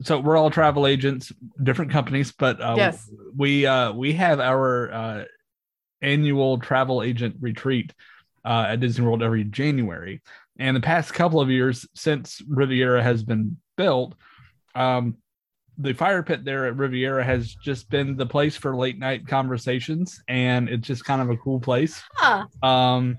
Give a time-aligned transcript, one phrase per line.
[0.00, 1.32] so we're all travel agents,
[1.62, 3.10] different companies, but uh, Yes.
[3.36, 5.24] we uh, we have our uh,
[6.00, 7.92] annual travel agent retreat
[8.44, 10.22] uh, at Disney World every January.
[10.58, 14.14] And the past couple of years since Riviera has been built,
[14.74, 15.16] um,
[15.78, 20.22] the fire pit there at Riviera has just been the place for late night conversations,
[20.28, 22.02] and it's just kind of a cool place.
[22.14, 22.46] Huh.
[22.62, 23.16] Um,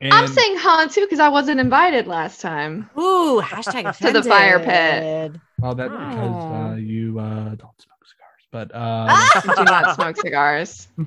[0.00, 2.88] and I'm saying Han too because I wasn't invited last time.
[2.98, 5.40] Ooh, hashtag To the fire offended.
[5.58, 6.54] well, that because Oh.
[6.72, 10.88] uh, you uh, don't smoke cigars, but um, do not smoke cigars.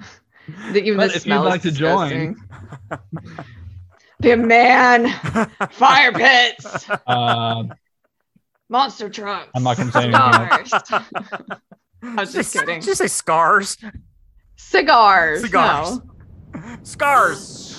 [0.71, 2.35] The- Even But the if you'd like is to join-
[2.89, 3.05] disgusting.
[4.19, 5.09] Be a man.
[5.71, 6.89] Fire pits.
[7.05, 7.63] uh,
[8.67, 9.49] Monster trucks.
[9.55, 10.65] I'm not gonna say anything.
[10.65, 11.03] Cigars.
[12.01, 12.81] I was just kidding.
[12.81, 13.77] Just say scars.
[14.55, 15.41] Cigars.
[15.41, 15.99] Cigars.
[16.55, 16.77] No.
[16.83, 17.78] Scars.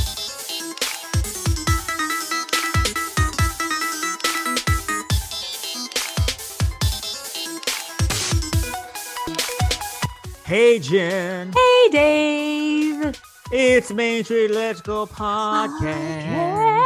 [10.51, 11.53] Hey, Jenn.
[11.53, 13.21] Hey, Dave.
[13.53, 16.85] It's Main Street Let's Go Podcast.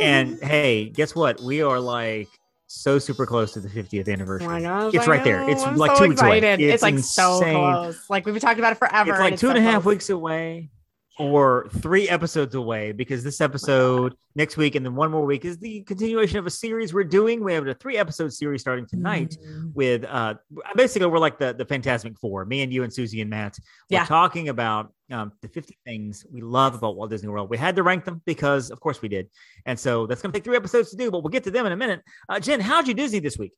[0.00, 1.40] And hey, guess what?
[1.40, 2.28] We are like
[2.68, 4.46] so super close to the 50th anniversary.
[4.46, 5.50] I know, It's I right there.
[5.50, 6.38] It's I'm like so two weeks away.
[6.38, 8.08] It's, It's like so close.
[8.08, 9.10] Like we've been talking about it forever.
[9.10, 9.92] It's like and two and a half close.
[9.94, 10.70] weeks away
[11.18, 15.56] or three episodes away because this episode next week and then one more week is
[15.58, 17.42] the continuation of a series we're doing.
[17.42, 19.72] We have a three episode series starting tonight Mm.
[19.74, 20.34] with uh
[20.76, 23.56] basically we're like the the Fantasmic Four, me and you and Susie and Matt.
[23.90, 24.04] We're Yeah.
[24.04, 27.48] talking about um the 50 things we love about Walt Disney World.
[27.48, 29.30] We had to rank them because of course we did.
[29.64, 31.72] And so that's gonna take three episodes to do, but we'll get to them in
[31.72, 32.02] a minute.
[32.28, 33.52] Uh Jenn, how'd you Disney this week?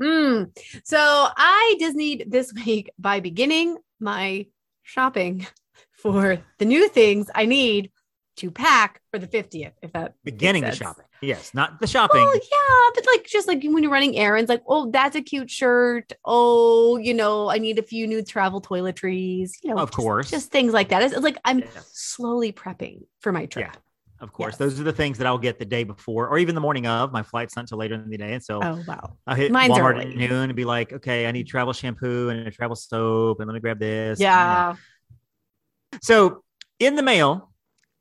[0.00, 0.44] Hmm.
[0.84, 4.46] So I Disneyed this week by beginning my
[4.82, 5.46] shopping
[6.04, 7.90] for the new things I need
[8.36, 9.72] to pack for the 50th.
[9.82, 11.04] If that Beginning the shopping.
[11.22, 12.20] Yes, not the shopping.
[12.22, 15.50] Well, yeah, but like just like when you're running errands, like, oh, that's a cute
[15.50, 16.12] shirt.
[16.24, 19.52] Oh, you know, I need a few new travel toiletries.
[19.62, 20.30] You know, Of just- course.
[20.30, 21.02] just things like that.
[21.02, 21.66] It's, it's like I'm Yeah.
[21.92, 23.66] slowly prepping for my trip.
[23.72, 23.80] Yeah.
[24.20, 24.58] Of course, Yes.
[24.58, 27.12] those are the things that I'll get the day before, or even the morning of.
[27.12, 29.16] My flight's not until later in the day, and so Oh wow.
[29.26, 30.10] I'll hit Mine's Walmart early.
[30.10, 33.48] at noon and be like, "Okay, I need travel shampoo and a travel soap, and
[33.48, 34.76] let me grab this." and, Yeah.
[36.02, 36.42] So
[36.78, 37.52] in the mail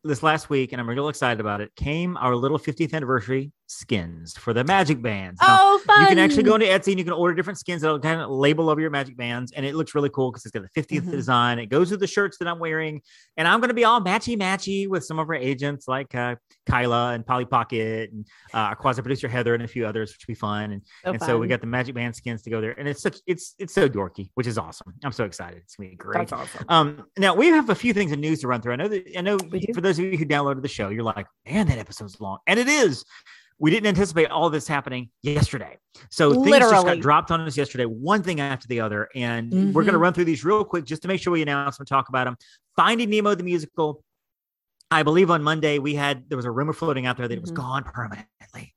[0.03, 4.37] this last week, and I'm real excited about it, came our little 50th anniversary skins
[4.37, 5.39] for the Magic Bands.
[5.41, 6.01] Now, Oh, fun.
[6.01, 8.29] you can actually go into Etsy and you can order different skins that'll kind of
[8.29, 11.03] label over your Magic Bands, and it looks really cool because it's got the 50th
[11.05, 11.11] Mhm.
[11.11, 11.59] design.
[11.59, 13.01] It goes with the shirts that I'm wearing,
[13.37, 16.35] and I'm going to be all matchy matchy with some of our agents like uh,
[16.67, 20.27] Kyla and Polly Pocket and uh, our quasi producer Heather and a few others, which
[20.27, 20.71] will be fun.
[20.71, 23.17] And and so we got the Magic Band skins to go there, and it's such
[23.25, 24.93] it's it's so dorky, which is awesome.
[25.03, 25.59] I'm so excited.
[25.63, 26.27] It's gonna be great.
[26.29, 26.65] That's awesome.
[26.69, 28.73] Um, now we have a few things in news to run through.
[28.73, 29.37] I know that I know
[29.73, 32.59] for those of you who downloaded the show, you're like, man, that episode's long, and
[32.59, 33.03] it is.
[33.63, 35.77] We didn't anticipate all this happening yesterday,
[36.09, 39.83] so things just got dropped on us yesterday, one thing after the other, and we're
[39.83, 42.09] going to run through these real quick just to make sure we announce and talk
[42.09, 42.35] about them.
[42.75, 44.03] Finding Nemo the musical.
[44.91, 47.39] I believe on Monday we had there was a rumor floating out there that it
[47.39, 47.55] was Mhm.
[47.55, 48.75] gone permanently.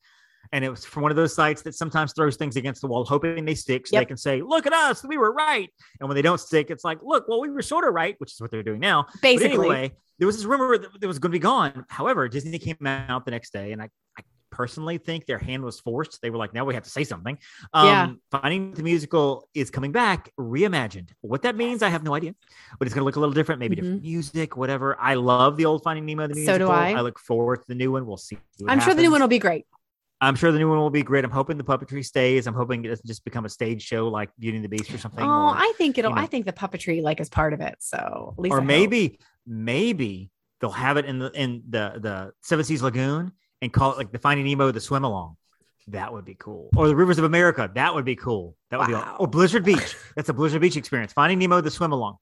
[0.53, 3.05] And it was from one of those sites that sometimes throws things against the wall,
[3.05, 5.69] hoping they stick so they can say, Look at us, we were right.
[5.99, 8.31] And when they don't stick, it's like, Look, well, we were sort of right, which
[8.35, 9.07] is what they're doing now.
[9.21, 9.49] Basically.
[9.57, 11.85] But anyway, there was this rumor that it was going to be gone.
[11.89, 14.23] However, Disney came out the next day, and I, I
[14.57, 16.23] personally think their hand was forced.
[16.23, 17.37] They were like, now we have to say something.
[17.75, 18.13] Um, Yeah.
[18.31, 21.11] Finding the musical is coming back, reimagined.
[21.21, 22.35] What that means, I have no idea,
[22.79, 24.97] but it's going to look a little different, maybe different music, whatever.
[24.99, 26.47] I love the old Finding Nemo the Mm-hmm.
[26.47, 26.69] So do.
[26.69, 26.93] I.
[26.93, 28.07] I look forward to the new one.
[28.07, 28.39] We'll see.
[28.67, 29.67] I'm sure the new one will be great.
[30.23, 31.25] I'm sure the new one will be great.
[31.27, 32.47] I'm hoping the puppetry stays.
[32.47, 34.97] I'm hoping it doesn't just become a stage show like Beauty and the Beast or
[34.97, 35.23] something.
[35.23, 36.13] Oh, or- I think it'll.
[36.13, 36.23] you know.
[36.23, 37.75] I think the puppetry like is part of it.
[37.81, 38.67] So at least I or hope.
[38.67, 43.33] maybe maybe they'll have it in the in the the Seven Seas Lagoon
[43.63, 45.37] and call it like the Finding Nemo the swim along.
[45.89, 46.71] That would be cool.
[46.77, 47.71] Or the Rivers of America.
[47.75, 48.57] That would be cool.
[48.71, 49.03] That would Wow.
[49.13, 49.97] be oh, Blizzard Beach.
[50.17, 51.13] That's a Blizzard Beach experience.
[51.13, 52.17] Finding Nemo the swim along.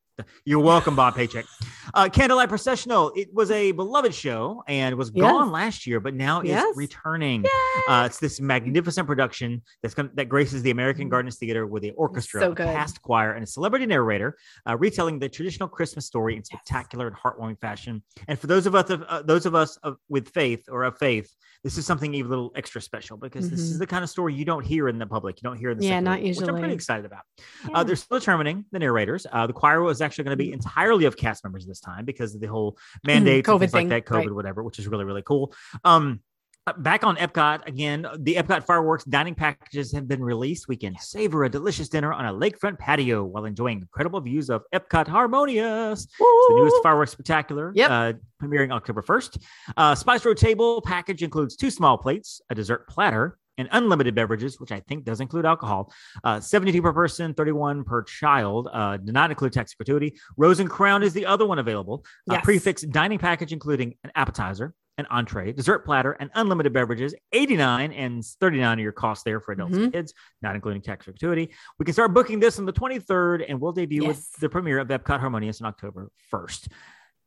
[0.44, 1.44] You're welcome, Bob Paycheck.
[1.92, 3.10] Uh, Candlelight Processional.
[3.16, 5.22] It was a beloved show and was Yes.
[5.22, 6.64] gone last year, but now Yes.
[6.70, 7.44] is returning.
[7.88, 12.42] Uh, it's this magnificent production that's that graces the American Gardens Theater with the orchestra.
[12.42, 14.36] So a cast choir, and a celebrity narrator,
[14.68, 18.00] uh, retelling the traditional Christmas story in spectacular and heartwarming fashion.
[18.28, 20.96] And for those of us, of, uh, those of us of, with faith or of
[20.96, 21.28] faith,
[21.64, 23.78] this is something even a little extra special because this is Mhm.
[23.80, 25.42] the kind of story you don't hear in the public.
[25.42, 27.22] You don't hear in the Yeah, secular not which I'm pretty excited about.
[27.68, 27.78] Yeah.
[27.78, 29.26] Uh, they're still determining the narrators.
[29.30, 32.34] Uh, the choir was actually going to be entirely of cast members this time because
[32.34, 34.34] of the whole mandate, and COVID things thing, like that, COVID, right.
[34.34, 35.54] whatever, which is really really cool.
[35.84, 36.20] Um,
[36.66, 40.66] uh, back on Epcot again, the Epcot fireworks dining packages have been released.
[40.66, 44.62] We can savor a delicious dinner on a lakefront patio while enjoying incredible views of
[44.74, 46.04] Epcot Harmonious.
[46.04, 47.90] It's the newest fireworks spectacular, Yep.
[47.90, 49.42] uh, premiering October 1st.
[49.76, 54.58] Uh, Spice Road Table package includes two small plates, a dessert platter, and unlimited beverages,
[54.60, 55.92] which I think does include alcohol.
[56.22, 58.68] Uh, 72 per person, 31 per child.
[58.72, 60.18] Uh, do not include tax gratuity.
[60.36, 62.04] Rose and Crown is the other one available.
[62.28, 62.44] A Yes.
[62.44, 67.14] prefix dining package, including an appetizer, an entree, dessert platter, and unlimited beverages.
[67.32, 71.52] 89 and 39 are your costs there for adults and kids, not including tax gratuity.
[71.78, 74.88] We can start booking this on the 23rd, and we'll debut with the premiere of
[74.88, 76.68] Epcot Harmonious on October 1st.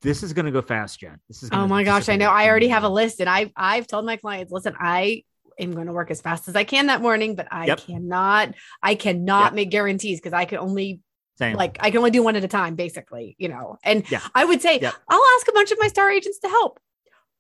[0.01, 1.19] This is going to go fast, Jenn.
[1.27, 1.49] This is.
[1.51, 2.29] Oh my gosh, I know.
[2.29, 5.23] I already have a list, and I I've told my clients, listen, I
[5.59, 7.79] am going to work as fast as I can that morning, but I Yep.
[7.81, 9.53] cannot, I cannot Yep.
[9.53, 11.01] make guarantees because I can only
[11.37, 11.55] Same.
[11.55, 13.77] like I can only do one at a time, basically, you know.
[13.83, 14.21] And Yeah.
[14.35, 14.79] I would say.
[15.09, 16.79] I'll ask a bunch of my star agents to help.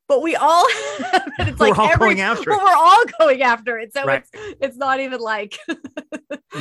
[0.07, 0.65] But we all
[1.39, 3.93] it's We're like all every, going after we're all going after it.
[3.93, 4.23] So Right.
[4.33, 5.57] it's it's not even like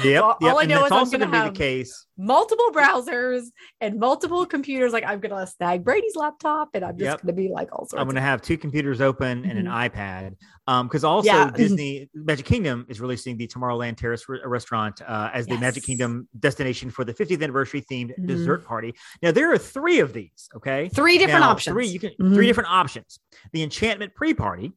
[0.05, 0.23] Yep.
[0.23, 0.53] all- yep.
[0.53, 2.07] all I know is I'm going to be have- the case.
[2.19, 3.43] multiple browsers
[3.81, 4.93] and multiple computers.
[4.93, 7.21] Like I'm gonna snag Brady's laptop and I'm just Yep.
[7.23, 10.35] gonna be like all sorts I'm going to have two computers open and an iPad.
[10.67, 11.51] Um, because also Yeah.
[11.51, 16.27] Disney Magic Kingdom is releasing the Tomorrowland Terrace re- restaurant uh, as the Magic Kingdom
[16.39, 18.27] destination for the 50th anniversary themed Mhm.
[18.27, 18.93] dessert party.
[19.23, 20.49] Now there are three of these.
[20.57, 21.73] Okay, three different Now, options.
[21.75, 22.35] Three you can Mhm.
[22.35, 23.21] three different options.
[23.53, 24.73] The Enchantment pre-party.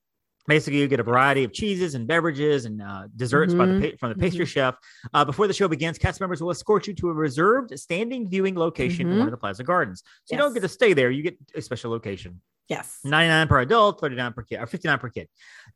[0.47, 3.97] Basically, you get a variety of cheeses and beverages and uh, desserts by the pa-
[3.99, 4.75] from the pastry chef.
[5.13, 8.55] Uh, before the show begins, cast members will escort you to a reserved standing viewing
[8.57, 9.19] location in Mhm.
[9.19, 10.01] one of the Plaza Gardens.
[10.25, 12.41] So you don't get to stay there; you get a special location.
[12.67, 12.99] yes.
[13.03, 15.27] 99 per adult, 39 per kid, or 59 per kid.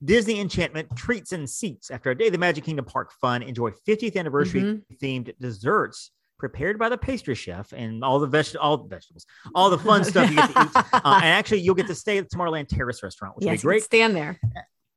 [0.03, 1.91] Disney Enchantment treats and seats.
[1.91, 4.81] After a day of the Magic Kingdom Park fun, enjoy 50th anniversary Mhm.
[5.01, 9.25] themed desserts prepared by the pastry chef and all the veg- all the vegetables,
[9.55, 10.83] all the fun stuff you get to eat.
[11.05, 13.53] Uh, and actually, you'll get to stay at the Tomorrowland Terrace restaurant, which yes, will
[13.53, 13.83] you be can great.
[13.83, 14.39] Stand there.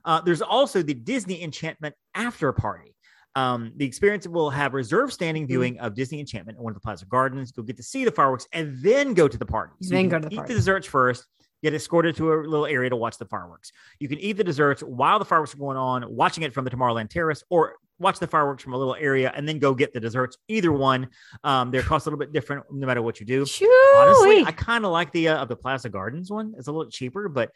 [0.04, 2.94] Uh, there's also the Disney Enchantment after party.
[3.34, 5.48] Um, the experience will have reserved standing Mm.
[5.48, 7.52] viewing of Disney Enchantment in one of the Plaza Gardens.
[7.56, 9.74] You'll get to see the fireworks and then go to the party.
[9.82, 10.52] So Then go to the eat party.
[10.54, 11.26] the desserts first.
[11.62, 13.73] Get escorted to a little area to watch the fireworks.
[13.99, 16.70] You can eat the desserts while the fireworks are going on, watching it from the
[16.70, 19.99] Tomorrowland Terrace, or watch the fireworks from a little area and then go get the
[20.00, 20.37] desserts.
[20.49, 21.08] Either one,
[21.44, 23.41] um, their cost a little bit different no matter what you do.
[23.97, 26.53] Honestly, I kind of like the uh, of the Plaza Gardens one.
[26.58, 27.50] It's a little cheaper, but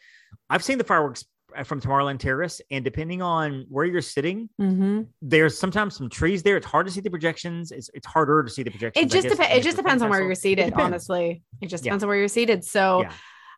[0.49, 1.23] I've seen the fireworks
[1.55, 5.07] uh, from Tomorrowland Terrace, and depending on where you're sitting, Mhm.
[5.21, 6.57] there's sometimes some trees there.
[6.57, 7.71] It's hard to see the projections.
[7.71, 9.05] It's it's harder to see the projections.
[9.05, 9.55] It just depends.
[9.57, 10.65] It just depends on where you're seated.
[10.71, 10.83] depends.
[10.85, 11.89] Honestly, it just Yeah.
[11.91, 12.63] depends on where you're seated.
[12.65, 13.11] So Yeah.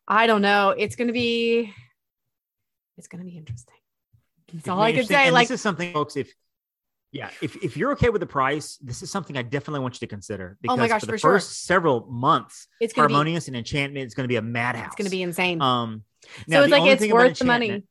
[0.08, 0.70] I don't know.
[0.70, 1.74] It's gonna be.
[2.98, 3.76] It's gonna be interesting.
[4.54, 5.26] That's all I can say.
[5.26, 6.16] and Like this is something, folks.
[6.16, 6.34] If
[7.12, 10.00] yeah, if if you're okay with the price, this is something I definitely want you
[10.00, 11.32] to consider because Oh my gosh, for the for sure.
[11.34, 13.14] first several months, it's gonna be.
[13.14, 14.88] Harmonious and Enchantment is going to be a madhouse.
[14.88, 15.62] It's gonna be insane.
[15.62, 16.04] Um,
[16.50, 17.84] so it's like it's worth the money.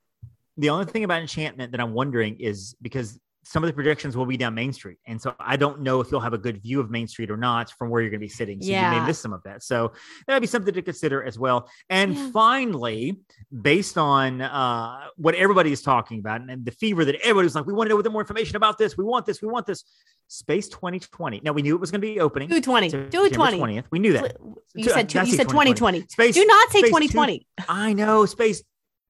[0.56, 3.18] The only thing about enchantment that I'm wondering is because
[3.52, 6.10] some of the projections will be down Main Street, and so I don't know if
[6.10, 8.24] you'll have a good view of Main Street or not from where you're going to
[8.24, 8.62] be sitting.
[8.62, 9.62] So you may miss some of that.
[9.62, 9.92] So
[10.26, 11.68] that'd be something to consider as well.
[11.90, 12.30] And Yeah.
[12.32, 13.20] finally,
[13.60, 17.74] based on uh, what everybody is talking about and, the fever that everybody's like, we
[17.74, 18.96] want to know with more information about this.
[18.96, 19.42] We want this.
[19.42, 19.84] We want this.
[20.28, 21.42] Space 2020.
[21.44, 22.48] Now we knew it was going to be opening.
[22.48, 22.88] 220.
[22.88, 23.80] September 220.
[23.82, 23.84] 20th.
[23.90, 24.38] We knew that.
[24.74, 26.06] You said two, you said 2020.
[26.08, 26.34] Space.
[26.34, 27.46] Do not say Space two- 2020.
[27.68, 28.24] I know.
[28.24, 28.62] Space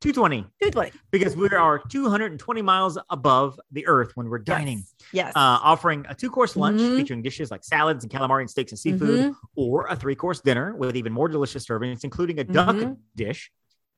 [0.03, 0.93] 220 220.
[1.13, 5.13] because we are 220 miles above the earth when we're dining, Yes.
[5.13, 5.33] yes.
[5.37, 6.97] uh, offering a two course lunch Mhm.
[6.97, 9.37] featuring dishes like salads and calamari and steaks and seafood, Mhm.
[9.55, 12.97] or a three course dinner with even more delicious servings, including a duck Mhm.
[13.15, 13.53] dish,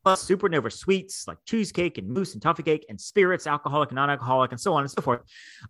[0.05, 4.11] plus supernova sweets like cheesecake and mousse and toffee cake and spirits, alcoholic and non
[4.11, 5.23] alcoholic, and so on and so forth.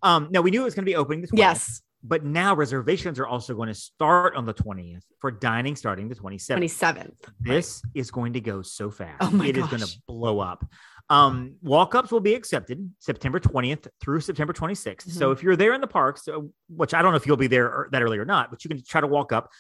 [0.03, 1.39] Um, now, we knew it was going to be opening this week.
[1.39, 1.81] Yes.
[2.07, 6.15] But now reservations are also going to start on the 20th for dining starting the
[6.15, 6.59] 27th.
[6.59, 7.13] 27th.
[7.41, 9.17] This is going to go so fast.
[9.23, 9.49] Oh my gosh!
[9.49, 10.65] It is going to blow up.
[11.11, 15.11] Um, walk-ups will be accepted September 20th through September 26th.
[15.11, 15.33] So Mhm.
[15.35, 16.29] if you're there in the parks,
[16.69, 18.69] which I don't know if you'll be there or, that early or not, but you
[18.69, 19.51] can try to walk up.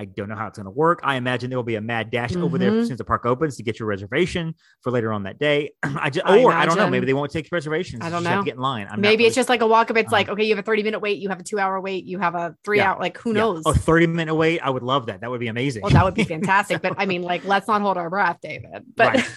[0.00, 1.00] I don't know how it's going to work.
[1.02, 3.26] I imagine there will be a mad dash over there as soon as the park
[3.26, 5.72] opens to get your reservation for later on that day.
[5.82, 6.88] I just, I or I don't know.
[6.88, 8.02] Maybe they won't take reservations.
[8.04, 8.44] I don't just have to know.
[8.44, 8.86] get in line.
[8.88, 9.96] I'm Maybe it's really- just like a walk up.
[9.96, 11.80] It's Um, like, okay, you have a 30 minute wait, you have a two hour
[11.80, 12.92] wait, you have a three Yeah.
[12.92, 13.40] hour, like who Yeah.
[13.40, 13.62] knows?
[13.66, 14.60] A 30 minute wait.
[14.60, 15.20] I would love that.
[15.20, 15.82] That would be amazing.
[15.82, 16.80] Well, that would be fantastic.
[16.80, 18.84] But I mean, like, let's not hold our breath, David.
[18.94, 19.28] But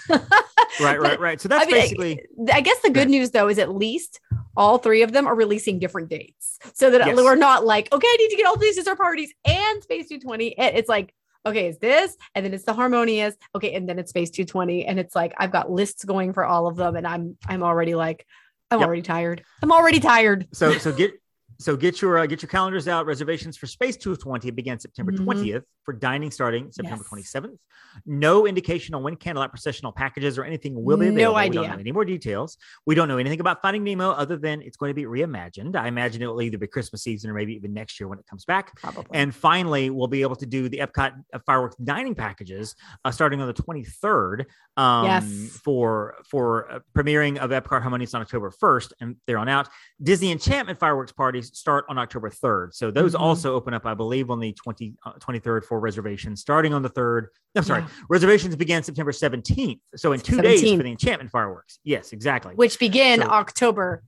[0.80, 1.42] right, right, right.
[1.42, 2.20] So that's I mean, basically
[2.54, 3.10] I guess the good ahead.
[3.10, 4.20] news though is at least
[4.58, 7.16] all three of them are releasing different dates, so that Yes.
[7.16, 10.51] we're not like, okay, I need to get all these dessert parties and Space 220.
[10.58, 11.14] It- It's like,
[11.46, 15.00] okay, it's this, and then it's the Harmonious, okay, and then it's Space 220, and
[15.00, 18.26] it's like I've got lists going for all of them, and I'm I'm already like,
[18.70, 18.88] I'm Yep.
[18.88, 19.44] already tired.
[19.64, 20.48] I'm already tired.
[20.54, 21.21] so so get
[21.62, 23.06] So get your uh, get your calendars out.
[23.06, 25.26] Reservations for Space 220 begin September Mhm.
[25.26, 27.10] 20th for dining starting September Yes.
[27.10, 27.58] 27th.
[28.06, 31.36] No indication on when Candlelight processional packages or anything will be No available.
[31.36, 31.62] We idea.
[31.62, 32.58] don't know any more details.
[32.86, 35.76] We don't know anything about Finding Nemo other than it's going to be reimagined.
[35.76, 38.26] I imagine it will either be Christmas season or maybe even next year when it
[38.28, 38.76] comes back.
[38.80, 39.06] Probably.
[39.14, 42.76] And finally, we'll be able to do the Epcot uh, fireworks dining packages
[43.06, 44.46] uh, starting on the 23rd
[44.78, 45.60] um, Yes.
[45.64, 49.68] for for uh, premiering of Epcot Harmonious on October 1st and there on out.
[50.02, 52.74] Disney Enchantment fireworks parties start on October 3rd.
[52.74, 53.20] So those Mhm.
[53.20, 56.90] also open up, I believe, on the 20, uh, 23rd for reservations starting on the
[56.90, 57.28] 3rd.
[57.56, 57.88] I'm sorry, Yeah.
[58.10, 59.82] reservations began September 17th.
[59.96, 61.80] So in two days for the Enchantment fireworks.
[61.84, 62.56] Yes, exactly.
[62.56, 64.04] Which begin So- October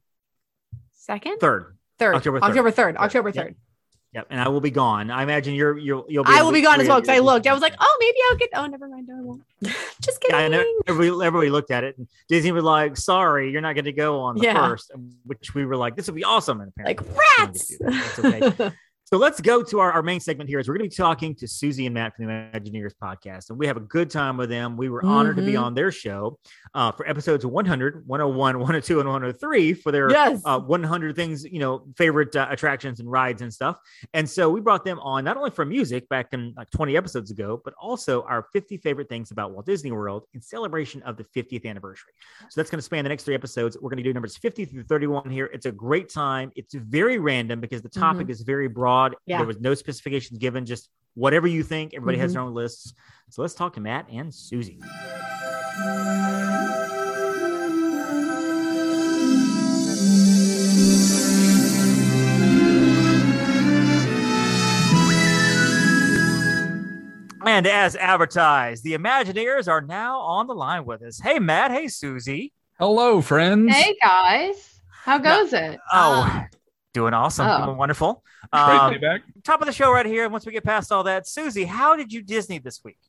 [0.91, 1.77] second, Third.
[1.99, 2.49] third, October 3rd.
[2.49, 3.35] October third, October Yep.
[3.35, 3.55] third.
[4.13, 4.27] Yep.
[4.29, 5.09] And I will be gone.
[5.09, 7.47] I imagine you're you'll you'll be I will be gone as well because I looked.
[7.47, 8.49] I was like, oh, maybe I'll get.
[8.53, 9.09] Oh, never mind.
[9.11, 9.41] I won't.
[10.01, 10.37] Just kidding.
[10.37, 10.63] Yeah, I know.
[10.87, 14.19] Everybody, everybody looked at it, and Disney was like, "Sorry, you're not going to go
[14.19, 14.67] on the Yeah.
[14.67, 14.91] first,
[15.25, 17.75] which we were like, "This will be awesome." And apparently, Like rats.
[17.79, 18.71] That's okay.
[19.05, 20.59] So let's go to our, our main segment here.
[20.59, 23.59] Is we're going to be talking to Susie and Matt from the ImagineEars podcast, and
[23.59, 24.75] we have a good time with them.
[24.77, 25.61] We were honored to be Mhm.
[25.61, 26.39] on their show
[26.73, 30.41] uh, for episodes 100, 101, 102, and 103 for their yes.
[30.45, 33.77] uh, 100 things, you know, favorite uh, attractions and rides and stuff.
[34.15, 37.29] And so we brought them on not only for music back in like 20 episodes
[37.29, 41.25] ago, but also our 50 favorite things about Walt Disney World in celebration of the
[41.25, 42.13] 50th anniversary.
[42.49, 43.77] So that's going to span the next three episodes.
[43.79, 45.51] We're going to do numbers 50 through 31 here.
[45.53, 46.51] It's a great time.
[46.55, 49.02] It's very random because the topic is very broad.
[49.25, 49.37] Yeah.
[49.37, 51.93] There was no specifications given, just whatever you think.
[51.93, 52.33] Everybody has Mhm.
[52.35, 52.93] their own lists.
[53.29, 54.79] So let's talk to Matt and Susie.
[67.45, 71.19] And as advertised, the ImagineEars are now on the line with us.
[71.21, 71.71] Hey, Matt.
[71.71, 72.53] Hey, Susie.
[72.79, 73.75] Hello, friends.
[73.75, 75.77] Hey guys, how goes it?
[75.91, 76.47] Oh, Ah.
[76.93, 77.47] Doing awesome.
[77.47, 77.65] Oh.
[77.65, 78.23] Doing wonderful.
[78.51, 79.21] Um, to back.
[79.43, 80.23] top of the show right here.
[80.23, 82.99] And once we get past all that, Susie, how did you Disney this week?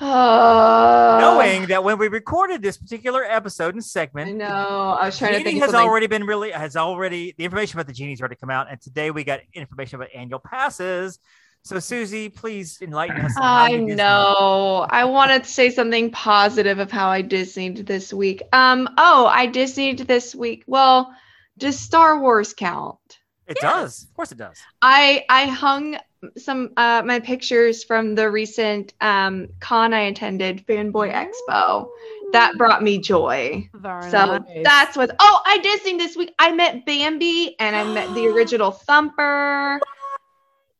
[0.00, 4.96] Uh, Knowing that when we recorded this particular episode and I segment, know.
[4.98, 5.56] I was trying to Genie think.
[5.58, 5.88] of has something.
[5.88, 9.10] already been really has already the information about the genie's already come out, and today
[9.10, 11.18] we got information about annual passes.
[11.64, 13.34] So, Susie, please enlighten us.
[13.36, 14.86] I know.
[14.88, 18.40] I wanted to say something positive of how I Disneyed this week.
[18.54, 18.88] Um.
[18.96, 20.64] Oh, I Disneyed this week.
[20.66, 21.14] Well,
[21.58, 23.19] does Star Wars count?
[23.50, 24.04] It does.
[24.04, 24.58] Of course, it does.
[24.80, 25.98] I I hung
[26.36, 31.88] some uh my pictures from the recent um con I attended, Fanboy Expo.
[32.32, 33.68] That brought me joy.
[33.74, 34.62] Very So nice.
[34.64, 35.10] that's what.
[35.18, 36.32] Oh, I Disneyed this week.
[36.38, 39.80] I met Bambi and I met the original Thumper.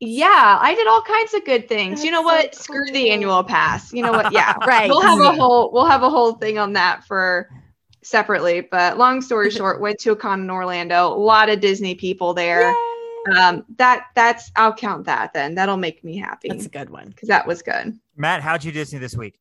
[0.03, 2.03] Yeah, I did all kinds of good things.
[2.05, 2.55] you know That's what?
[2.55, 3.93] so Screw the annual pass.
[3.93, 4.33] You know what?
[4.33, 4.89] Yeah, Right.
[4.89, 7.51] We'll have a whole we'll have a whole thing on that for
[8.03, 8.61] separately.
[8.63, 11.09] But long story short, went to a con in Orlando.
[11.09, 12.75] A lot of Disney people there.
[13.37, 15.55] Um, that that's I'll count that then.
[15.55, 17.09] That'll make me happy That's a good one.
[17.09, 17.99] because that was good.
[18.17, 19.40] Matt, how'd you Disney this week?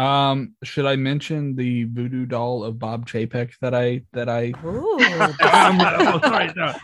[0.00, 4.52] Um, should I mention the voodoo doll of Bob Chapek that I that I?
[4.64, 4.96] Ooh.
[5.40, 6.74] I'm not- oh, sorry, no.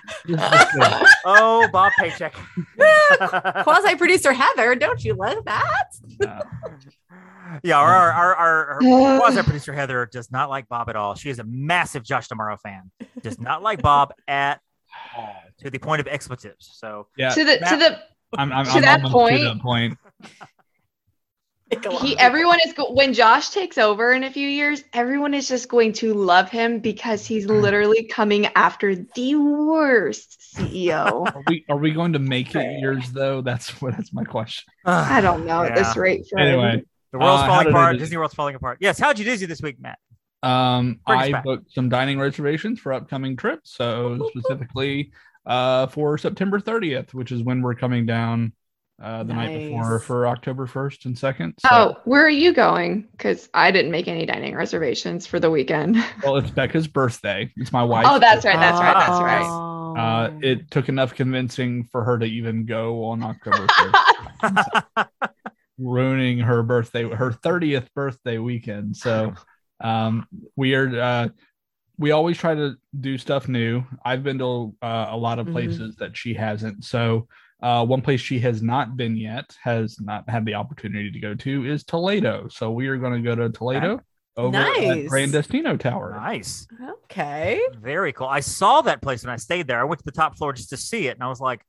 [1.25, 2.35] Oh, Bob Paycheck.
[3.63, 5.87] Quasi producer Heather, don't you love that?
[6.27, 6.43] Uh,
[7.63, 11.15] yeah, our our our, our, our quasi producer Heather does not like Bob at all.
[11.15, 12.91] She is a massive Josh D'Amaro fan.
[13.23, 14.61] Does not like Bob at
[15.17, 16.69] all, to the point of expletives.
[16.75, 17.99] So yeah, to the to the
[18.37, 19.99] I'm, I'm, to I'm that point- To that point.
[22.01, 25.69] He everyone is go- when Josh takes over in a few years, everyone is just
[25.69, 31.27] going to love him because he's literally coming after the worst CEO.
[31.35, 33.41] Are we are we going to make it years though?
[33.41, 34.65] That's what that's my question.
[34.85, 36.25] I don't know at this rate.
[36.31, 36.47] Fred.
[36.47, 36.83] Anyway,
[37.13, 37.99] The world's Uh, falling apart.
[37.99, 38.79] Disney World's falling apart.
[38.81, 38.99] Yes.
[38.99, 39.99] How'd you Disney this week, Matt?
[40.43, 43.75] Um, Bring I booked some dining reservations for upcoming trips.
[43.75, 45.11] So specifically,
[45.45, 48.53] uh, for September 30th, which is when we're coming down,
[49.03, 51.53] uh, the night before for October 1st and 2nd.
[51.61, 53.09] So, Oh, where are you going?
[53.13, 55.97] Because I didn't make any dining reservations for the weekend.
[56.23, 57.53] well, it's Becca's birthday.
[57.57, 58.07] It's my wife.
[58.09, 58.59] oh, that's right.
[58.59, 58.97] That's right.
[58.99, 59.25] That's Oh.
[59.25, 59.51] right.
[59.99, 63.67] Uh, it took enough convincing for her to even go on October
[64.43, 64.69] 1st,
[65.79, 68.97] ruining her birthday, her 30th birthday weekend.
[68.97, 69.35] So,
[69.81, 70.27] um,
[70.57, 71.29] we are, uh,
[71.99, 73.85] we always try to do stuff new.
[74.05, 75.53] I've been to uh, a lot of Mhm.
[75.53, 76.85] places that she hasn't.
[76.85, 77.27] So,
[77.63, 81.35] uh, one place she has not been yet, has not had the opportunity to go
[81.35, 82.49] to, is Toledo.
[82.49, 84.01] So, we are going to go to Toledo
[84.37, 85.09] over at Nice.
[85.09, 86.13] Gran Destino Tower.
[86.15, 86.67] nice.
[87.05, 87.61] Okay.
[87.81, 88.27] Very cool.
[88.27, 89.81] I saw that place when I stayed there.
[89.81, 91.63] I went to the top floor just to see it, and I was like,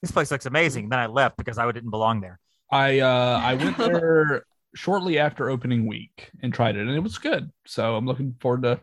[0.00, 2.38] "This place looks amazing." Then I left because I didn't belong there.
[2.70, 7.18] I uh I went there shortly after opening week and tried it and it was
[7.18, 7.50] good.
[7.66, 8.80] So I'm looking forward to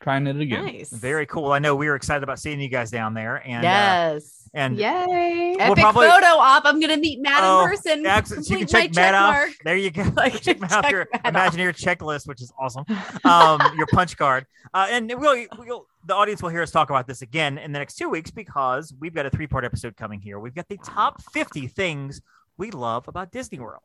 [0.00, 0.64] trying it again.
[0.64, 0.90] Nice.
[0.90, 1.52] Very cool.
[1.52, 4.41] I know we were excited about seeing you guys down there, and uh, yes.
[4.54, 5.56] And Yay.
[5.58, 6.64] Epic probably- photo op.
[6.66, 8.02] I'm gonna meet Matt Oh, in person.
[8.04, 9.34] yeah, so you can complete my check Matt off.
[9.34, 9.50] mark.
[9.64, 10.02] There you go.
[10.16, 11.54] Like, check Matt off your Matt off.
[11.54, 12.84] ImagineEar checklist, which is awesome.
[13.24, 14.44] Um, your punch card,
[14.74, 17.78] uh, and we'll, we'll the audience will hear us talk about this again in the
[17.78, 20.38] next two weeks because we've got a three part episode coming here.
[20.38, 22.20] We've got the top 50 things
[22.58, 23.84] we love about Disney World.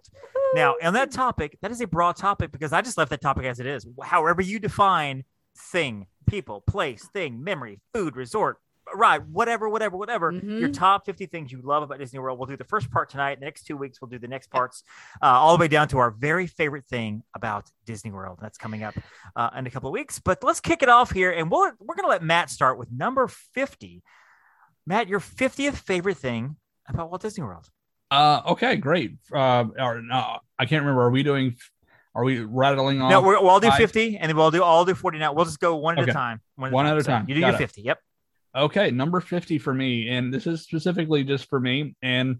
[0.53, 3.45] Now, on that topic, that is a broad topic because I just left that topic
[3.45, 3.85] as it is.
[4.03, 5.23] However, you define
[5.57, 8.57] thing, people, place, thing, memory, food, resort,
[8.97, 10.31] ride, whatever, whatever, whatever.
[10.31, 10.73] Your Mhm.
[10.73, 12.37] top 50 things you love about Disney World.
[12.39, 13.39] We'll do the first part tonight.
[13.39, 14.83] The next two weeks, we'll do the next parts,
[15.21, 18.39] uh, all the way down to our very favorite thing about Disney World.
[18.41, 18.95] That's coming up
[19.35, 20.19] uh, in a couple of weeks.
[20.19, 22.91] But let's kick it off here, and we'll, we're going to let Matt start with
[22.91, 24.03] number 50.
[24.85, 26.55] Matt, your 50th favorite thing
[26.87, 27.69] about Walt Disney World.
[28.09, 29.17] Uh, okay, great.
[29.33, 31.03] Uh, or, no, I can't remember.
[31.03, 31.55] Are we doing?
[32.15, 33.11] Are we rattling off?
[33.11, 33.77] No, we're, we'll all do five?
[33.77, 35.33] 50, and then we'll do all do 40 now.
[35.33, 36.41] We'll just go one at a time.
[36.55, 37.25] One at a So time.
[37.27, 37.59] You do Got your it.
[37.59, 37.81] 50.
[37.83, 37.99] Yep.
[38.57, 40.09] Okay, number 50 for me.
[40.09, 42.39] And this is specifically just for me and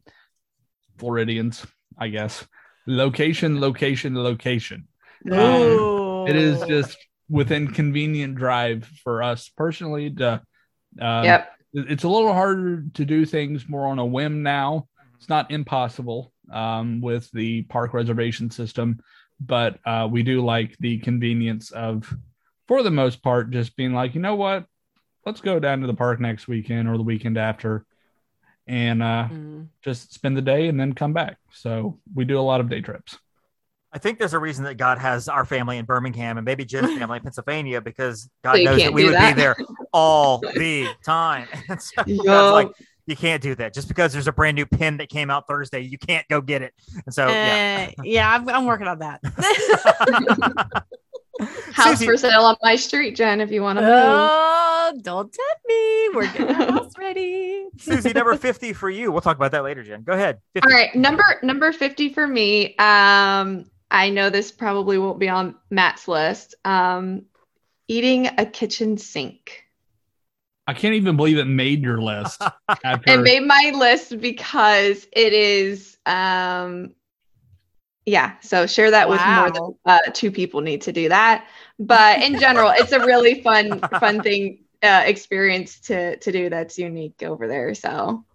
[0.98, 1.64] Floridians,
[1.98, 2.46] I guess.
[2.88, 4.88] Location, location, location.
[5.32, 6.26] Ooh.
[6.28, 6.98] It is just
[7.30, 10.42] within convenient drive for us personally to
[11.00, 11.52] um, Yep.
[11.74, 14.88] it's a little harder to do things more on a whim now.
[15.18, 19.00] It's not impossible um, with the park reservation system,
[19.40, 22.12] but uh, we do like the convenience of,
[22.68, 24.66] for the most part, just being like, you know what,
[25.28, 27.86] let's go down to the park next weekend or the weekend after,
[28.66, 29.68] and uh, Mm.
[29.84, 31.38] just spend the day and then come back.
[31.52, 33.18] So we do a lot of day trips.
[33.94, 36.94] I think there's a reason that God has our family in Birmingham and maybe Jim's
[37.00, 39.36] family in Pennsylvania because God So knows that we would that.
[39.36, 39.56] be there
[39.94, 41.48] all the time.
[41.70, 42.70] And so God's like,
[43.06, 45.80] you can't do that just because there's a brand new pin that came out Thursday.
[45.80, 46.74] You can't go get it.
[47.06, 47.90] And so, yeah.
[47.98, 49.22] Uh, yeah, I'm, I'm working on that.
[51.74, 53.92] House Susie- for sale on my street, Jenn, if you want to move.
[53.94, 56.10] oh, don't tempt me.
[56.14, 57.68] We're getting our house ready.
[57.78, 59.12] Susie, number 50 for you.
[59.12, 60.04] We'll talk about that later, Jenn.
[60.04, 60.40] Go ahead.
[60.54, 60.68] 50.
[60.70, 62.76] All right, number number 50 for me.
[62.78, 66.56] Um, I know this probably won't be on Matt's list.
[66.66, 67.24] Um,
[67.88, 69.64] eating a kitchen sink.
[70.70, 72.42] I can't even believe it made your list.
[72.84, 76.94] After It made my list because it is um
[78.08, 81.46] yeah, so share that with more than uh, two people need to do that.
[81.80, 86.80] But in general, it's a really fun fun thing uh, experience to to do that's
[86.80, 87.76] unique over there.
[87.76, 88.26] So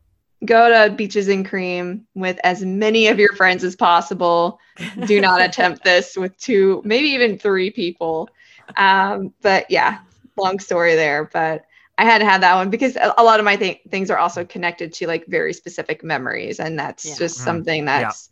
[0.44, 4.60] go to Beaches and Cream with as many of your friends as possible.
[5.02, 8.32] Do not attempt this with two, maybe even three people.
[8.76, 10.00] Um, but yeah,
[10.36, 11.30] long story there.
[11.32, 11.64] But
[11.98, 14.44] I had to have that one because a, lot of my th- things are also
[14.44, 17.14] connected to like very specific memories, and that's Yeah.
[17.16, 17.44] just Mhm.
[17.44, 18.31] something that's Same.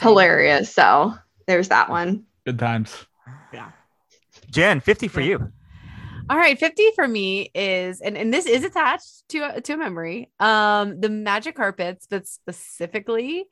[0.00, 0.72] Hilarious.
[0.72, 1.14] So
[1.46, 2.24] there's that one.
[2.44, 3.06] good times.
[3.52, 3.70] Yeah.
[4.50, 5.52] Jenn, 50 for you.
[6.30, 9.76] All right, 50 for me is and, and this is attached to a, to a
[9.76, 10.30] memory.
[10.40, 13.44] Um the magic carpets, but specifically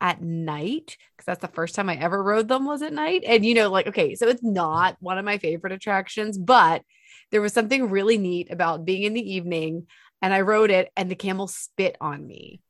[0.00, 3.24] at night because that's the first time I ever rode them was at night.
[3.26, 6.82] And you know like okay, so it's not one of my favorite attractions, but
[7.30, 9.86] there was something really neat about being in the evening
[10.20, 12.60] and I rode it and the camel spit on me.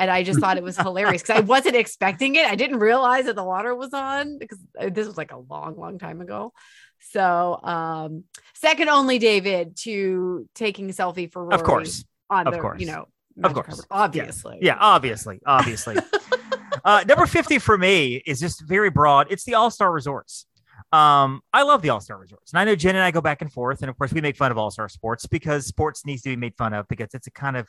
[0.00, 2.46] And I just thought it was hilarious because I wasn't expecting it.
[2.46, 5.76] I didn't realize that the water was on because uh, this was like a long,
[5.76, 6.54] long time ago.
[7.00, 12.04] So, um, second only David to taking a selfie for Rory Of course.
[12.30, 12.80] on Of the, course.
[12.80, 13.08] you know,
[13.44, 13.66] Of course.
[13.66, 14.58] carpet, obviously.
[14.62, 15.38] Yeah, obviously.
[15.44, 15.96] Obviously.
[16.84, 19.26] uh, number 50 for me is just very broad.
[19.28, 20.46] It's the All Star Resorts.
[20.92, 23.42] Um, I love the All Star Resorts, and I know Jenn and I go back
[23.42, 26.22] and forth, and of course we make fun of All Star Sports because sports needs
[26.22, 27.68] to be made fun of because it's a kind of,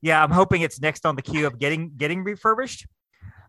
[0.00, 0.22] yeah.
[0.22, 2.86] I'm hoping it's next on the queue of getting getting refurbished,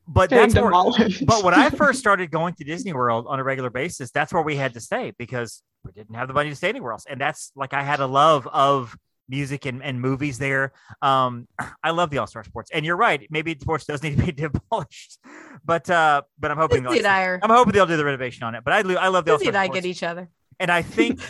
[0.07, 3.69] but that's where, but when I first started going to Disney World on a regular
[3.69, 6.69] basis, that's where we had to stay because we didn't have the money to stay
[6.69, 7.05] anywhere else.
[7.07, 8.95] And that's like I had a love of
[9.29, 10.73] music and, and movies there.
[11.01, 11.47] Um,
[11.83, 13.25] I love the All Star Sports, and you're right.
[13.29, 14.31] Maybe sports does need to be
[14.71, 15.19] demolished,
[15.65, 18.43] but uh, but I'm hoping Disney and I are I'm hoping they'll do the renovation
[18.43, 18.63] on it.
[18.63, 20.29] But I I love the All Star and I get each other.
[20.59, 21.21] and I think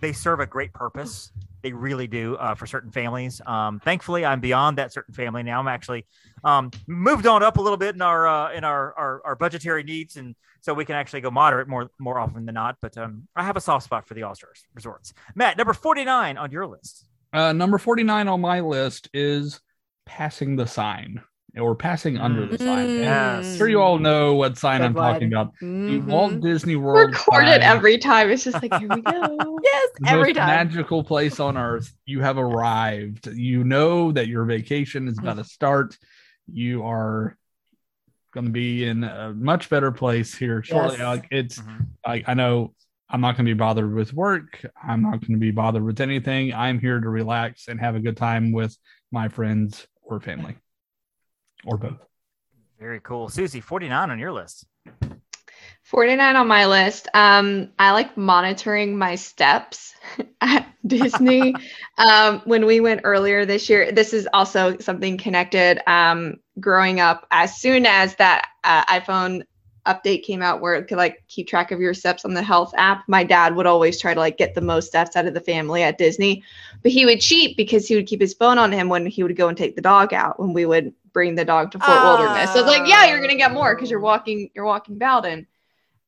[0.00, 1.32] they serve a great purpose.
[1.62, 3.40] They really do uh, for certain families.
[3.44, 5.58] Um, thankfully, I'm beyond that certain family now.
[5.58, 6.06] I'm actually
[6.44, 9.82] um, moved on up a little bit in our uh, in our, our our budgetary
[9.82, 12.76] needs, and so we can actually go moderate more more often than not.
[12.80, 15.12] But um, I have a soft spot for the All Stars resorts.
[15.34, 17.06] Matt, number 49 on your list.
[17.32, 19.60] Uh, number 49 on my list is
[20.06, 21.20] passing the sign
[21.58, 22.86] or passing under the sign.
[22.86, 22.90] Mm.
[22.90, 23.46] And Yes.
[23.52, 25.52] I'm sure you all know what sign Good I'm talking about.
[25.60, 26.04] The Mhm.
[26.04, 27.12] Walt Disney World.
[27.12, 28.30] Record it every time.
[28.30, 29.58] It's just like here we go.
[29.64, 30.46] Yes, the every most time.
[30.48, 31.92] magical place on earth.
[32.04, 33.26] You have arrived.
[33.26, 35.96] You know that your vacation is about to start.
[36.52, 37.36] You are
[38.32, 40.98] going to be in a much better place here shortly.
[40.98, 41.06] Yes.
[41.06, 41.86] Like it's Mhm.
[42.06, 42.74] like I know
[43.08, 44.64] I'm not going to be bothered with work.
[44.82, 46.52] I'm not going to be bothered with anything.
[46.52, 48.76] I'm here to relax and have a good time with
[49.12, 50.56] my friends or family
[51.64, 51.98] or both.
[52.78, 53.28] Very cool.
[53.28, 54.66] Susie, 49 on your list.
[55.84, 57.06] 49 on my list.
[57.14, 59.94] Um, I like monitoring my steps
[60.40, 61.54] at Disney.
[61.98, 65.80] um, when we went earlier this year, this is also something connected.
[65.88, 69.44] Um, growing up, as soon as that uh, iPhone
[69.86, 72.74] update came out where it could like keep track of your steps on the health
[72.76, 75.40] app, my dad would always try to like get the most steps out of the
[75.40, 76.42] family at Disney.
[76.82, 79.36] But he would cheat because he would keep his phone on him when he would
[79.36, 82.52] go and take the dog out when we would bring the dog to Fort Wilderness.
[82.52, 85.46] So it's like, yeah, you're gonna get more because you're walking, you're walking Bowden.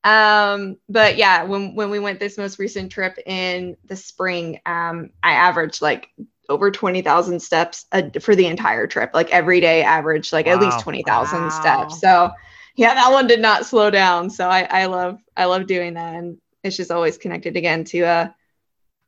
[0.04, 5.10] Um, but yeah, when when we went this most recent trip in the spring, um,
[5.22, 6.10] I averaged like
[6.48, 9.10] over 20,000 steps a, for the entire trip.
[9.14, 10.80] Like every day averaged like at least Wow.
[10.80, 11.50] 20,000 Wow.
[11.50, 11.96] steps.
[12.00, 12.30] So
[12.78, 14.30] yeah, that one did not slow down.
[14.30, 16.14] So I, I love, I love doing that.
[16.14, 18.28] And it's just always connected again to, uh,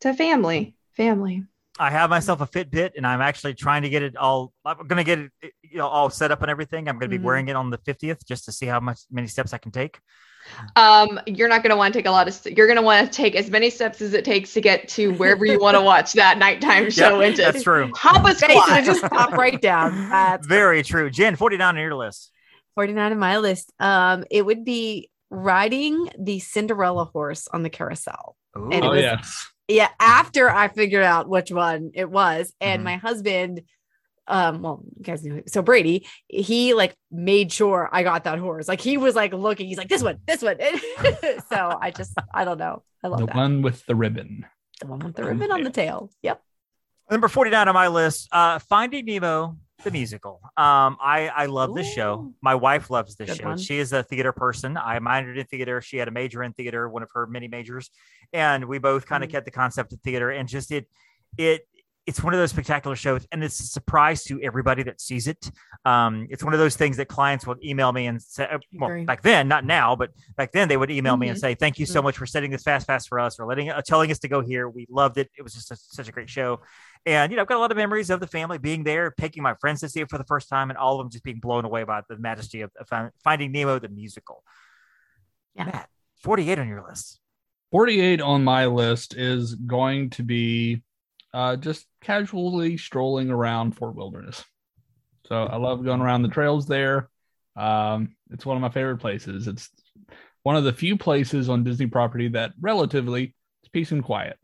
[0.01, 1.45] to family, family.
[1.79, 4.53] I have myself a Fitbit, and I'm actually trying to get it all.
[4.67, 6.89] I'm gonna get it, you know, all set up and everything.
[6.89, 7.23] I'm gonna be Mhm.
[7.23, 9.99] wearing it on the 50th just to see how much many steps I can take.
[10.75, 12.83] Um, you're not going to want to take a lot of, st- you're going to
[12.83, 15.77] want to take as many steps as it takes to get to wherever you want
[15.77, 17.43] to watch that nighttime show Yep, into.
[17.43, 17.93] that's true.
[17.95, 18.85] Hop a Basically, squat.
[18.85, 20.09] just pop right down.
[20.11, 21.11] That's Very true.
[21.11, 22.33] Jenn, 49 on your list.
[22.75, 23.73] 49 on my list.
[23.79, 28.37] Um, it would be riding the Cinderella horse on the carousel.
[28.59, 28.65] Ooh.
[28.65, 29.47] And it Oh, was- yes.
[29.69, 32.85] Yeah, after I figured out which one it was, and Mhm.
[32.85, 33.63] my husband,
[34.27, 38.67] um, well, you guys knew so Brady, he like made sure I got that horse.
[38.67, 40.57] Like he was like looking, he's like this one, this one.
[41.49, 43.37] so I just, I don't know, I love The that.
[43.37, 44.45] one with the ribbon.
[44.81, 46.11] the one with the ribbon on the tail.
[46.23, 46.43] Yep.
[47.09, 50.41] Number 49 on my list, uh, Finding Nemo, the musical.
[50.57, 52.33] Um, I, I love this show.
[52.43, 53.49] My wife loves this Good show.
[53.49, 53.59] one.
[53.59, 54.77] She is a theater person.
[54.77, 55.81] I minored in theater.
[55.81, 57.91] She had a major in theater, one of her many majors.
[58.33, 59.33] And we both kind of Mm.
[59.33, 60.87] kept the concept of theater and just it,
[61.39, 61.67] it,
[62.07, 65.51] it's one of those spectacular shows and it's a surprise to everybody that sees it.
[65.85, 69.05] Um, it's one of those things that clients will email me and say, uh, well,
[69.05, 71.41] back then, not now, but back then they would email me and Mhm.
[71.41, 73.81] say, thank you so much for setting this fast, fast for us or letting, uh,
[73.83, 74.69] telling us to go here.
[74.69, 75.31] We loved it.
[75.39, 76.61] It was just a, such a great show.
[77.07, 79.43] And, you know, I've got a lot of memories of the family being there, taking
[79.43, 81.41] my friends to see it for the first time, and all of them just being
[81.41, 84.45] blown away by the majesty of, of Finding Nemo, the musical.
[85.55, 85.65] Yeah.
[85.65, 85.89] Matt,
[86.23, 87.21] 48 on your list.
[87.71, 90.83] 48 on my list is going to be
[91.33, 94.45] uh, just casually strolling around Fort Wilderness.
[95.27, 97.09] So I love going around the trails there.
[97.57, 99.47] Um, it's one of my favorite places.
[99.47, 99.71] It's
[100.43, 104.37] one of the few places on Disney property that relatively is peace and quiet.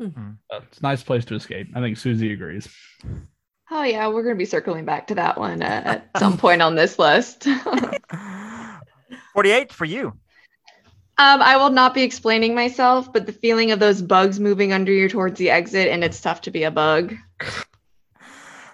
[0.00, 0.36] Mhm.
[0.52, 1.68] Uh, it's a nice place to escape.
[1.74, 2.68] I think Susie agrees.
[3.70, 6.74] Oh yeah, we're gonna be circling back to that one uh, at some point on
[6.74, 7.46] this list.
[7.46, 7.94] um,
[9.34, 10.12] 48 for you.
[11.18, 15.08] I will not be explaining myself, but the feeling of those bugs moving under you
[15.08, 17.14] towards the exit, and it's tough to be a bug.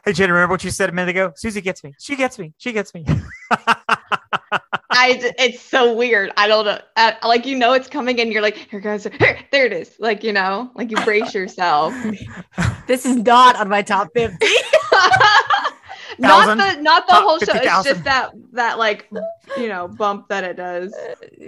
[0.05, 1.33] Hey, Jenn, remember what you said a minute ago?
[1.37, 1.95] Susie gets me.
[1.99, 2.55] She gets me.
[2.57, 3.05] She gets me.
[4.99, 6.33] I, it's so weird.
[6.37, 6.81] I don't know.
[6.97, 9.95] Uh, like you know, it's coming, and you're like, here goes, here, there it is.
[10.01, 11.95] Like you know, like you brace yourself.
[12.89, 14.35] This is not on my top 50.
[16.19, 17.53] not the not the whole show.
[17.55, 19.11] It's just that that like
[19.59, 20.95] you know bump that it does.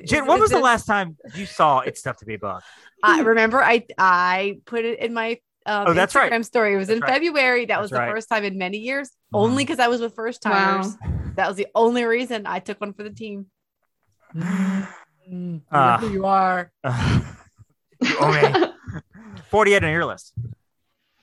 [0.05, 2.63] Jenn, when was the last time you saw It's Tough to Be a Bug?
[3.03, 6.31] I remember I I put it in my um, Oh, that's right.
[6.31, 6.75] Instagram story.
[6.75, 7.11] It was in right.
[7.11, 7.65] February.
[7.65, 8.11] That That's was the right.
[8.13, 9.09] first time in many years.
[9.09, 9.41] Mhm.
[9.41, 10.97] Only because I was with first timers.
[11.01, 11.30] Wow.
[11.41, 13.47] That was the only reason I took one for the team.
[14.37, 14.87] Mm,
[15.33, 15.97] you Ah.
[15.99, 16.71] who you are.
[16.85, 19.01] you owe me.
[19.49, 20.35] 48 on your list.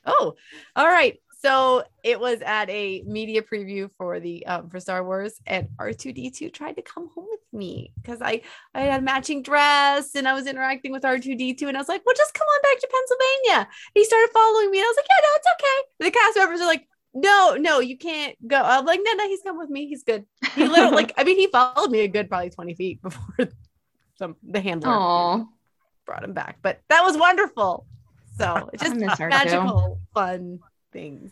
[0.07, 0.33] Oh,
[0.75, 1.19] all right.
[1.39, 5.93] So it was at a media preview for the um, for Star Wars, and R
[5.93, 8.41] two D two tried to come home with me because I
[8.73, 11.77] I had a matching dress and I was interacting with R two D two, and
[11.77, 14.85] I was like, "Well, just come on back to Pennsylvania." He started following me, and
[14.85, 16.87] I was like, "Yeah, no, it's okay." The cast members are like,
[17.21, 19.87] "No, no, you can't go." I'm like, "No, no, he's come with me.
[19.87, 20.25] He's good."
[20.55, 23.35] He literally like, I mean, he followed me a good probably twenty feet before
[24.17, 25.45] some the handler Aw,
[26.05, 27.85] brought him back, but that was wonderful.
[28.37, 29.35] So it's just miss her too.
[29.35, 30.59] magical, fun
[30.91, 31.31] things.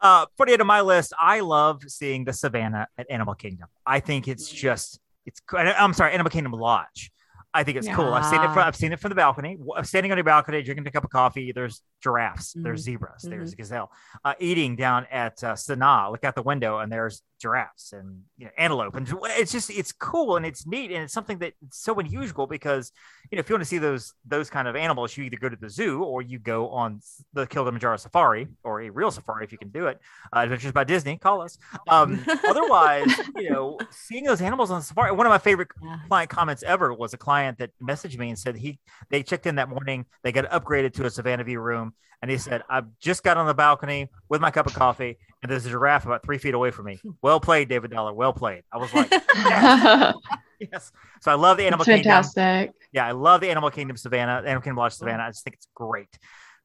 [0.00, 1.12] Uh, 48 on my list.
[1.18, 3.68] I love seeing the savannah at Animal Kingdom.
[3.86, 7.12] I think it's just, it's, I'm sorry, Animal Kingdom Lodge.
[7.54, 8.14] I think it's cool.
[8.14, 9.58] I've seen it from, I've seen it from the balcony.
[9.76, 11.52] I'm standing on your balcony, drinking a cup of coffee.
[11.52, 12.84] There's giraffes, there's Mhm.
[12.84, 13.90] zebras, there's a gazelle.
[14.24, 18.44] Uh, eating down at uh, Sanaa, look out the window, and there's giraffes and you
[18.46, 21.92] know, antelope, and it's just it's cool and it's neat and it's something that's so
[21.98, 22.92] unusual because
[23.30, 25.48] you know if you want to see those those kind of animals, you either go
[25.48, 27.00] to the zoo or you go on
[27.32, 29.98] the Kilimanjaro Safari or a real safari if you can do it.
[30.34, 31.58] Uh, Adventures by Disney, call us.
[31.88, 35.10] Um, otherwise, you know, seeing those animals on the safari.
[35.12, 35.96] One of my favorite Yeah.
[36.08, 38.78] client comments ever was a client client that messaged me and said he
[39.10, 40.06] they checked in that morning.
[40.22, 43.46] They got upgraded to a Savannah View room, and he said, "I just got on
[43.46, 46.70] the balcony with my cup of coffee, and there's a giraffe about three feet away
[46.70, 47.00] from me.
[47.22, 48.12] Well played, David Dollar.
[48.12, 50.18] Well played." I was like, That's
[50.60, 52.04] "Yes." So I love the Animal Kingdom.
[52.04, 52.72] fantastic.
[52.92, 55.24] Yeah, I love the Animal Kingdom Savannah, Animal Kingdom Lodge Savannah.
[55.24, 56.16] I just think it's great.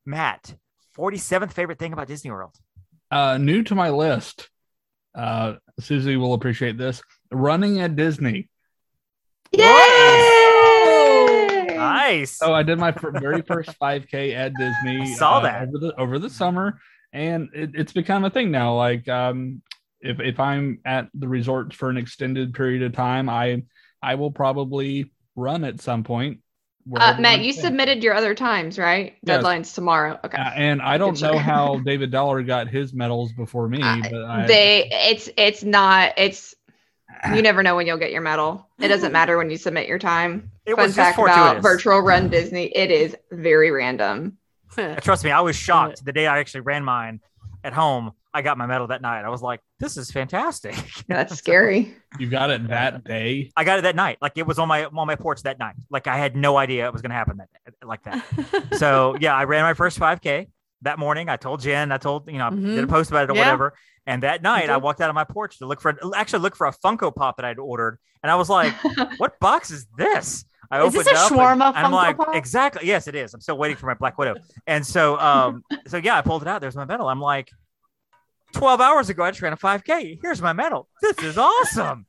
[0.05, 0.55] Matt,
[0.97, 2.55] 47th favorite thing about Disney World.
[3.09, 4.49] Uh, new to my list.
[5.15, 7.01] Uh, Susie will appreciate this.
[7.31, 8.49] Running at Disney.
[9.51, 10.36] Yay!
[11.77, 12.31] Nice.
[12.31, 15.01] So I did my very first 5K at Disney.
[15.13, 15.67] I saw uh, that.
[15.67, 16.79] over the over the summer,
[17.13, 18.75] and it, it's become a thing now.
[18.75, 19.61] Like, um,
[20.01, 23.63] if if I'm at the resort for an extended period of time, I
[24.01, 26.39] I will probably run at some point.
[26.95, 27.65] Uh, Matt, you staying.
[27.65, 29.15] submitted your other times, right?
[29.21, 29.37] Yes.
[29.37, 30.19] Deadline's tomorrow.
[30.23, 30.37] Okay.
[30.37, 34.23] Uh, and I don't know how David Dollar got his medals before me, Uh, but
[34.23, 36.55] I, they it's it's not it's
[37.33, 38.67] you never know when you'll get your medal.
[38.79, 40.51] It doesn't matter when you submit your time.
[40.65, 44.37] It Fun was just fact about virtual run Disney, it is very random.
[45.01, 47.21] Trust me, I was shocked the day I actually ran mine
[47.63, 48.11] at home.
[48.33, 49.23] I got my medal that night.
[49.25, 50.75] I was like, "This is fantastic."
[51.07, 51.95] That's scary.
[52.19, 53.51] you got it that day.
[53.57, 54.19] I got it that night.
[54.21, 55.73] Like it was on my on my porch that night.
[55.89, 57.49] Like I had no idea it was going to happen that
[57.83, 58.23] like that.
[58.77, 60.47] so yeah, I ran my first 5K
[60.83, 61.29] that morning.
[61.29, 62.89] I told Jenn, I told you know, I did a Mhm.
[62.89, 63.41] post about it or Yeah.
[63.41, 63.73] whatever.
[64.07, 66.65] And that night, I walked out on my porch to look for actually look for
[66.65, 68.73] a Funko Pop that I'd ordered, and I was like,
[69.17, 72.17] "What box is this?" I Is this opened a up and- shawarma and I'm like,
[72.17, 72.33] Pop?
[72.33, 75.97] "Exactly, yes, it is." I'm still waiting for my Black Widow, and so um, so
[75.97, 76.61] yeah, I pulled it out.
[76.61, 77.07] There's my medal.
[77.09, 77.49] I'm like,
[78.53, 80.19] 12 hours ago, I just ran a 5K.
[80.21, 80.87] Here's my medal.
[81.01, 82.05] This is awesome.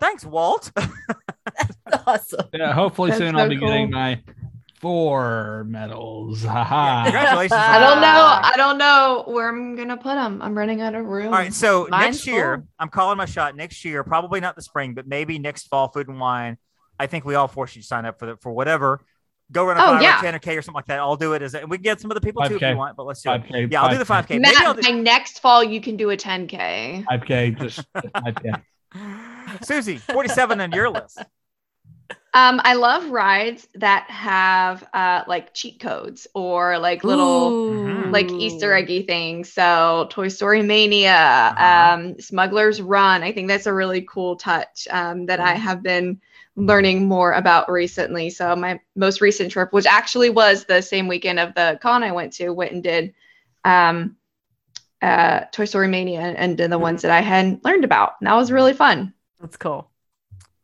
[0.00, 0.72] Thanks, Walt.
[0.76, 2.46] That's awesome.
[2.54, 3.68] Yeah, hopefully That's soon I'll be cool.
[3.68, 4.22] getting my
[4.82, 6.42] four medals.
[6.42, 7.04] Haha.
[7.04, 7.52] Congratulations.
[7.52, 8.06] I don't know.
[8.42, 10.42] I don't know where I'm gonna put them.
[10.42, 11.26] I'm running out of room.
[11.28, 12.66] All right, so Mine's next year, full.
[12.80, 13.56] I'm calling my shot.
[13.56, 16.58] Next year, probably not the spring, but maybe next fall, food and wine.
[16.98, 19.00] I think we all force you to sign up for the, for whatever.
[19.50, 20.18] Go run a Oh, five yeah.
[20.18, 20.98] or ten or K or something like that.
[20.98, 22.60] I'll do it as a, and we can get some of the people too if
[22.60, 22.70] 5K.
[22.72, 23.42] you want, but let's do it.
[23.44, 24.40] 5K, Yeah, I'll do the 5K.
[24.40, 27.04] Maybe I'll Matt, do, by next fall you can do a 10k.
[27.04, 28.62] 5K, just 5K.
[29.62, 31.22] Susie, 47 on your list.
[32.34, 38.10] Um, I love rides that have uh like cheat codes or like little Mhm.
[38.12, 39.52] like Easter eggy things.
[39.52, 41.94] So Toy Story Mania, Uh-huh.
[41.94, 43.22] um, Smuggler's Run.
[43.22, 46.20] I think that's a really cool touch um, that I have been
[46.56, 48.30] learning more about recently.
[48.30, 52.12] So my most recent trip, which actually was the same weekend of the con I
[52.12, 53.14] went to, went and did
[53.64, 54.16] um,
[55.02, 58.14] uh, Toy Story Mania and did the ones that I hadn't learned about.
[58.20, 59.14] And that was really fun.
[59.40, 59.90] That's cool.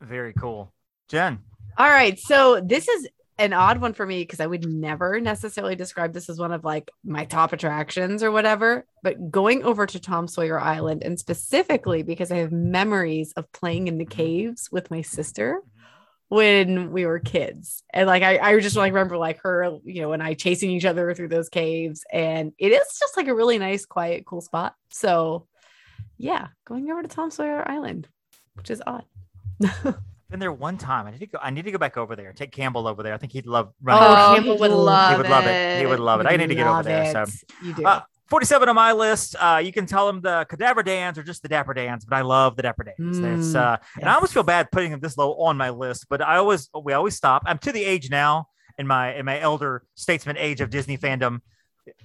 [0.00, 0.72] Very cool.
[1.08, 1.42] Jenn.
[1.78, 2.18] All right.
[2.18, 6.28] So this is an odd one for me because I would never necessarily describe this
[6.28, 8.84] as one of like my top attractions or whatever.
[9.04, 13.86] But going over to Tom Sawyer Island and specifically because I have memories of playing
[13.86, 14.16] in the mm-hmm.
[14.16, 16.34] caves with my sister mm-hmm.
[16.34, 17.84] when we were kids.
[17.94, 20.84] And like I, I just like remember like her, you know, and I chasing each
[20.84, 22.02] other through those caves.
[22.12, 24.74] And it is just like a really nice, quiet, cool spot.
[24.90, 25.46] So
[26.16, 28.08] yeah, going over to Tom Sawyer Island,
[28.54, 29.04] which is odd.
[30.30, 31.06] Been there one time.
[31.06, 31.38] I need to go.
[31.42, 32.32] I need to go back over there.
[32.34, 33.14] Take Campbell over there.
[33.14, 34.02] I think he'd love Oh, running.
[34.02, 34.34] around.
[34.34, 35.80] Campbell would would love he would love it.
[35.80, 36.26] He would love it.
[36.26, 37.26] I need to get over Love there.
[37.26, 37.84] So you do.
[37.84, 39.36] Uh, 47 on my list.
[39.40, 42.20] Uh, you can tell them the Cadaver Dans or just the Dapper Dans, but I
[42.20, 43.16] love the Dapper Dans.
[43.18, 46.06] It's, Mm, uh, and I always feel bad putting them this low on my list,
[46.10, 47.42] but I always we always stop.
[47.46, 51.40] I'm to the age now in my in my elder statesman age of Disney fandom.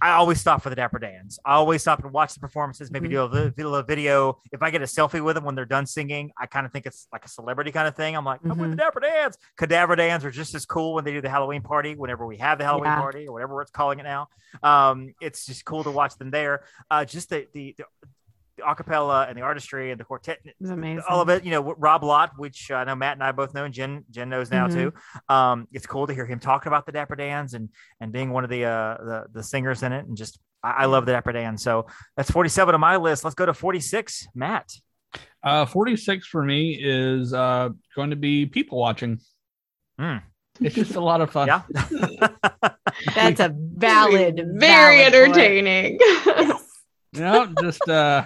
[0.01, 1.39] I always stop for the Dapper Dans.
[1.45, 3.55] I always stop and watch the performances, maybe Mhm.
[3.55, 4.39] do a a video.
[4.51, 6.85] If I get a selfie with them when they're done singing, I kind of think
[6.85, 8.15] it's like a celebrity kind of thing.
[8.15, 8.79] I'm like, I'm with the Mhm.
[8.79, 9.37] Dapper Dans.
[9.57, 12.57] Cadaver Dans are just as cool when they do the Halloween party, whenever we have
[12.57, 12.99] the Halloween Yeah.
[13.01, 14.27] party or whatever it's calling it now.
[14.61, 16.63] Um, it's just cool to watch them there.
[16.91, 17.85] Uh, just the, the the
[18.63, 21.03] acapella and the artistry and the quartet, It was amazing.
[21.09, 21.43] all of it.
[21.43, 24.29] You know, Rob Lott, which I know Matt and I both know, and Jenn Jenn
[24.29, 24.73] knows now Mhm.
[24.73, 24.93] too.
[25.29, 28.43] Um, it's cool to hear him talking about the Dapper Dans and and being one
[28.43, 31.31] of the uh the, the singers in it, and just I, I love the Dapper
[31.33, 31.57] Dan.
[31.57, 31.85] So
[32.17, 33.23] that's 47 on my list.
[33.23, 34.27] Let's go to 46.
[34.33, 34.71] Matt.
[35.43, 39.19] Uh, 46 for me is uh, going to be people watching.
[39.99, 40.17] Hmm.
[40.61, 41.47] It's just a lot of fun.
[41.47, 41.61] Yeah.
[43.15, 45.37] That's a valid, very valid point.
[45.37, 45.99] entertaining.
[47.15, 48.25] You know, just uh,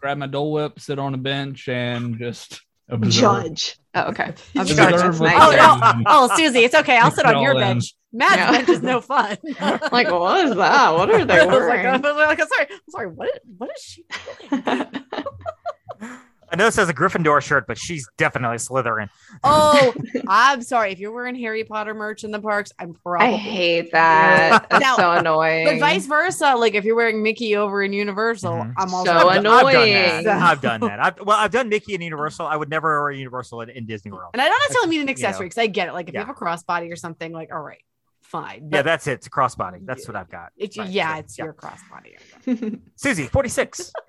[0.00, 3.12] grab my Dole Whip, sit on a bench, and just observe.
[3.12, 3.78] Judge.
[3.94, 4.32] Oh, okay.
[4.56, 4.92] I'm sorry.
[4.92, 5.20] Nice.
[5.20, 6.02] Oh, no.
[6.06, 6.96] Oh, oh, Susie, it's okay.
[6.96, 7.94] I'll sit on your bench.
[8.12, 8.50] Matt's Yeah.
[8.52, 9.36] bench is no fun.
[9.92, 10.94] Like, what is that?
[10.94, 11.86] What are they I was like, wearing?
[11.86, 13.06] I was like, I'm sorry, I'm sorry.
[13.08, 13.40] What?
[13.58, 14.04] What is she
[14.50, 15.04] doing?
[16.52, 19.08] I know this has a Gryffindor shirt, but she's definitely Slytherin.
[19.44, 19.94] Oh,
[20.28, 20.90] I'm sorry.
[20.92, 23.28] If you're wearing Harry Potter merch in the parks, I'm probably.
[23.28, 24.66] I hate that.
[24.68, 25.66] That's Now, so annoying.
[25.66, 28.74] But vice versa, like if you're wearing Mickey over in Universal, Mhm.
[28.76, 30.42] I'm also So I've done- I've done that.
[30.42, 31.00] I've done that.
[31.04, 32.46] I've, well, I've done Mickey in Universal.
[32.46, 34.30] I would never wear Universal in, in Disney World.
[34.32, 35.28] And I don't necessarily mean an you know.
[35.28, 35.92] accessory because I get it.
[35.92, 36.20] Like if Yeah.
[36.20, 37.82] you have a crossbody or something, like all right,
[38.22, 38.68] fine.
[38.72, 39.12] Yeah, that's it.
[39.12, 39.84] It's a crossbody.
[39.86, 40.50] That's what I've got.
[40.56, 41.44] it's Right, yeah, so, it's yeah.
[41.44, 42.80] your crossbody.
[42.96, 43.92] Susie, 46.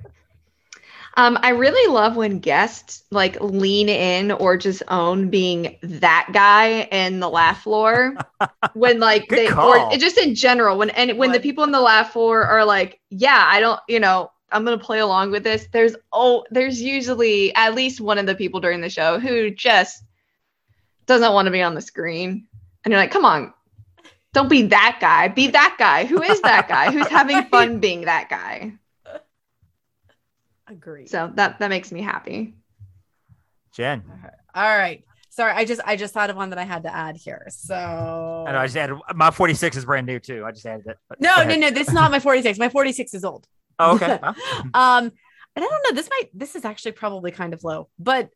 [1.17, 6.83] Um, I really love when guests like lean in or just own being that guy
[6.91, 8.15] in the laugh floor.
[8.73, 9.93] when like Good they call.
[9.93, 12.99] or just in general, when and when the people in the laugh floor are like,
[13.09, 15.67] Yeah, I don't, you know, I'm gonna play along with this.
[15.71, 20.03] There's oh, there's usually at least one of the people during the show who just
[21.07, 22.47] doesn't want to be on the screen.
[22.83, 23.53] And you're like, come on,
[24.33, 25.27] don't be that guy.
[25.27, 26.05] Be that guy.
[26.05, 26.91] Who is that guy?
[26.91, 28.73] Who's having fun being that guy?
[30.71, 31.07] Agree.
[31.07, 32.55] So that that makes me happy.
[33.73, 34.03] Jenn.
[34.55, 35.03] all right.
[35.29, 37.45] Sorry, I just I just thought of one that I had to add here.
[37.49, 40.43] So I know I just added my 46 is brand new too.
[40.45, 40.97] I just added it.
[41.19, 41.71] no, no, no.
[41.71, 42.59] This is not my 46.
[42.59, 43.47] My 46 is old.
[43.79, 44.19] Oh, okay.
[44.73, 45.11] Um,
[45.53, 45.95] and I don't know.
[45.95, 46.29] This might.
[46.33, 48.29] This is actually probably kind of low, but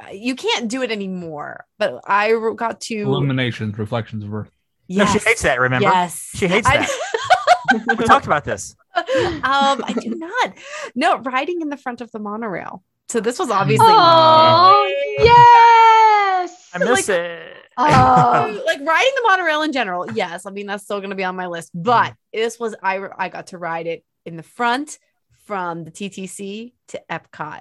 [0.00, 1.64] uh, you can't do it anymore.
[1.78, 2.96] But I got to.
[2.96, 4.50] Illuminations, reflections of Earth.
[4.88, 5.88] No, she hates that, remember?
[5.88, 6.88] Yes, She hates that.
[7.98, 8.76] We talked about this.
[9.44, 10.54] um, I do not.
[10.94, 12.82] No, riding in the front of the monorail.
[13.08, 16.70] So this was obviously Oh yes.
[16.74, 17.52] I miss it.
[17.78, 18.62] Oh.
[18.66, 20.10] like riding the monorail in general.
[20.12, 21.70] Yes, I mean that's still going to be on my list.
[21.74, 24.98] But this was I I got to ride it in the front
[25.46, 27.60] from the TTC to Epcot.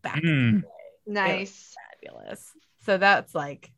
[0.00, 0.62] Back Mm.
[1.06, 1.74] nice.
[2.00, 2.50] fabulous.
[2.86, 3.70] So that's like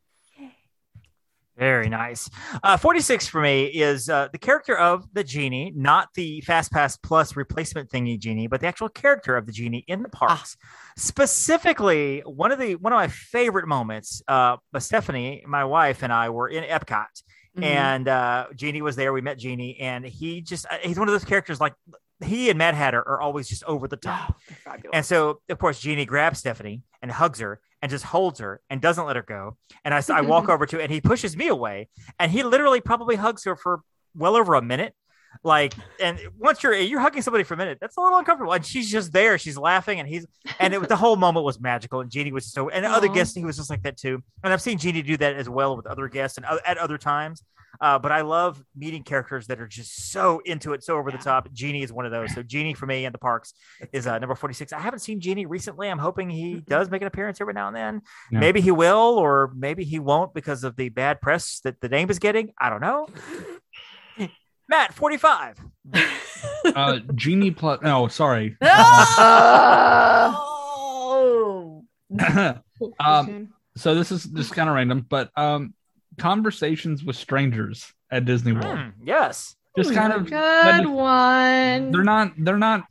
[1.57, 2.29] Very nice.
[2.64, 6.97] Uh, 46 for me is uh, the character of the genie, not the Fast Pass
[6.97, 10.57] Plus replacement thingy genie, but the actual character of the genie in the parks.
[10.97, 14.21] Specifically, one of the one of my favorite moments.
[14.27, 17.23] Uh, Stephanie, my wife, and I were in Epcot,
[17.57, 17.62] mhm.
[17.62, 19.12] and uh, Genie was there.
[19.12, 21.75] We met Genie, and he just uh, he's one of those characters like
[22.25, 24.37] he and Mad Hatter are always just over the top.
[24.67, 24.90] Oh.
[24.93, 28.81] And so, of course, Genie grabs Stephanie and hugs her and just holds her and
[28.81, 29.59] doesn't let her go.
[29.85, 33.14] And I walk over to it and he pushes me away and he literally probably
[33.14, 33.83] hugs her for
[34.16, 34.94] well over a minute.
[35.42, 38.55] Like, and once you're you're hugging somebody for a minute, that's a little uncomfortable.
[38.55, 40.27] And she's just there, she's laughing, and he's
[40.59, 42.01] and it, the whole moment was magical.
[42.01, 43.12] And Genie was so, and other Aw.
[43.12, 44.23] guests he was just like that too.
[44.42, 47.42] And I've seen Genie do that as well with other guests and at other times.
[47.81, 51.19] Uh, but I love meeting characters that are just so into it, so over the
[51.19, 51.53] top.
[51.53, 52.35] Genie is one of those.
[52.35, 53.55] So Genie for me and the parks
[53.93, 54.73] is uh, number 46.
[54.73, 55.89] I haven't seen Genie recently.
[55.89, 58.03] I'm hoping he does make an appearance every now and then.
[58.31, 58.41] Yeah.
[58.41, 62.11] Maybe he will, or maybe he won't because of the bad press that the name
[62.11, 62.53] is getting.
[62.59, 63.09] I don't know.
[64.69, 65.59] Matt, 45.
[66.65, 67.83] Uh, Genie plus.
[67.83, 68.57] No, sorry.
[73.01, 75.75] Um, so this is just kind of random, but um,
[76.18, 78.79] conversations with strangers at Disney World.
[78.79, 79.57] Hmm, yes.
[79.77, 81.90] Just kind of good one.
[81.90, 82.85] they're not they're not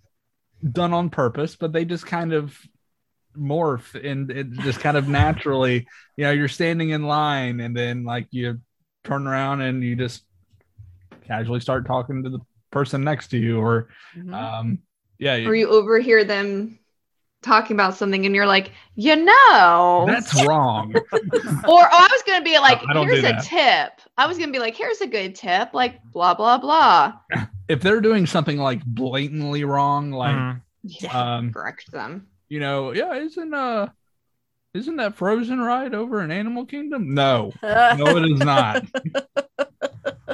[0.70, 2.58] done on purpose, but they just kind of
[3.38, 8.04] morph and it just kind of naturally, you know, you're standing in line and then
[8.04, 8.60] like you
[9.04, 10.24] turn around and you just
[11.26, 12.40] casually start talking to the
[12.72, 14.34] person next to you or Mhm.
[14.34, 14.80] um
[15.20, 16.80] yeah, or you overhear them
[17.44, 20.06] talking about something and you're like, you know.
[20.08, 20.94] that's wrong.
[21.14, 23.44] or oh, I was gonna be like, I don't here's a that.
[23.44, 24.02] tip.
[24.18, 27.14] I was gonna be like, here's a good tip, like blah blah blah.
[27.68, 30.62] if they're doing something like blatantly wrong, like Mhm.
[30.84, 32.28] Yeah, um correct them.
[32.50, 33.88] you know, yeah, isn't uh
[34.74, 37.14] isn't that Frozen ride over in Animal Kingdom?
[37.14, 38.84] No, no, it is not.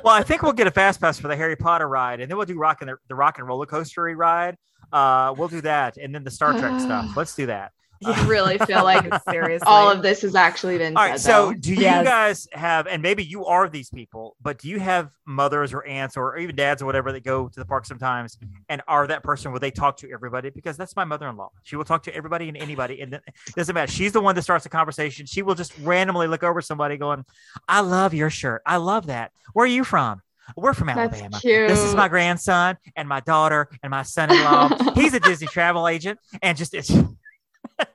[0.02, 2.38] Well, I think we'll get a fast pass for the Harry Potter ride, and then
[2.38, 4.58] we'll do rock and the, the rock and roller coaster ride.
[4.92, 7.12] Uh, we'll do that, and then the Star Trek stuff.
[7.16, 7.72] Let's do that.
[8.06, 9.66] I really feel like seriously.
[9.68, 11.20] all of this has actually been All said.
[11.20, 11.54] So, though.
[11.56, 12.06] do you Yes.
[12.06, 16.16] guys have, and maybe you are these people, but do you have mothers or aunts
[16.16, 18.38] or even dads or whatever that go to the park sometimes
[18.70, 20.50] and are that person where they talk to everybody?
[20.50, 21.50] Because that's my mother in law.
[21.64, 23.02] She will talk to everybody and anybody.
[23.02, 23.24] And it
[23.58, 23.92] doesn't matter.
[23.92, 25.26] She's the one that starts the conversation.
[25.26, 27.26] She will just randomly look over somebody going,
[27.68, 28.62] I love your shirt.
[28.66, 29.34] I love that.
[29.52, 30.22] Where are you from?
[30.56, 31.40] We're from Alabama.
[31.42, 34.94] This is my grandson and my daughter and my son-in-law.
[34.96, 36.92] He's a Disney travel agent, and just it's.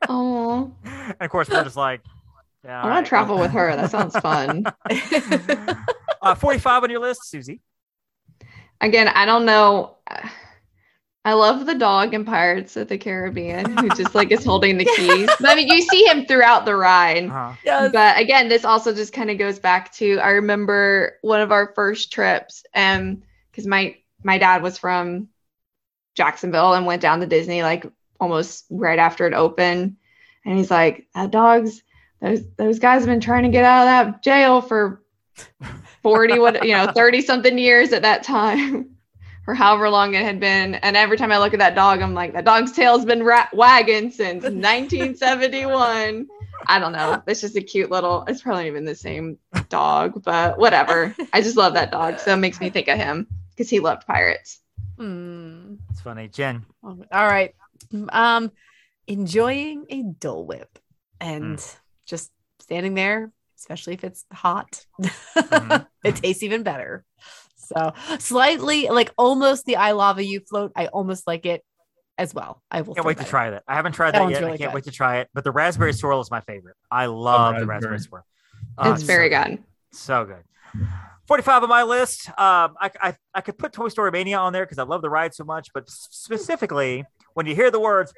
[0.09, 0.73] Oh.
[1.07, 2.01] And of course, we're just like,
[2.64, 3.05] yeah, I want right.
[3.05, 3.77] to travel with her.
[3.77, 4.64] That sounds fun.
[6.23, 7.61] Uh, 45 on your list, Susie.
[8.81, 9.99] Again, I don't know.
[11.27, 14.85] I love the dog in Pirates of the Caribbean who just like is holding the
[14.97, 15.31] keys.
[15.41, 17.27] But, I mean, you see him throughout the ride.
[17.27, 17.55] Uh-huh.
[17.64, 17.93] Yes.
[17.93, 21.72] But again, this also just kind of goes back to I remember one of our
[21.75, 25.29] first trips, and because my my dad was from
[26.14, 27.87] Jacksonville and went down to Disney like
[28.20, 29.97] almost right after it opened,
[30.45, 31.83] and he's like, "That dog's
[32.20, 35.03] those those guys have been trying to get out of that jail for
[36.03, 38.91] 40 what you know 30 something years at that time
[39.47, 42.14] or however long it had been and every time i look at that dog i'm
[42.14, 44.42] like that dog's tail's been ra- wagging since
[45.24, 46.26] 1971
[46.66, 49.38] i don't know it's just a cute little it's probably even the same
[49.68, 53.26] dog but whatever i just love that dog so it makes me think of him
[53.51, 54.61] because he loved pirates
[54.97, 55.74] Hmm.
[55.90, 56.64] It's funny, Jenn.
[56.84, 57.53] All right.
[58.11, 58.53] Um,
[59.09, 60.78] enjoying a Dole Whip
[61.20, 61.61] and
[62.07, 62.30] just
[62.61, 65.84] standing there, especially if it's hot, Mhm.
[66.05, 67.05] it tastes even better.
[67.67, 70.73] So slightly like almost the I lava you float.
[70.77, 71.62] I almost like it
[72.19, 72.62] as well.
[72.71, 73.31] I will Can't wait to that in.
[73.31, 73.62] try that.
[73.67, 74.45] I haven't tried That that one's yet.
[74.45, 74.75] I can't good.
[74.75, 75.29] wait to try it.
[75.35, 76.77] But the raspberry swirl is my favorite.
[76.91, 77.93] I love the raspberry.
[77.95, 78.27] raspberry swirl.
[78.79, 79.59] Oh, it's very so good
[79.93, 80.87] So good.
[81.27, 82.29] 45 on my list.
[82.29, 85.09] Um, I, I, I could put Toy Story Mania on there because I love the
[85.11, 87.05] ride so much, but specifically
[87.35, 88.12] when you hear the words,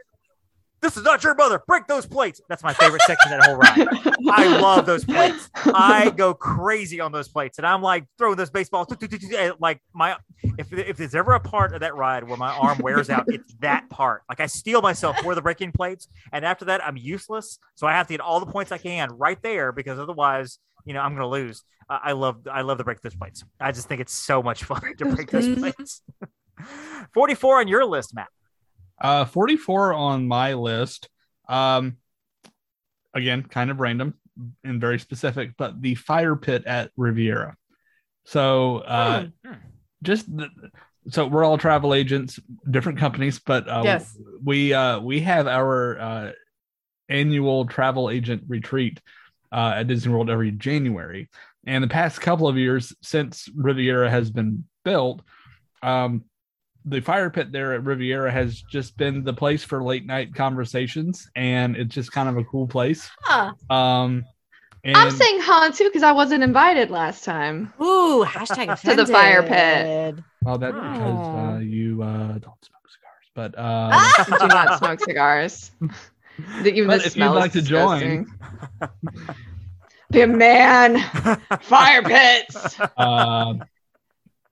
[0.83, 2.41] this is not your mother, break those plates.
[2.49, 3.89] That's my favorite section of that whole ride.
[4.31, 5.49] I love those plates.
[5.55, 8.89] I go crazy on those plates, and I'm like throwing those baseballs.
[9.59, 10.16] Like my,
[10.59, 13.55] if if there's ever a part of that ride where my arm wears out, it's
[13.61, 14.22] that part.
[14.29, 17.59] Like I steel myself for the breaking plates, and after that, I'm useless.
[17.74, 20.95] So I have to get all the points I can right there because otherwise, you
[20.95, 21.62] know, I'm gonna lose.
[21.89, 23.45] Uh, I love I love to break those plates.
[23.61, 26.03] I just think it's so much fun to break those plates.
[27.14, 28.29] 44 on your list, Matt.
[29.01, 31.09] Uh, 44 on my list.
[31.49, 31.97] Um,
[33.15, 34.15] again, kind of random
[34.65, 37.57] and very specific, but the fire pit at Riviera.
[38.25, 39.53] So, uh, Hmm.
[40.03, 40.49] just the,
[41.09, 42.39] so we're all travel agents,
[42.71, 44.17] different companies, but uh, Yes.
[44.43, 46.33] we uh, we have our uh,
[47.09, 49.01] annual travel agent retreat
[49.53, 51.29] uh, at Disney World every January,
[51.67, 55.23] and the past couple of years since Riviera has been built,
[55.83, 56.25] um,
[56.87, 61.28] the fire pit there at Riviera has just been the place for late night conversations,
[61.34, 63.11] and it's just kind of a cool place.
[63.22, 63.53] Huh.
[63.68, 64.24] Um,
[64.84, 69.05] and i'm saying han too because i wasn't invited last time Ooh, hashtag To the
[69.05, 70.22] fire pit.
[70.45, 75.72] well, that's because uh, you uh, don't smoke cigars, but um, do not smoke cigars
[76.62, 78.26] The- even But the if you'd smell is like to join-
[78.78, 78.91] disgusting.
[80.12, 80.99] be a man
[81.62, 83.55] fire pits uh,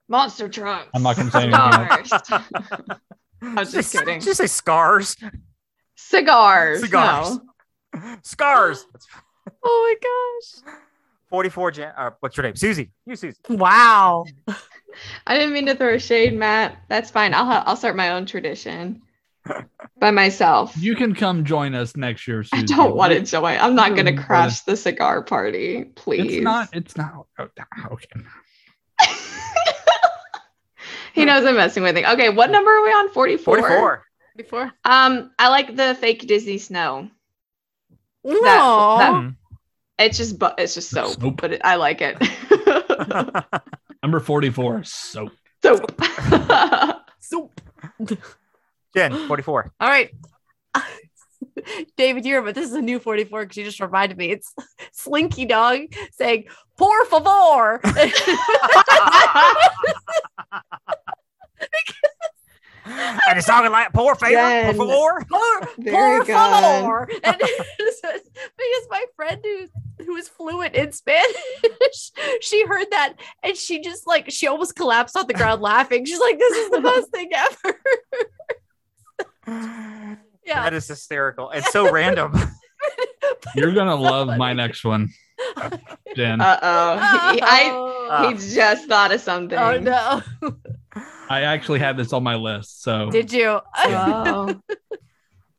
[0.07, 4.19] monster trucks I'm not gonna say anything I was just kidding.
[4.19, 5.15] Did you say scars?
[5.95, 7.39] cigars Cigars.
[7.93, 8.17] no.
[8.23, 8.85] Scars.
[9.63, 10.73] Oh my gosh.
[11.29, 11.93] 44 Jan.
[11.95, 12.55] Uh, what's your name?
[12.55, 12.91] Susie.
[13.05, 13.37] You, Susie.
[13.49, 14.25] Wow.
[15.27, 18.25] i didn't mean to throw shade matt that's fine i'll ha- i'll start my own
[18.25, 19.01] tradition
[19.99, 22.43] by myself You can come join us next year.
[22.53, 23.59] I don't want to join.
[23.59, 26.69] I'm not going to crash the cigar party please It's not.
[26.73, 27.27] It's not.
[27.37, 27.47] oh,
[27.91, 28.21] Okay.
[31.15, 34.05] He knows i'm messing with him okay what number are we on 44 44.
[34.37, 34.71] Before?
[34.83, 37.09] um i like the fake disney snow
[38.23, 38.97] No.
[38.99, 39.29] that- Hmm.
[39.97, 41.41] it's just but it's just soap, Soap.
[41.41, 42.17] but it, i like it
[44.03, 44.83] Number forty-four.
[44.83, 45.31] Soap.
[45.63, 46.01] soap
[47.19, 47.61] Soup.
[48.95, 49.73] Jenn, 44.
[49.79, 50.11] All right.
[51.97, 54.31] David, you're but this is a new 44 because you just reminded me.
[54.31, 54.53] It's
[54.91, 55.81] Slinky Dog
[56.11, 56.45] saying,
[56.77, 57.79] por favor.
[62.85, 64.75] and it's talking like poor favor, Jenn.
[64.75, 65.25] por favor.
[65.29, 67.09] por, por favor.
[67.23, 69.67] And it's because my friend who
[70.05, 75.17] who is fluent in Spanish, she heard that and she just like she almost collapsed
[75.17, 76.05] on the ground laughing.
[76.05, 77.29] She's like, "This is the best thing
[79.47, 82.33] ever." Yeah, That is hysterical and so random.
[83.55, 84.37] You're gonna love funny.
[84.39, 85.09] my next one,
[86.15, 86.39] Jenn.
[86.41, 90.21] uh-oh he, I, oh, he just thought of something oh no!
[91.29, 92.83] I actually had this on my list.
[92.83, 93.59] So Did you?
[93.77, 94.61] Oh.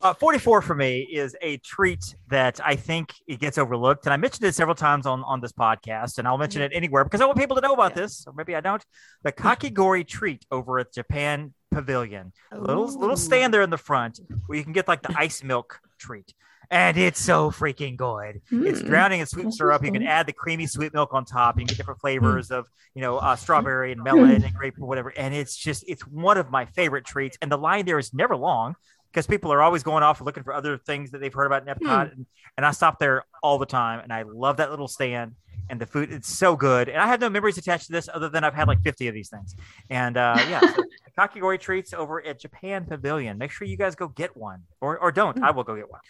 [0.03, 4.05] Uh, 44 for me is a treat that I think it gets overlooked.
[4.05, 7.03] And I mentioned it several times on, on this podcast, and I'll mention it anywhere
[7.03, 8.03] because I want people to know about Yeah.
[8.03, 8.85] this, or maybe I don't.
[9.25, 12.33] The Kakigori treat over at Japan Pavilion.
[12.53, 15.43] A little, little stand there in the front where you can get like the ice
[15.43, 16.33] milk treat.
[16.69, 18.41] And it's so freaking good.
[18.51, 18.87] It's Hmm.
[18.87, 19.85] drowning in sweet syrup.
[19.85, 21.57] You can add the creamy sweet milk on top.
[21.57, 24.87] You can get different flavors of, you know, uh, strawberry and melon and grape or
[24.89, 25.13] whatever.
[25.17, 27.37] And it's just, it's one of my favorite treats.
[27.41, 28.75] And the line there is never long
[29.13, 31.73] because people are always going off looking for other things that they've heard about in
[31.73, 32.13] Epcot.
[32.13, 34.01] And, and I stop there all the time.
[34.01, 35.37] And I love that little stand.
[35.71, 36.89] And the food, it's so good.
[36.89, 39.15] And I have no memories attached to this other than I've had like 50 of
[39.15, 39.55] these things.
[39.89, 40.83] And uh, yeah, so
[41.19, 43.39] Kakigori treats over at Japan Pavilion.
[43.39, 45.43] Make sure you guys go get one or, or don't.
[45.43, 46.01] I will go get one.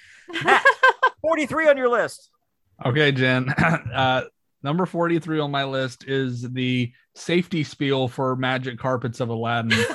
[0.45, 0.65] Matt,
[1.23, 2.31] 43 on your list.
[2.85, 3.49] okay, Jenn.
[3.95, 4.23] uh,
[4.63, 9.79] number forty-three on my list is the safety spiel for Magic Carpets of Aladdin.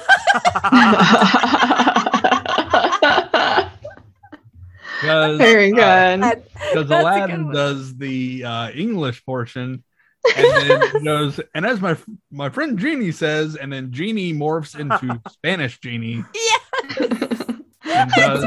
[5.02, 6.20] Because Very good.
[6.20, 9.84] Because that's Aladdin good does the uh, English portion,
[10.36, 11.98] and then he goes, and as my
[12.32, 16.24] my friend Genie says, and then Genie morphs into Spanish Genie
[17.00, 18.46] and does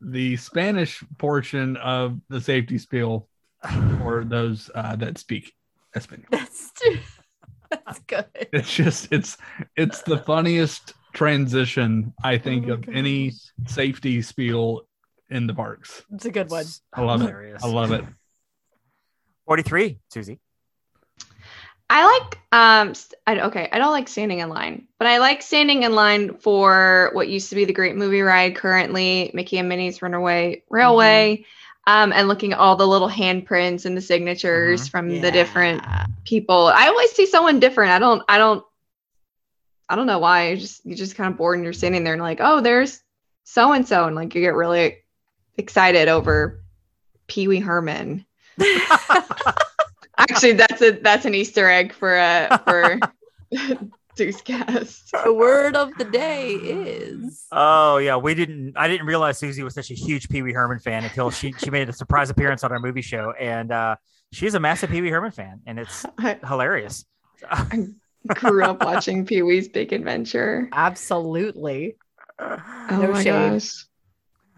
[0.00, 3.28] the Spanish portion of the safety spiel
[3.98, 5.52] for those uh, that speak
[5.94, 6.26] Espanol.
[6.30, 6.98] That's true.
[7.70, 8.26] That's good.
[8.34, 9.36] It's just it's
[9.76, 13.32] it's the funniest transition I think Oh my of any
[13.66, 14.82] safety spiel
[15.30, 16.02] in the parks.
[16.12, 16.64] It's a good one.
[16.94, 17.34] I love it.
[17.62, 18.04] I love it.
[19.46, 20.40] 43, Susie.
[21.90, 22.92] I like um
[23.26, 27.10] I, okay, I don't like standing in line, but I like standing in line for
[27.12, 31.44] what used to be the Great Movie Ride, currently Mickey and Minnie's Runaway Railway,
[31.86, 35.82] um, and looking at all the little handprints and the signatures from the different
[36.24, 36.66] people.
[36.66, 37.90] I always see someone different.
[37.92, 38.64] I don't I don't
[39.88, 40.50] I don't know why.
[40.50, 43.02] You just you're just kind of bored and you're standing there and like, oh, there's
[43.44, 44.98] so and so, and like you get really
[45.56, 46.60] excited over
[47.26, 48.26] Pee Wee Herman.
[50.18, 52.98] Actually, that's a that's an Easter egg for uh for
[54.16, 55.12] Deuce Cast.
[55.22, 58.74] The word of the day is Oh yeah, we didn't.
[58.76, 61.70] I didn't realize Susie was such a huge Pee Wee Herman fan until she she
[61.70, 63.96] made a surprise appearance on our movie show, and uh,
[64.32, 67.06] she's a massive Pee Wee Herman fan, and it's I hilarious.
[67.50, 67.86] I
[68.34, 70.68] grew up watching Pee Wee's Big Adventure.
[70.72, 71.96] absolutely.
[72.38, 73.24] Oh No my shade.
[73.24, 73.86] gosh.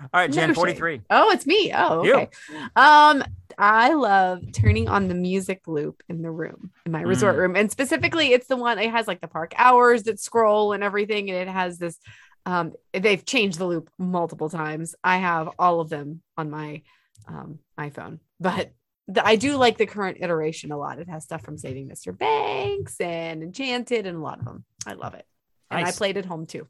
[0.01, 1.03] All right, Jenn, No forty three.
[1.11, 1.73] Oh, it's me.
[1.75, 2.15] Oh, You.
[2.17, 2.29] okay.
[2.77, 3.23] Um,
[3.59, 7.39] I love turning on the music loop in the room, in my resort Mm.
[7.39, 7.57] room.
[7.57, 11.29] And specifically, it's the one it has like the park hours that scroll and everything.
[11.31, 11.99] And it has this
[12.47, 14.95] um they've changed the loop multiple times.
[15.05, 16.83] I have all of them on my
[17.29, 18.73] um iPhone, but
[19.09, 20.99] the, I do like the current iteration a lot.
[21.01, 22.17] It has stuff from Saving Mr.
[22.17, 24.65] Banks and Enchanted and a lot of them.
[24.87, 25.27] I love it.
[25.71, 26.67] And I played at home too.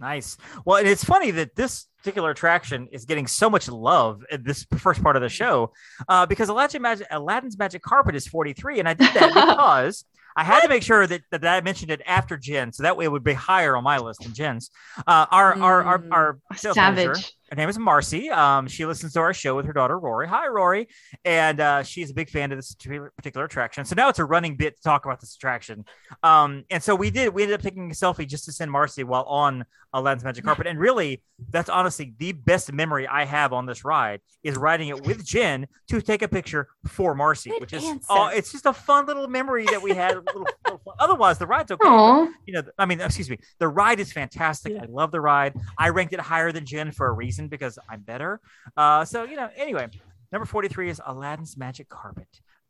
[0.00, 0.36] Nice.
[0.64, 4.66] Well, and it's funny that this particular attraction is getting so much love in this
[4.78, 5.72] first part of the show
[6.08, 8.80] uh, because Aladdin Magic, Aladdin's Magic Carpet is 43.
[8.80, 12.00] And I did that because I had to make sure that, that I mentioned it
[12.06, 12.72] after Jenn.
[12.72, 14.70] So that way it would be higher on my list than Jenn's.
[15.06, 16.08] Uh, our, our, our, Mm.
[16.12, 17.32] our sales manager, Savage.
[17.52, 18.30] Her name is Marcy.
[18.30, 20.26] Um, she listens to our show with her daughter Rory.
[20.26, 20.88] Hi, Rory,
[21.22, 23.84] and uh, she's a big fan of this particular- attraction.
[23.84, 25.84] So now it's a running bit to talk about this attraction.
[26.22, 27.34] Um, and so we did.
[27.34, 30.66] We ended up taking a selfie just to send Marcy while on Aladdin's Magic Carpet.
[30.66, 35.04] And really, that's honestly the best memory I have on this ride is riding it
[35.04, 38.06] with Jenn to take a picture for Marcy, Good which is answer.
[38.08, 40.16] oh, it's just a fun little memory that we had.
[40.16, 40.80] little- little.
[40.98, 41.86] Otherwise, the ride's okay.
[41.86, 44.72] but you know, I mean, excuse me, the ride is fantastic.
[44.72, 44.84] Yeah.
[44.84, 45.54] I love the ride.
[45.78, 48.40] I ranked it higher than Jenn for a reason because I'm better.
[48.76, 49.88] Uh, so you know, anyway,
[50.30, 52.28] number 43 is Aladdin's Magic Carpet.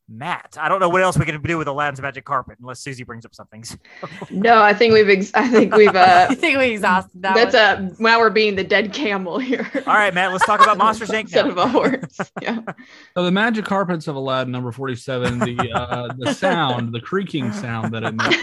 [0.09, 3.05] Matt, I don't know what else we can do with Aladdin's Magic Carpet unless Susie
[3.05, 3.65] brings up something.
[4.31, 7.35] No, I think we've ex- I think we've uh I think we exhausted that.
[7.35, 7.97] that's one.
[7.99, 9.71] a now we're being the dead camel here.
[9.87, 11.23] All right, Matt, let's talk about Monsters Inc.
[11.23, 12.19] Instead of a horse.
[12.41, 12.61] Yeah.
[13.15, 15.39] So the magic carpets of Aladdin, number forty-seven.
[15.39, 18.37] The uh, the sound, the creaking sound that it makes,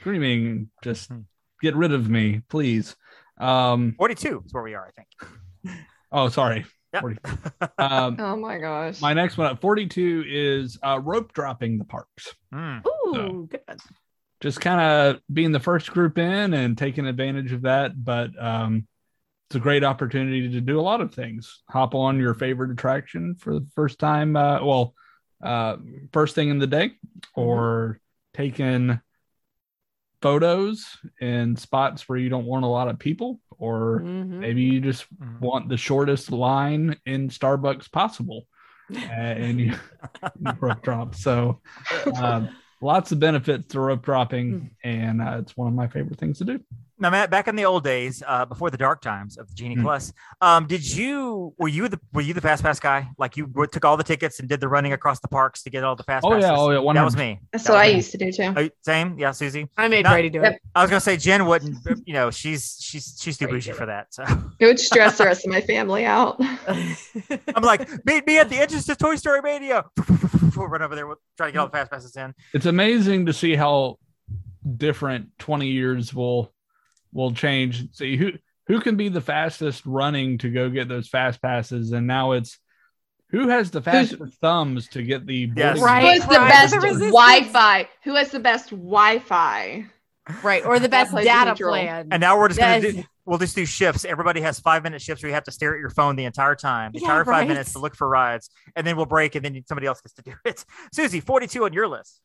[0.00, 1.10] screaming, just
[1.62, 2.96] get rid of me, please.
[3.40, 5.76] Um, 42 is where we are, I think.
[6.12, 6.64] oh, sorry.
[6.92, 7.04] Yep.
[7.78, 9.00] Um, oh my gosh.
[9.00, 12.34] my next one at forty-two is uh, rope dropping the parks.
[12.52, 12.84] Mm.
[12.86, 13.80] Ooh, So- good
[14.40, 17.92] just kind of being the first group in and taking advantage of that.
[18.02, 18.86] But um,
[19.48, 21.62] it's a great opportunity to do a lot of things.
[21.68, 24.36] Hop on your favorite attraction for the first time.
[24.36, 24.94] Uh, well,
[25.42, 25.76] uh,
[26.12, 26.92] first thing in the day,
[27.34, 28.00] or
[28.34, 29.00] taking
[30.22, 34.40] photos in spots where you don't want a lot of people, or Mhm.
[34.40, 35.40] maybe you just Mhm.
[35.40, 38.46] want the shortest line in Starbucks possible,
[38.92, 39.74] uh, and you,
[40.38, 41.14] you rope drop.
[41.14, 41.60] So,
[42.16, 42.48] um,
[42.80, 46.44] lots of benefits to rope dropping, and uh, it's one of my favorite things to
[46.44, 46.60] do.
[47.02, 49.74] Now, Matt, back in the old days, uh, before the dark times of the Genie
[49.74, 49.80] Hmm.
[49.84, 50.12] Plus,
[50.42, 53.08] um, did you were you the were you the fast pass guy?
[53.16, 55.82] Like you took all the tickets and did the running across the parks to get
[55.82, 56.50] all the fast Oh passes?
[56.50, 57.40] yeah, oh yeah, one that was me.
[57.52, 57.96] That's That what was I me.
[57.96, 58.52] used to do too.
[58.54, 59.66] Oh, same, yeah, Susie.
[59.78, 60.60] I made Not- Brady do it.
[60.74, 61.78] I was gonna say Jenn wouldn't.
[62.04, 64.12] You know, she's she's she's too Right, bougie for that.
[64.12, 64.24] So
[64.58, 66.38] It would stress the rest of my family out.
[67.56, 69.86] I'm like, meet me at the entrance to Toy Story Mania.
[70.68, 72.34] Run over there, with, try to get all the fast passes in.
[72.52, 73.98] It's amazing to see how
[74.76, 76.52] different twenty years will
[77.12, 77.94] will change.
[77.94, 78.32] See who
[78.66, 82.58] who can be the fastest running to go get those fast passes, and now it's
[83.30, 85.80] who has the fastest thumbs to get the Yes.
[85.80, 86.02] Right.
[86.02, 87.00] Who has the Rise best.
[87.00, 87.88] Wi-Fi?
[88.04, 89.86] Who has the best Wi-Fi?
[90.42, 90.64] Right.
[90.64, 92.08] Or the best data plan.
[92.10, 93.04] And now we're just gonna do.
[93.26, 94.04] We'll just do shifts.
[94.04, 96.56] Everybody has five minute shifts where you have to stare at your phone the entire
[96.56, 97.48] time, the Yeah, entire five right.
[97.48, 100.22] minutes to look for rides, and then we'll break, and then somebody else gets to
[100.22, 100.64] do it.
[100.92, 102.20] Susie, 42 on your list.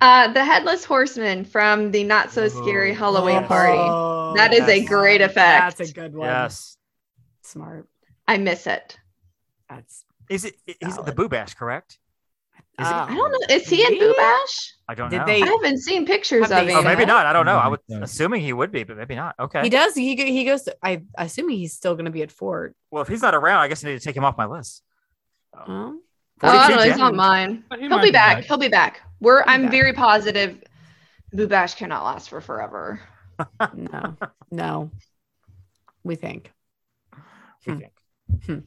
[0.00, 3.78] Uh, the headless horseman from the not so scary Halloween party.
[3.78, 5.78] Oh, That is a great effect.
[5.78, 6.28] That's a good one.
[6.28, 6.76] Yes.
[7.42, 7.88] Smart.
[8.26, 8.98] I miss it.
[9.68, 10.54] That's Is it?
[10.66, 11.54] Is it the Boo Bash?
[11.54, 11.98] Correct?
[12.78, 12.92] Is it?
[12.92, 13.38] uh, I don't know.
[13.54, 14.00] Is he in Maybe?
[14.06, 14.72] Boo Bash?
[14.88, 15.26] I don't Did know.
[15.26, 16.76] they- I haven't seen pictures Have of him.
[16.78, 17.26] Oh, maybe not.
[17.26, 17.56] I don't know.
[17.58, 19.34] I was assuming he would be, but maybe not.
[19.38, 19.62] Okay.
[19.62, 19.94] He does.
[19.94, 20.62] He he goes.
[20.62, 22.74] To, I assuming he's still going to be at Fort.
[22.90, 24.82] Well, if he's not around, I guess I need to take him off my list.
[25.54, 25.98] Oh,
[26.40, 26.82] Oh, I don't know.
[26.84, 27.64] He's not mine.
[27.68, 28.44] But He'll might be back.
[28.44, 29.00] He'll be back.
[29.20, 29.42] We're.
[29.42, 29.70] be I'm back.
[29.72, 30.62] very positive.
[31.32, 33.00] Boo Bash cannot last for forever.
[33.74, 34.16] no,
[34.52, 34.90] no.
[36.04, 36.52] We think.
[37.66, 37.78] We Hmm.
[37.80, 38.64] think.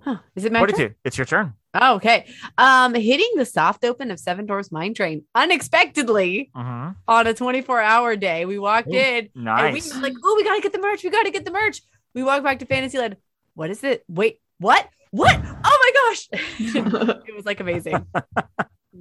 [0.00, 0.16] Huh.
[0.34, 0.94] Is it my turn?
[1.04, 1.54] It's your turn.
[1.74, 2.26] Oh, okay.
[2.56, 7.80] Um, hitting the soft open of Seven Dwarfs Mine Train unexpectedly hmm on a 24
[7.80, 8.44] hour day.
[8.44, 11.02] We walked Ooh, in and we were like, oh, we gotta get the merch.
[11.02, 11.82] We gotta get the merch.
[12.14, 13.16] We walked back to Fantasyland.
[13.54, 14.04] What is it?
[14.08, 14.88] Wait, what?
[15.10, 15.40] What?
[15.64, 16.28] Oh my gosh.
[17.28, 18.04] it was like amazing.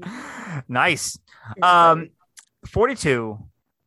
[0.68, 1.18] nice.
[1.62, 2.10] Um,
[2.68, 3.40] 42.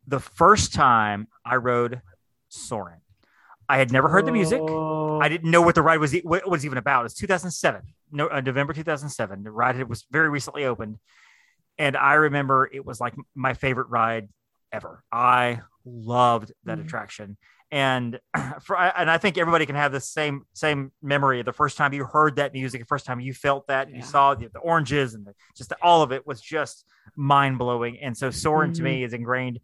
[0.09, 2.01] The first time I rode
[2.49, 3.01] Soarin',
[3.69, 4.61] I had never heard the music.
[4.61, 5.21] Oh.
[5.21, 7.01] I didn't know what the ride was, e- what it was even about.
[7.01, 9.43] It was 2007, no, uh, November 2007.
[9.43, 10.99] The ride had- was very recently opened,
[11.79, 14.29] and I remember it was like my favorite ride
[14.73, 15.03] ever.
[15.13, 16.85] I loved that Mhm.
[16.87, 17.37] attraction,
[17.71, 18.19] and
[18.63, 21.43] for I- and I think everybody can have the same same memory.
[21.43, 24.03] The first time you heard that music, the first time you felt that, and you
[24.03, 26.85] saw the, the oranges and the, just the, all of it was just
[27.15, 27.99] mind blowing.
[28.01, 29.61] And so Soarin' to me is ingrained.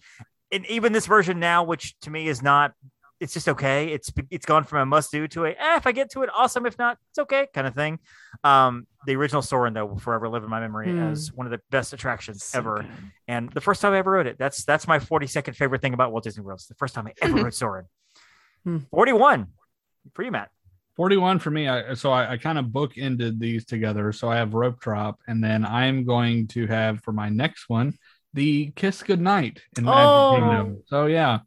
[0.53, 2.73] And even this version now, which to me is not
[3.23, 3.89] it's just okay.
[3.93, 6.31] It's it's gone from a must do to a eh, if I get to it,
[6.35, 6.67] awesome.
[6.67, 7.99] If not, it's okay kind of thing.
[8.45, 11.13] Um, the original Soarin' though will forever live in my memory Mm.
[11.13, 12.77] as one of the best attractions So ever.
[12.79, 12.87] good.
[13.29, 16.13] And the first time I ever rode it, that's that's my 42nd favorite thing about
[16.13, 16.59] Walt Disney World.
[16.59, 17.87] It's the first time I ever rode Soarin'.
[18.65, 18.79] Hmm.
[18.91, 19.47] 41
[20.15, 20.51] for you, Matt.
[20.97, 21.69] 41 for me.
[21.69, 24.13] I, so I, I kind of bookended these together.
[24.13, 27.95] So I have rope drop, and then I'm going to have for my next one
[28.35, 30.37] the kiss goodnight in Magic Oh.
[30.39, 30.83] Kingdom.
[30.87, 31.41] So yeah,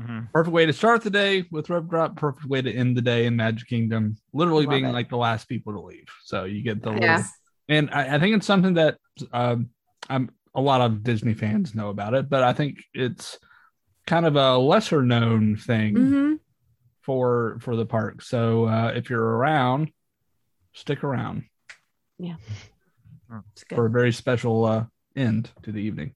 [0.00, 0.30] Mhm.
[0.32, 2.16] perfect way to start the day with rope drop.
[2.16, 4.16] Perfect way to end the day in Magic Kingdom.
[4.34, 4.92] Literally Love being it.
[4.92, 6.06] like the last people to leave.
[6.24, 7.16] So you get the Yeah.
[7.16, 7.24] little,
[7.68, 8.98] and I, I think it's something that
[9.32, 9.70] um,
[10.10, 13.38] I'm a lot of Disney fans know about it, but I think it's
[14.06, 16.40] kind of a lesser known thing Mhm.
[17.00, 18.20] for for the park.
[18.22, 19.90] So uh, if you're around,
[20.74, 21.44] stick around
[22.18, 22.36] Yeah.
[23.74, 24.86] for a very special uh,
[25.16, 26.14] end to the evening.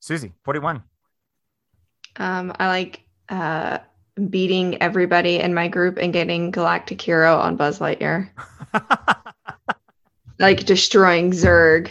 [0.00, 0.82] Susie, 41.
[2.18, 3.78] Um, I like uh,
[4.30, 8.30] beating everybody in my group and getting Galactic Hero on Buzz Lightyear.
[10.38, 11.90] Like destroying Zurg.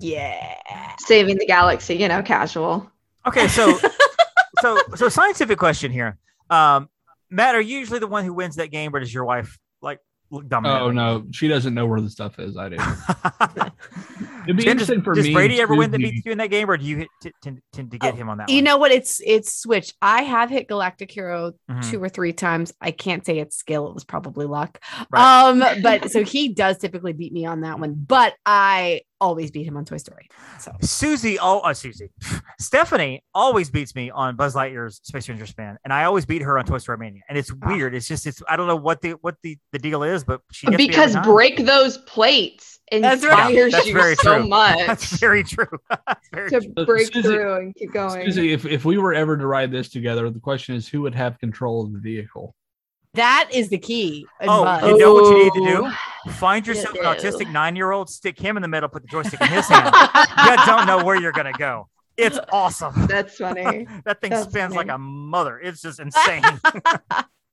[0.00, 0.56] Yeah.
[0.98, 2.90] saving the galaxy, you know, casual.
[3.26, 3.78] okay, so
[4.60, 6.18] so so scientific question here.
[6.50, 6.88] Um,
[7.30, 9.63] Matt, are you usually the one who wins that game, or does your wife like
[10.30, 10.82] look dominate?
[10.82, 12.56] Oh no, she doesn't know where the stuff is.
[12.56, 12.76] I do.
[14.46, 15.32] It'd be Jenn, does, interesting for does me.
[15.32, 17.32] Brady ever win that Susie- beats you in that game, or do you hit, t-
[17.42, 18.64] tend, tend to get Oh, him on that You one?
[18.64, 18.90] know what?
[18.92, 19.94] It's it's switch.
[20.02, 21.90] I have hit Galactic Hero Mhm.
[21.90, 22.72] two or three times.
[22.80, 23.88] I can't say it's skill.
[23.88, 24.80] It was probably luck.
[25.10, 25.48] Right.
[25.48, 27.94] Um, but so he does typically beat me on that one.
[27.94, 30.28] But I always beat him on Toy Story.
[30.60, 32.10] So Susie, oh, uh, Susie,
[32.60, 36.58] Stephanie always beats me on Buzz Lightyear's Space Ranger Spin, and I always beat her
[36.58, 37.22] on Toy Story Mania.
[37.28, 37.68] And it's Ah.
[37.68, 37.94] weird.
[37.94, 40.66] It's just, it's I don't know what the what the the deal is, but she
[40.66, 43.50] gets Because break those plates That's right.
[43.50, 44.48] inspires That's you very so true.
[44.48, 45.66] much That's very true.
[46.06, 46.84] That's very to true.
[46.84, 48.24] break Susie- through and keep going.
[48.26, 51.14] Susie, if, if we were ever to ride this together, the question is who would
[51.14, 52.54] have control of the vehicle?
[53.14, 54.26] That is the key.
[54.40, 54.90] Oh, Buzz.
[54.90, 55.92] you know what you need to
[56.24, 56.32] do?
[56.32, 59.40] Find yourself an autistic nine year old, stick him in the middle, put the joystick
[59.40, 59.94] in his hand.
[60.48, 61.88] you don't know where you're gonna go.
[62.16, 63.06] It's awesome.
[63.06, 63.86] That's funny.
[64.04, 65.58] That thing That's spins like a mother.
[65.58, 66.42] It's just insane.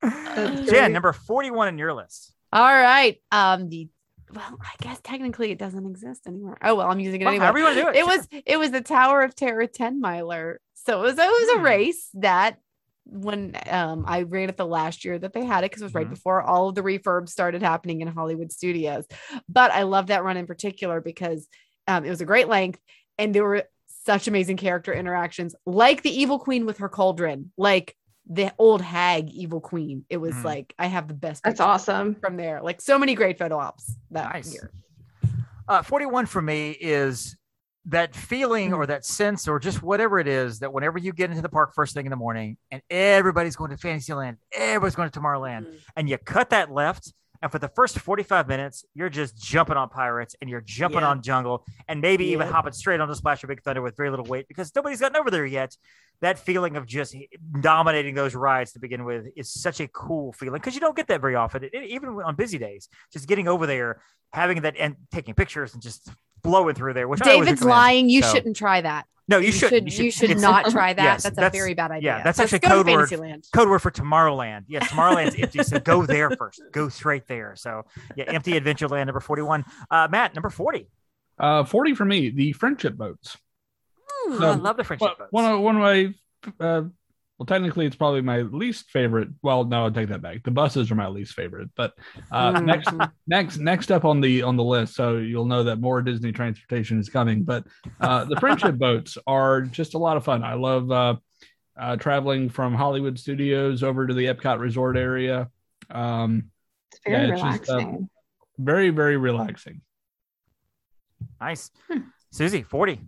[0.70, 2.34] Jenn, number 41 in your list.
[2.52, 3.22] All right.
[3.32, 3.88] Um, the
[4.34, 6.58] well, I guess technically it doesn't exist anymore.
[6.64, 7.44] Oh well, I'm using it Well, anyway.
[7.46, 7.96] however you want to do it.
[7.98, 10.60] it was it was the Tower of Terror 10 miler.
[10.74, 11.66] So it was it was a Hmm.
[11.66, 12.58] race that
[13.12, 15.94] when um I ran it the last year that they had it because it was
[15.94, 16.12] right Mhm.
[16.12, 19.06] before all of the refurbs started happening in Hollywood studios.
[19.50, 21.48] But I love that run in particular because
[21.88, 22.80] um it was a great length
[23.18, 23.64] and there were
[24.06, 27.96] such amazing character interactions, like the evil queen with her cauldron, like
[28.30, 30.06] the old hag evil queen.
[30.10, 30.44] It was Mhm.
[30.46, 32.16] like I have the best That's awesome.
[32.16, 32.62] from there.
[32.62, 34.54] Like so many great photo ops that Nice.
[34.54, 34.72] year.
[35.68, 37.36] Uh, 41 for me is
[37.86, 41.42] that feeling or that sense or just whatever it is that whenever you get into
[41.42, 45.20] the park first thing in the morning and everybody's going to Fantasyland, everybody's going to
[45.20, 45.80] Tomorrowland, Mm.
[45.96, 47.12] and you cut that left.
[47.44, 51.08] And for the first 45 minutes, you're just jumping on pirates and you're jumping Yeah.
[51.08, 54.12] on jungle and maybe even hopping straight on the Splash of Big Thunder with very
[54.12, 55.76] little weight because nobody's gotten over there yet.
[56.22, 57.16] That feeling of just
[57.60, 61.08] dominating those rides to begin with is such a cool feeling because you don't get
[61.08, 62.88] that very often, e- even on busy days.
[63.12, 64.04] Just getting over there,
[64.34, 66.12] having that and taking pictures and just
[66.42, 67.08] blowing through there.
[67.08, 67.70] Which David's recommend.
[67.70, 68.10] lying.
[68.10, 69.06] You So- shouldn't try that.
[69.28, 69.70] No, you, You should.
[69.70, 69.94] should.
[69.94, 71.02] You should it's- not try that.
[71.04, 72.18] Yes, that's a very bad idea.
[72.18, 73.10] yeah, that's Just actually go code to word.
[73.10, 73.48] Fantasyland.
[73.54, 74.66] Code word for Tomorrowland.
[74.68, 76.62] Yeah, Tomorrowland's empty, so go there first.
[76.74, 77.54] Go straight there.
[77.56, 77.84] So
[78.18, 79.64] yeah, empty Adventureland number forty-one.
[79.90, 80.90] Uh, Matt, number forty.
[81.40, 83.38] Uh, 40 for me, the friendship boats.
[84.10, 84.44] Hmm.
[84.44, 85.32] Oh, I love the friendship Well, boats.
[85.32, 86.14] one of one of my
[86.60, 86.84] uh,
[87.42, 89.30] well, technically, it's probably my least favorite.
[89.42, 90.44] Well, no, I'll take that back.
[90.44, 91.72] The buses are my least favorite.
[91.76, 91.94] But
[92.32, 92.66] uh, Mm.
[92.66, 92.94] next,
[93.26, 97.00] next, next up on the on the list, so you'll know that more Disney transportation
[97.00, 97.42] is coming.
[97.42, 97.66] But
[98.00, 100.44] uh, the friendship boats are just a lot of fun.
[100.44, 101.16] I love uh,
[101.80, 105.50] uh, traveling from Hollywood Studios over to the Epcot Resort area.
[105.90, 106.52] Um,
[106.92, 108.10] It's very Yeah, it's just, uh, relaxing.
[108.60, 109.82] very, very relaxing.
[111.40, 111.72] nice.
[111.92, 112.02] Hmm.
[112.30, 113.00] Susie, forty.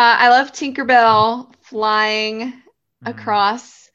[0.00, 2.52] Uh, I love Tinkerbell flying
[3.04, 3.10] Mm-hmm.
[3.10, 3.90] across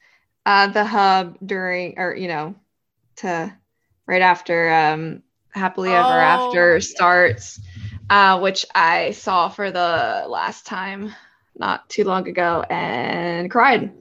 [0.46, 2.54] uh, the hub during, or you know,
[3.16, 3.54] to
[4.06, 6.80] right after um, Happily Ever Oh, After yeah.
[6.80, 7.60] starts,
[8.08, 11.14] uh, which I saw for the last time
[11.54, 13.92] not too long ago and cried.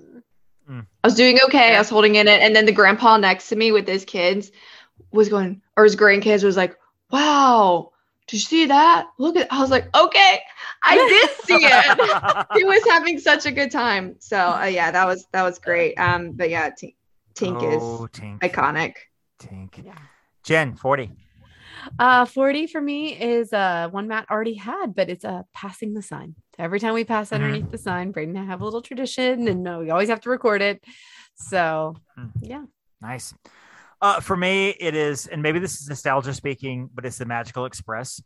[0.69, 0.86] Mm.
[1.03, 1.76] I was doing okay.
[1.76, 4.51] I was holding in it, and then the grandpa next to me with his kids
[5.11, 6.78] was going, or his grandkids was like,
[7.11, 7.91] "Wow,
[8.28, 9.07] did you see that?
[9.17, 10.39] Look at." I was like, "Okay,
[10.84, 14.15] I did see it." he was having such a good time.
[14.19, 15.95] So uh, yeah, that was that was great.
[15.95, 16.95] Um, but yeah, Tink,
[17.36, 18.39] Tink oh, is Tink.
[18.41, 18.93] iconic.
[19.41, 19.84] Tink.
[19.84, 19.95] Yeah.
[20.43, 21.11] Jenn, forty.
[21.99, 26.01] Uh, 40 for me is uh one Matt already had, but it's uh passing the
[26.01, 26.36] sign.
[26.57, 27.34] Every time we pass Mhm.
[27.36, 30.21] underneath the sign, Braden and I have a little tradition, and uh, we always have
[30.21, 30.84] to record it.
[31.36, 32.31] So Mm.
[32.41, 32.63] yeah.
[33.01, 33.34] Nice.
[34.01, 37.65] Uh, for me, it is, and maybe this is nostalgia speaking, but it's the Magical
[37.65, 38.21] Express.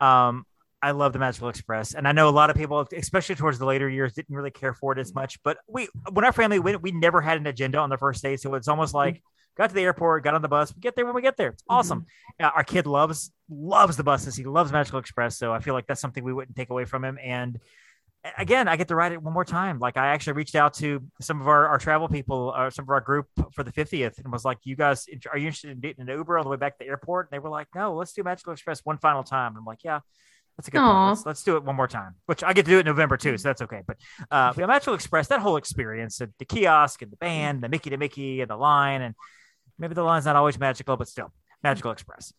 [0.00, 0.44] Um,
[0.82, 3.66] I love the Magical Express, and I know a lot of people, especially towards the
[3.66, 5.42] later years, didn't really care for it as much.
[5.42, 8.36] But we, when our family went, we never had an agenda on the first day,
[8.36, 9.22] so it's almost like
[9.56, 11.50] got to the airport, got on the bus, we get there when we get there.
[11.50, 12.06] It's awesome.
[12.38, 14.36] Uh, our kid loves loves the buses.
[14.36, 17.04] He loves Magical Express, so I feel like that's something we wouldn't take away from
[17.04, 17.18] him.
[17.22, 17.58] And
[18.38, 19.78] again, I get to ride it one more time.
[19.78, 22.90] Like I actually reached out to some of our, our travel people, uh, some of
[22.90, 26.08] our group for the 50th, and was like, "You guys, are you interested in getting
[26.08, 28.12] an Uber on the way back to the airport?" And they were like, "No, let's
[28.12, 30.00] do Magical Express one final time." And I'm like, "Yeah."
[30.56, 31.08] That's a good point.
[31.08, 33.16] Let's, let's do it one more time, which I get to do it in November
[33.16, 33.82] too, so that's okay.
[33.86, 33.96] But
[34.30, 37.90] uh, yeah, Magical Express, that whole experience, the, the kiosk and the band, the Mickey
[37.90, 39.14] to Mickey and the line, and
[39.78, 41.32] maybe the line's not always magical, but still,
[41.62, 42.32] Magical Express.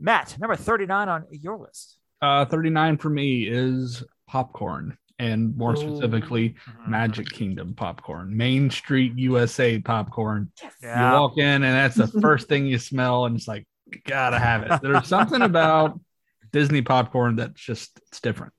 [0.00, 1.98] Matt, number 39 on your list.
[2.22, 6.56] Uh, 39 for me is popcorn, and more specifically,
[6.86, 10.50] Magic Kingdom popcorn, Main Street USA popcorn.
[10.82, 11.12] Yeah.
[11.14, 13.66] You walk in, and that's the first thing you smell, and it's like,
[14.06, 14.82] gotta have it.
[14.82, 16.00] There's something about
[16.52, 18.52] Disney popcorn that's just it's different.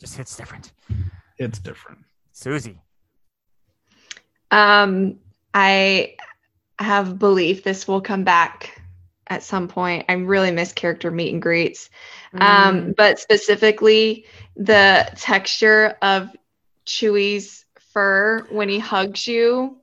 [0.00, 0.72] Just hits different.
[1.38, 2.00] It's different.
[2.32, 2.80] Susie.
[4.50, 5.18] Um,
[5.52, 6.16] I
[6.78, 8.80] have belief this will come back
[9.26, 10.06] at some point.
[10.08, 11.90] I really miss character meet and greets.
[12.34, 12.42] Mm.
[12.42, 16.34] Um, but specifically the texture of
[16.86, 19.78] Chewie's fur when he hugs you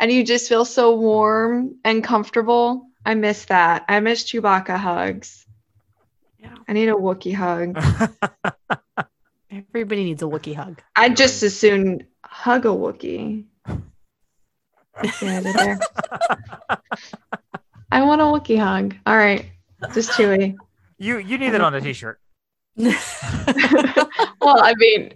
[0.00, 2.86] and you just feel so warm and comfortable.
[3.04, 3.84] I miss that.
[3.88, 5.46] I miss Chewbacca hugs.
[6.40, 6.54] Yeah.
[6.68, 7.76] I need a Wookiee hug.
[9.50, 10.80] Everybody needs a Wookiee hug.
[10.96, 13.44] I'd just as soon hug a Wookiee.
[15.22, 15.78] Yeah, there.
[17.90, 18.94] I want a Wookiee hug.
[19.06, 19.46] All right.
[19.94, 20.56] Just Chewie.
[20.98, 22.20] you you need it on a t-shirt.
[22.76, 22.94] well,
[24.42, 25.14] I mean,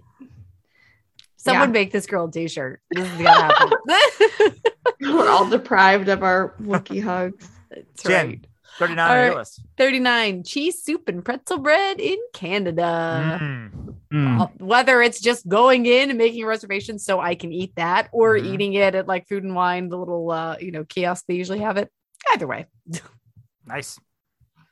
[1.37, 1.73] Someone Yeah.
[1.73, 2.81] make this girl a t-shirt.
[2.89, 3.71] This is gonna happen.
[5.01, 7.47] we're all deprived of our Wookiee hugs.
[7.69, 8.47] That's Jenn, right.
[8.77, 9.61] 39 All on your list.
[9.77, 13.39] 39 cheese soup and pretzel bread in Canada.
[13.41, 13.95] Mm.
[14.13, 14.61] Mm.
[14.61, 18.35] Whether it's just going in and making a reservation so I can eat that or
[18.35, 18.53] Mhm.
[18.53, 21.59] eating it at like food and wine, the little uh, you know, kiosk they usually
[21.59, 21.89] have it.
[22.31, 22.65] Either way.
[23.65, 23.99] Nice.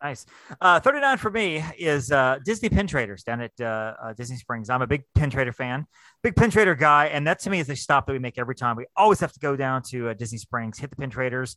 [0.02, 0.26] Nice.
[0.60, 4.70] Uh, 39 for me is uh, Disney Pin Traders down at uh, uh, Disney Springs.
[4.70, 5.86] I'm a big Pin Trader fan,
[6.22, 7.06] big Pin Trader guy.
[7.06, 8.76] And that to me is a stop that we make every time.
[8.76, 11.56] We always have to go down to uh, Disney Springs, hit the Pin Traders.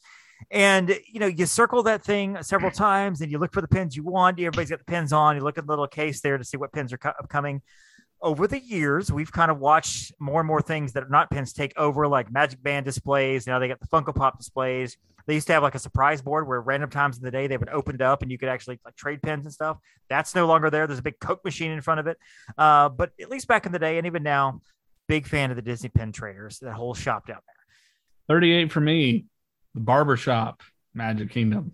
[0.51, 3.97] And, you know, you circle that thing several times and you look for the pins
[3.97, 4.39] you want.
[4.39, 5.37] Everybody's got the pins on.
[5.37, 7.63] You look at the little case there to see what pins are co- upcoming.
[8.23, 11.53] Over the years, we've kind of watched more and more things that are not pins
[11.53, 13.47] take over, like Magic Band displays.
[13.47, 14.97] Now they got the Funko Pop displays.
[15.27, 17.57] They used to have like a surprise board where random times in the day they
[17.57, 19.79] would open it up and you could actually like trade pins and stuff.
[20.09, 20.87] That's no longer there.
[20.87, 22.17] There's a big Coke machine in front of it.
[22.57, 24.61] Uh, but at least back in the day and even now,
[25.09, 28.37] big fan of the Disney pin traders, that whole shop down there.
[28.37, 29.27] 38 for me,
[29.77, 30.63] the barbershop,
[30.95, 31.73] Magic Kingdom.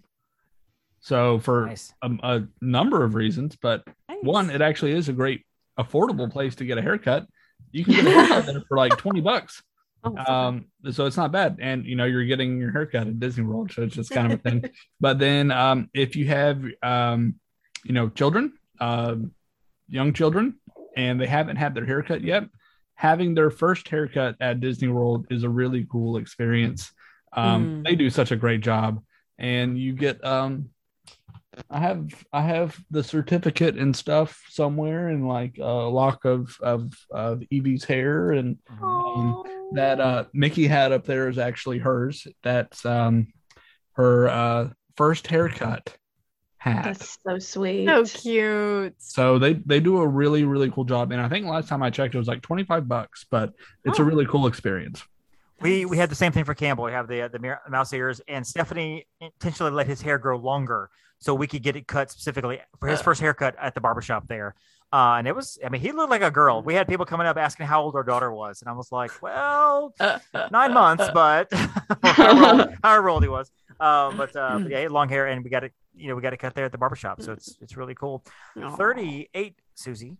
[1.00, 1.94] So for Nice.
[2.02, 3.84] a, a number of reasons, but
[4.22, 5.46] one, it actually is a great
[5.78, 7.26] affordable place to get a haircut.
[7.70, 9.62] You can get a haircut there for like 20 bucks.
[10.04, 11.58] Oh, Um, so it's not bad.
[11.60, 14.40] And you know, you're getting your haircut at Disney World, so it's just kind of
[14.40, 14.64] a thing.
[15.00, 17.36] but then um if you have um,
[17.84, 19.30] you know, children, um,
[19.88, 20.56] young children
[20.96, 22.42] and they haven't had their haircut yet,
[22.96, 26.90] having their first haircut at Disney World is a really cool experience.
[27.32, 27.84] Um, Mm.
[27.84, 29.02] They do such a great job,
[29.38, 30.24] and you get.
[30.24, 30.70] Um,
[31.70, 36.92] I have I have the certificate and stuff somewhere, and like a lock of of
[37.10, 42.26] of Evie's hair, and um, that uh, Mickey had up there is actually hers.
[42.42, 43.28] That's um,
[43.92, 45.94] her uh, first haircut
[46.56, 46.84] hat.
[46.84, 47.86] That's so sweet.
[47.86, 48.94] so cute.
[48.98, 51.90] So they they do a really really cool job, and I think last time I
[51.90, 53.52] checked it was like twenty five bucks, but
[53.84, 54.06] it's a Oh.
[54.06, 55.02] really cool experience.
[55.62, 56.84] We we had the same thing for Campbell.
[56.84, 60.90] We have the uh, the mouse ears, and Stephanie intentionally let his hair grow longer
[61.22, 64.56] so we could get it cut specifically for his first haircut at the barbershop there.
[64.92, 66.62] Uh, and it was, I mean, he looked like a girl.
[66.62, 69.22] We had people coming up asking how old our daughter was, and I was like,
[69.22, 69.94] well,
[70.50, 73.50] nine months, but or however, old, he was.
[73.80, 75.72] Um, but, uh, but yeah, long hair, and we got it.
[75.94, 78.24] You know, we got it cut there at the barbershop, so it's it's really cool.
[78.76, 80.16] Thirty-eight, Susie.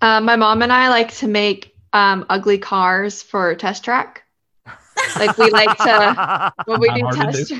[0.00, 4.24] Uh, my mom and I like to make um, ugly cars for test track.
[5.18, 7.52] Like we like to when we do test.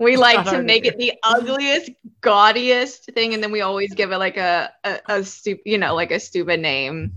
[0.00, 4.18] We like to make it the ugliest, gaudiest thing, and then we always give it
[4.18, 7.12] like a a, a stu- you know, like a stupid name,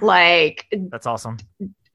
[0.00, 1.38] like That's awesome.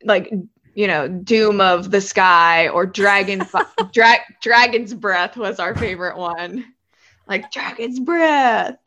[0.03, 0.31] like
[0.73, 3.43] you know, Doom of the Sky or Dragon
[3.93, 6.65] Dra- Dragon's Breath was our favorite one,
[7.27, 8.77] like Dragon's Breath.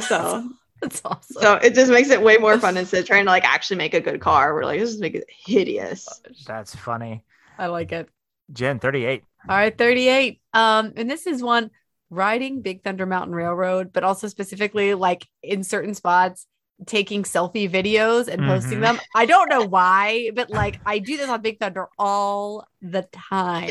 [0.00, 0.50] So
[0.82, 1.42] That's awesome.
[1.42, 3.94] so it just makes it way more fun instead of trying to like actually make
[3.94, 4.54] a good car.
[4.54, 6.08] We're like, let's just make it hideous.
[6.46, 7.24] That's funny.
[7.58, 8.08] I like it.
[8.52, 9.24] Jen, thirty-eight.
[9.48, 10.40] All right, 38.
[10.52, 11.70] Um, and this is one
[12.10, 16.46] riding Big Thunder Mountain Railroad, but also specifically like in certain spots,
[16.86, 18.82] taking selfie videos and posting Mhm.
[18.82, 19.00] them.
[19.14, 23.68] I don't know why, but like I do this on Big Thunder all the time.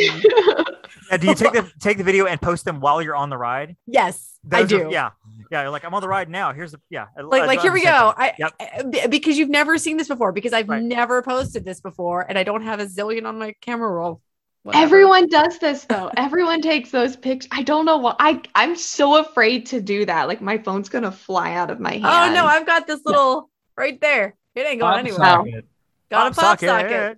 [1.10, 3.38] Yeah, do you take the take the video and post them while you're on the
[3.38, 3.76] ride?
[3.86, 4.90] Yes, I Those are- do.
[4.92, 5.12] yeah,
[5.52, 5.62] yeah.
[5.62, 6.52] You're like, I'm on the ride now.
[6.54, 7.06] Here's the yeah.
[7.22, 8.14] Like, I- like I here we go.
[8.18, 8.54] I, Yep.
[8.60, 10.82] I- b- because you've never seen this before, because I've Right.
[10.84, 14.22] never posted this before, and I don't have a zillion on my camera roll.
[14.68, 14.84] Whatever.
[14.84, 16.12] Everyone does this though.
[16.18, 17.48] Everyone takes those pictures.
[17.54, 18.16] I don't know why.
[18.20, 20.28] I I'm so afraid to do that.
[20.28, 22.06] Like my phone's gonna fly out of my hand.
[22.06, 24.36] Oh no, I've got this little right there.
[24.56, 25.20] It ain't going Pop anywhere.
[25.20, 25.66] socket.
[26.12, 27.18] Got a pop socket.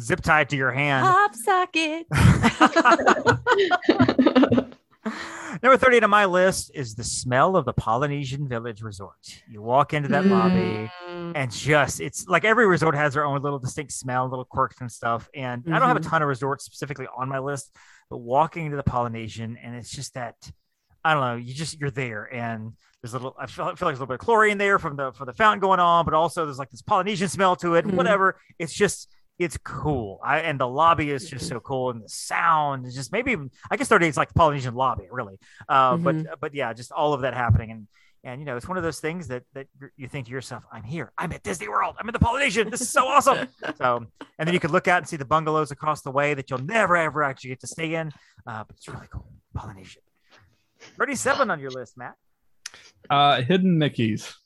[0.00, 1.06] Zip tie it to your hand.
[1.06, 2.08] Pop socket.
[5.62, 9.42] Number 38 on my list is the smell of the Polynesian Village Resort.
[9.48, 11.32] You walk into that lobby Mm.
[11.34, 14.90] and just it's like every resort has their own little distinct smell, little quirks and
[14.90, 15.28] stuff.
[15.34, 16.08] And I don't have a Mhm.
[16.10, 17.74] ton of resorts specifically on my list,
[18.08, 20.36] but walking into the Polynesian and it's just that
[21.04, 22.72] I don't know, you just you're there and
[23.02, 24.78] there's a little I feel, I feel like there's a little bit of chlorine there
[24.78, 27.74] from the from the fountain going on, but also there's like this Polynesian smell to
[27.74, 27.94] it, Mhm.
[27.94, 28.38] whatever.
[28.58, 29.08] It's just
[29.40, 30.20] it's cool.
[30.22, 33.36] I and the lobby is just so cool and the sound is just maybe
[33.70, 35.38] I guess 38 is like the Polynesian lobby, really.
[35.68, 37.88] Uh, but but yeah, just all of that happening and
[38.22, 39.66] and you know, it's one of those things that that
[39.96, 41.10] you think to yourself, "I'm here.
[41.16, 41.96] I'm at Disney World.
[41.98, 42.68] I'm in the Polynesian.
[42.68, 44.04] This is so awesome." so,
[44.38, 46.62] and then you could look out and see the bungalows across the way that you'll
[46.62, 48.12] never ever actually get to stay in.
[48.46, 50.02] Uh, but it's really cool, Polynesian.
[50.98, 52.16] Thirty-seven on your list, Matt.
[53.08, 54.36] Uh, hidden Mickey's.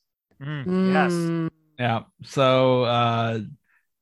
[0.40, 1.12] Mm, Yes.
[1.12, 1.50] Mm.
[1.76, 2.00] Yeah.
[2.22, 3.40] So uh,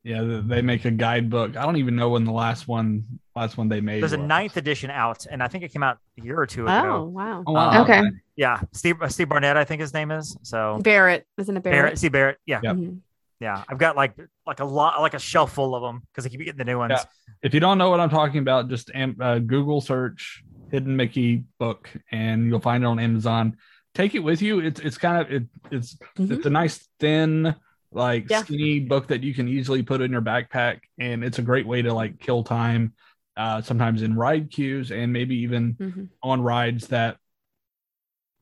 [0.04, 1.56] yeah, they make a guidebook.
[1.56, 3.04] I don't even know when the last one
[3.36, 4.02] last one they made.
[4.02, 6.64] There's a ninth edition out, and I think it came out a year or two
[6.64, 7.04] ago.
[7.04, 7.44] wow.
[7.46, 7.82] Oh, wow.
[7.82, 8.02] Okay.
[8.36, 10.36] Yeah, Steve uh, Steve Barnett, I think his name is.
[10.42, 11.98] So Barrett, isn't it Barrett, Barrett?
[11.98, 12.38] Steve Barrett.
[12.46, 12.76] Yeah, Yep.
[12.76, 12.98] Mhm.
[13.40, 13.62] yeah.
[13.68, 14.14] I've got like
[14.46, 16.78] like a lot, like a shelf full of them because I keep getting the new
[16.78, 16.94] ones.
[16.96, 17.04] Yeah.
[17.42, 21.44] If you don't know what I'm talking about, just am- uh, Google search "Hidden Mickey
[21.58, 23.56] book" and you'll find it on Amazon.
[23.94, 24.60] Take it with you.
[24.60, 26.30] It's it's kind of it, it's Mhm.
[26.32, 27.54] it's a nice thin
[27.92, 28.42] like Yeah.
[28.42, 31.82] skinny book that you can easily put in your backpack and it's a great way
[31.82, 32.94] to like kill time
[33.36, 36.08] uh sometimes in ride queues and maybe even Mhm.
[36.22, 37.18] on rides that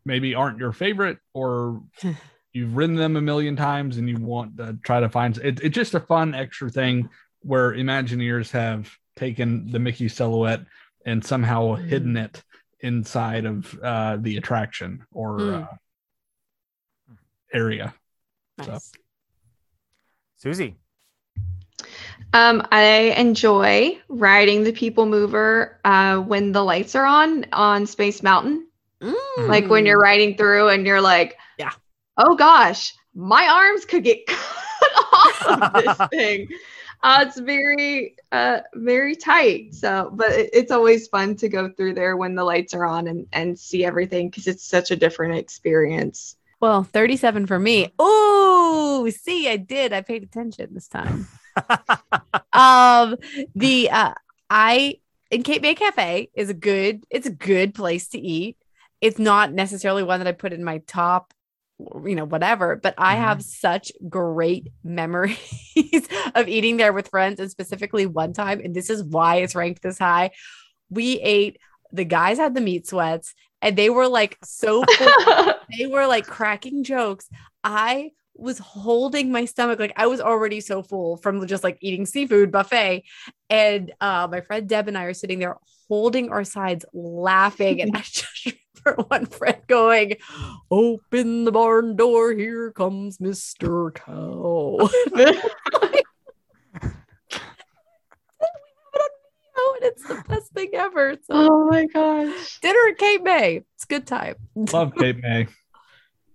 [0.04, 1.82] maybe aren't your favorite or
[2.52, 5.74] you've ridden them a million times and you want to try to find it, it's
[5.74, 7.08] just a fun extra thing
[7.42, 10.64] where imagineers have taken the mickey silhouette
[11.06, 11.86] and somehow Mm.
[11.88, 12.42] hidden it
[12.80, 15.62] inside of uh the attraction or Mm.
[15.64, 15.66] uh,
[17.52, 17.94] area
[18.58, 18.92] Nice.
[20.40, 20.74] Susie.
[22.32, 28.22] Um, I enjoy riding the People Mover uh, when the lights are on on Space
[28.22, 28.66] Mountain.
[29.36, 31.72] Like when you're riding through and you're like, Yeah.
[32.16, 36.48] oh gosh, my arms could get cut off of this thing.
[37.02, 39.74] Uh, it's very, uh, very tight.
[39.74, 43.08] So, but it, it's always fun to go through there when the lights are on
[43.08, 46.36] and and see everything because it's such a different experience.
[46.60, 47.92] Well, 37 for me.
[48.92, 49.94] Oh, see, I did.
[49.94, 51.26] I paid attention this time.
[52.52, 53.16] um,
[53.54, 54.12] the uh
[54.50, 54.96] I
[55.30, 58.58] in Cape May Cafe is a good, it's a good place to eat.
[59.00, 61.32] It's not necessarily one that I put in my top
[62.04, 62.76] you know, whatever.
[62.76, 63.20] But I Mhm.
[63.20, 65.38] have such great memories
[66.34, 69.82] of eating there with friends, and specifically one time, and this is why it's ranked
[69.82, 70.30] this high.
[70.90, 71.58] We ate,
[71.92, 74.84] the guys had the meat sweats, and they were like so
[75.78, 77.28] they were like cracking jokes.
[77.62, 82.06] I was holding my stomach like I was already so full from just like eating
[82.06, 83.04] seafood buffet.
[83.48, 85.56] And uh, my friend Deb and I are sitting there
[85.88, 87.82] holding our sides, laughing.
[87.82, 88.54] And I just
[88.86, 90.16] remember one friend going,
[90.70, 93.92] Open the barn door, here comes Mr.
[93.94, 94.88] Cow.
[99.76, 101.14] And it's the best thing ever.
[101.22, 102.60] So oh my gosh.
[102.60, 103.62] dinner at Cape May.
[103.74, 104.34] It's a good time.
[104.54, 105.46] Love Cape May.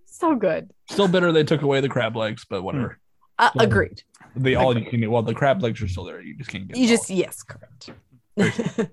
[0.08, 0.70] So good.
[0.90, 2.98] Still bitter they took away the crab legs, but whatever.
[3.38, 4.02] Uh, Well, agreed.
[4.34, 5.08] The all you can eat.
[5.08, 6.22] Well, the crab legs are still there.
[6.22, 6.78] You just can't get.
[6.78, 7.90] You them just yes, correct.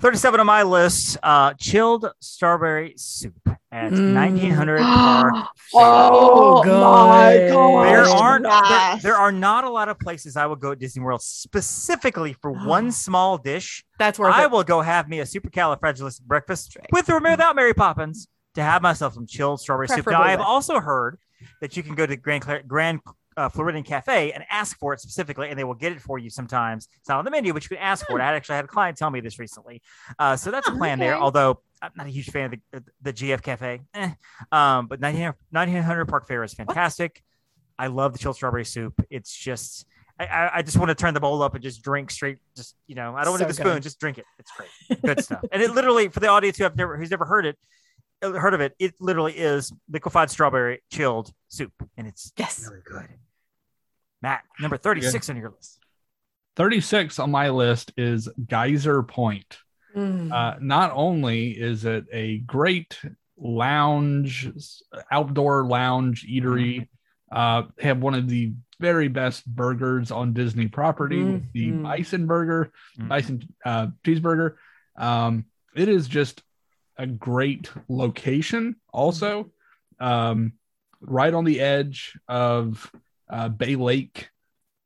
[0.00, 3.34] 37 on my list, uh, chilled strawberry soup
[3.72, 4.14] at Mm.
[4.14, 5.34] 1900 Park.
[5.74, 6.70] Oh, So
[7.08, 7.52] my good.
[7.52, 7.86] gosh.
[7.88, 9.02] There aren't there, Yes.
[9.02, 12.52] there are not a lot of places I would go at Disney World specifically for
[12.66, 13.84] one small dish.
[13.98, 14.50] That's worth I it.
[14.50, 16.86] will go have me a supercalifragilistic breakfast Right.
[16.92, 20.06] with or without Mary Poppins to have myself some chilled strawberry soup.
[20.06, 21.18] Now, I have also heard
[21.60, 23.00] that you can go to Grand Cla- Grand
[23.38, 26.28] uh, Floridian Cafe and ask for it specifically, and they will get it for you
[26.28, 26.88] sometimes.
[27.00, 28.22] It's not on the menu, but you can ask for it.
[28.22, 29.80] I actually had a client tell me this recently.
[30.18, 33.12] Uh, so that's a plan there, although I'm not a huge fan of the, the
[33.12, 33.80] GF Cafe.
[33.94, 34.10] Eh.
[34.52, 37.22] Um, but 1900 1900 Park Fare is fantastic.
[37.78, 38.94] I love the chilled strawberry soup.
[39.10, 39.86] It's just.
[40.20, 42.38] I- I, just want to turn the bowl up and just drink straight.
[42.56, 43.74] Just you know, I don't want to So do the spoon.
[43.74, 43.82] good.
[43.84, 44.24] Just drink it.
[44.40, 45.44] It's great, good stuff.
[45.52, 47.56] And it literally, for the audience who have never who's never heard it,
[48.20, 52.66] uh, heard of it, it literally is liquefied strawberry chilled soup, and it's Yes.
[52.68, 53.06] really good.
[54.22, 55.78] Matt, number thirty six on your list.
[56.56, 59.58] 36 on my list is Geyser Point.
[59.94, 60.32] Mm.
[60.32, 62.98] Uh, not only is it a great
[63.36, 64.50] lounge,
[65.12, 66.88] outdoor lounge eatery,
[67.30, 71.82] uh, have one of the very best burgers on Disney property, with the Mhm.
[71.84, 73.08] Bison Burger, Mhm.
[73.08, 74.56] Bison uh, Cheeseburger.
[74.96, 75.44] Um,
[75.76, 76.42] it is just
[76.96, 79.52] a great location, also,
[80.00, 80.54] um,
[81.00, 82.90] right on the edge of
[83.30, 84.28] uh, Bay Lake,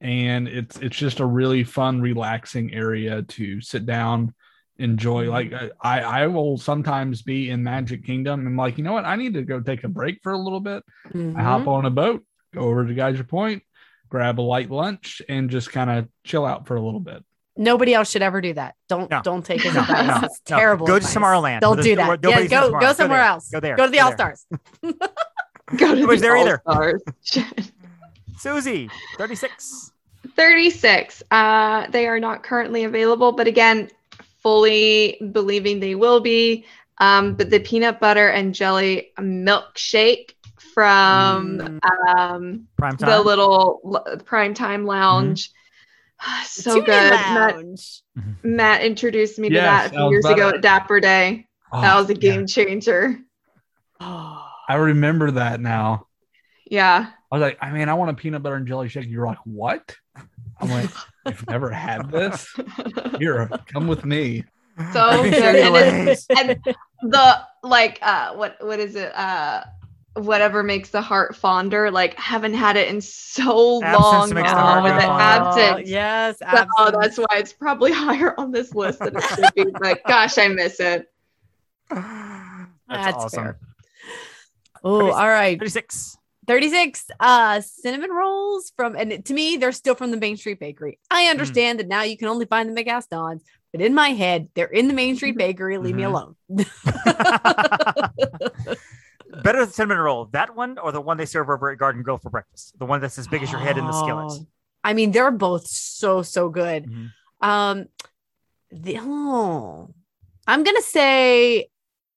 [0.01, 4.35] and it's it's just a really fun, relaxing area to sit down,
[4.79, 5.31] enjoy.
[5.31, 9.17] Like I I will sometimes be in Magic Kingdom and like, you know what, I
[9.17, 10.83] need to go take a break for a little bit.
[11.13, 11.37] Mhm.
[11.39, 12.25] I hop on a boat,
[12.55, 13.63] go over to Geyser Point,
[14.09, 17.23] grab a light lunch, and just kind of chill out for a little bit.
[17.55, 18.75] Nobody else should ever do that.
[18.89, 19.21] Don't No.
[19.23, 20.07] don't take his No, advice.
[20.23, 20.57] no, It's no.
[20.57, 20.87] terrible.
[20.87, 21.05] Go to.
[21.07, 21.61] Tomorrowland.
[21.61, 22.19] Don't There's do that.
[22.25, 23.27] Yeah, go go Go somewhere there.
[23.29, 23.51] else.
[23.51, 23.77] Go there.
[23.77, 24.13] Go to the All.
[24.13, 24.47] Stars.
[24.83, 24.91] Go
[25.95, 26.63] to Nobody's the there either.
[28.47, 28.65] All-Stars.
[28.65, 29.91] Susie, thirty six.
[30.37, 31.23] 36.
[31.33, 33.91] Uh, they are not currently available, but again,
[34.41, 36.65] fully believing they will be.
[36.99, 40.31] Um, but the peanut butter and jelly milkshake
[40.75, 41.81] from Mm.
[42.17, 43.25] um, Prime the time.
[43.25, 45.51] little l- primetime lounge.
[46.47, 47.11] so Tune in good.
[47.11, 48.03] Matt, lounge.
[48.45, 51.49] Matt introduced me to Yes, that a I few years about ago at Dapper Day.
[51.73, 52.19] that Oh, was a yeah.
[52.21, 53.19] game changer.
[54.01, 56.07] I remember that now.
[56.71, 57.11] Yeah.
[57.33, 59.07] I was like, I mean, I want a peanut butter and jelly shake.
[59.09, 59.97] You're like, what?
[60.61, 60.91] I'm like,
[61.25, 62.47] I've never had this?
[63.19, 64.45] Here, come with me.
[64.93, 65.57] So Let me good.
[65.57, 69.65] And the and the like uh what what is it uh
[70.15, 74.57] whatever makes the heart fonder like haven't had it in so Absence long makes the
[74.57, 75.23] now heart with go the fonder.
[75.25, 76.39] absence Yes.
[76.39, 76.97] so absence.
[77.01, 80.49] that's why it's probably higher on this list than it should be but gosh i
[80.49, 81.11] miss it
[81.91, 82.03] That's,
[82.89, 83.55] That's awesome.
[84.85, 85.59] Oh, all right.
[85.59, 86.17] Thirty six.
[86.47, 90.99] 36 uh cinnamon rolls from and to me they're still from the main street bakery
[91.11, 94.49] i understand that now you can only find them at gaston's but in my head
[94.55, 96.09] they're in the main street bakery leave me Mhm.
[96.09, 96.35] alone
[99.43, 102.19] Better the cinnamon roll, that one or the one they serve over at Garden Grill
[102.19, 102.79] for breakfast?
[102.79, 104.27] The one that's as big as your head in the skillet.
[104.31, 104.47] Oh,
[104.85, 107.11] i mean they're both so so good Mhm.
[107.41, 107.87] um
[108.73, 109.95] the oh
[110.47, 111.69] i'm gonna say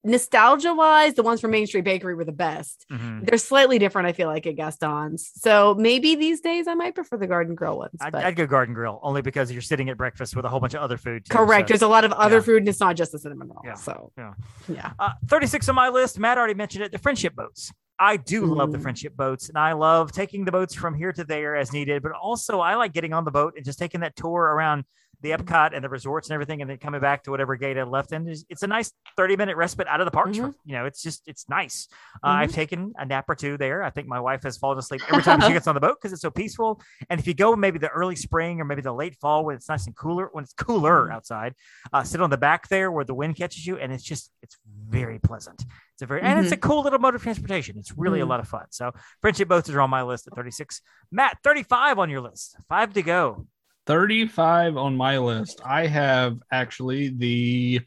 [0.05, 3.25] nostalgia wise the ones from main street bakery were the best Mhm.
[3.25, 7.17] they're slightly different i feel like at gaston's so maybe these days i might prefer
[7.17, 9.97] the garden grill ones I'd, but I'd go Garden Grill only because you're sitting at
[9.97, 11.25] breakfast with a whole bunch of other food.
[11.25, 12.41] too, correct so- there's a lot of other yeah.
[12.41, 14.33] food and it's not just the cinnamon roll Yeah, so yeah.
[14.67, 16.19] yeah Uh, 36 on my list.
[16.19, 16.91] Matt already mentioned it.
[16.91, 17.71] The friendship boats.
[17.97, 18.81] I do love the Mm.
[18.83, 22.03] friendship boats, and I love taking the boats from here to there as needed.
[22.03, 24.83] But also, I like getting on the boat and just taking that tour around
[25.21, 27.83] the Epcot and the resorts and everything, and then coming back to whatever gate I
[27.83, 28.27] left in.
[28.27, 30.37] It's, it's a nice 30 minute respite out of the parks.
[30.37, 30.51] Mm-hmm.
[30.51, 31.87] For, you know, it's just it's nice.
[32.23, 33.83] Uh, I've taken a nap or two there.
[33.83, 36.13] I think my wife has fallen asleep every time she gets on the boat because
[36.13, 36.81] it's so peaceful.
[37.09, 39.69] And if you go maybe the early spring or maybe the late fall when it's
[39.69, 41.13] nice and cooler, when it's cooler Mhm.
[41.13, 41.53] outside,
[41.93, 44.57] uh, sit on the back there where the wind catches you, and it's just it's
[44.89, 45.63] very pleasant.
[45.93, 47.77] It's a very and it's a cool little mode of transportation.
[47.77, 48.65] It's really a lot of fun.
[48.69, 48.91] So
[49.21, 50.81] friendship boats are on my list at 36.
[51.11, 52.57] Matt, 35 on your list.
[52.67, 53.47] Five to go.
[53.85, 55.61] 35 on my list.
[55.65, 57.81] I have actually the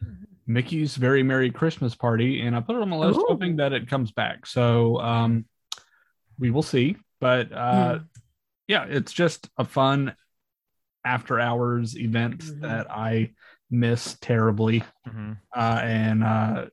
[0.46, 3.26] Mickey's Very Merry Christmas Party, and I put it on my list Ooh.
[3.28, 4.46] hoping that it comes back.
[4.46, 5.44] So um,
[6.38, 6.96] we will see.
[7.20, 7.98] But uh,
[8.68, 10.14] yeah, it's just a fun
[11.04, 12.60] after hours event Mhm.
[12.62, 13.32] that I
[13.70, 14.82] miss terribly.
[15.06, 15.36] Mhm.
[15.54, 16.66] Uh, and, uh,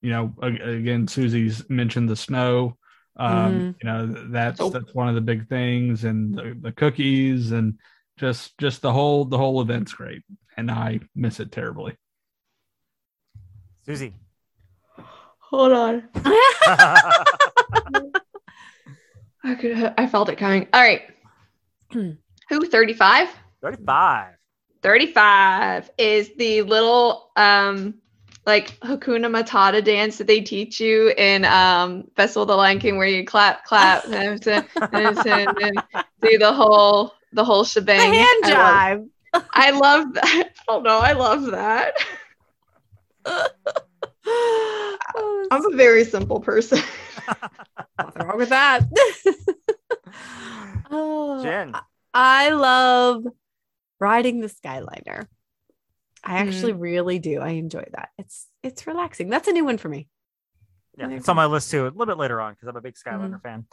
[0.00, 2.76] you know, again, Susie's mentioned the snow.
[3.16, 4.70] Um, You know, that's Oh.
[4.70, 7.78] that's one of the big things, and the, the cookies, and
[8.22, 10.22] just just the whole the whole event's great,
[10.56, 11.96] and I miss it terribly.
[13.84, 14.14] Susie.
[15.50, 16.08] Hold on.
[19.44, 19.92] I could.
[19.98, 20.68] I felt it coming.
[20.72, 21.02] All right.
[21.90, 22.16] Who?
[22.48, 23.28] Thirty-five.
[23.60, 24.34] 35.
[24.82, 27.94] 35 is the little um
[28.44, 32.98] like Hakuna Matata dance that they teach you in um Festival of the Lion King
[32.98, 35.82] where you clap, clap, and, and, and, and
[36.22, 37.98] do the whole the whole shebang.
[37.98, 38.14] The shebang.
[38.14, 39.46] hand I love, jive.
[39.52, 40.50] I love that.
[40.68, 40.98] I don't know.
[40.98, 41.94] I love that.
[44.24, 46.78] Oh, I'm a very simple person.
[47.98, 48.84] Nothing wrong with that.
[50.90, 51.74] oh, Jen.
[52.14, 53.24] I love
[53.98, 55.26] riding the Skyliner.
[56.24, 56.80] I actually mm.
[56.80, 57.40] really do.
[57.40, 58.10] I enjoy that.
[58.16, 59.28] It's it's relaxing.
[59.28, 60.08] That's a new one for me.
[60.96, 61.82] Yeah, There it's on my list too.
[61.82, 63.36] A little bit later on because I'm a big Skyliner mm-hmm.
[63.38, 63.66] fan.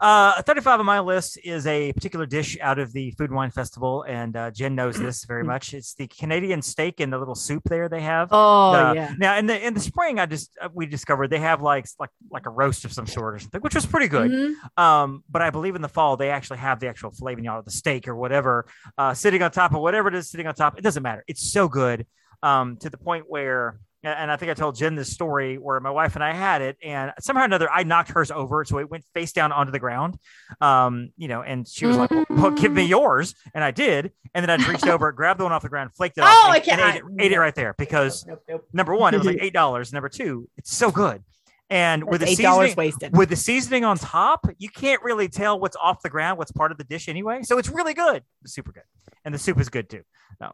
[0.00, 3.50] Uh, 35 on my list is a particular dish out of the Food and Wine
[3.50, 5.74] Festival, and uh, Jen knows this very much.
[5.74, 8.28] It's the Canadian steak and the little soup there they have.
[8.30, 9.14] Oh Uh, yeah.
[9.18, 12.10] Now in the in the spring, I just uh, we discovered they have like like
[12.30, 14.30] like a roast of some sort or something, which was pretty good.
[14.30, 14.78] Mhm.
[14.80, 17.62] Um, but I believe in the fall they actually have the actual filet mignon or
[17.62, 20.78] the steak or whatever uh, sitting on top of whatever it is sitting on top.
[20.78, 21.24] It doesn't matter.
[21.26, 22.06] It's so good
[22.42, 25.90] um, to the point where, and I think I told Jen this story where my
[25.90, 28.88] wife and I had it, and somehow or another I knocked hers over, so it
[28.90, 30.18] went face down onto the ground.
[30.60, 34.48] Um, you know, and she was like, well, "Give me yours," and I did, and
[34.48, 36.52] then I reached over, grabbed the one off the ground, flaked it off, Oh, and,
[36.56, 38.68] I can't- ate, it, ate it right there because Nope, nope.
[38.72, 39.92] number one, it was like eight dollars.
[39.92, 41.24] Number two, it's so good,
[41.68, 43.16] and with the eight dollars seasoning, wasted.
[43.16, 46.70] with the seasoning on top, you can't really tell what's off the ground, what's part
[46.70, 47.40] of the dish anyway.
[47.42, 48.22] So it's really good.
[48.42, 48.84] It's super good.
[49.24, 50.02] And the soup is good too.
[50.40, 50.52] No.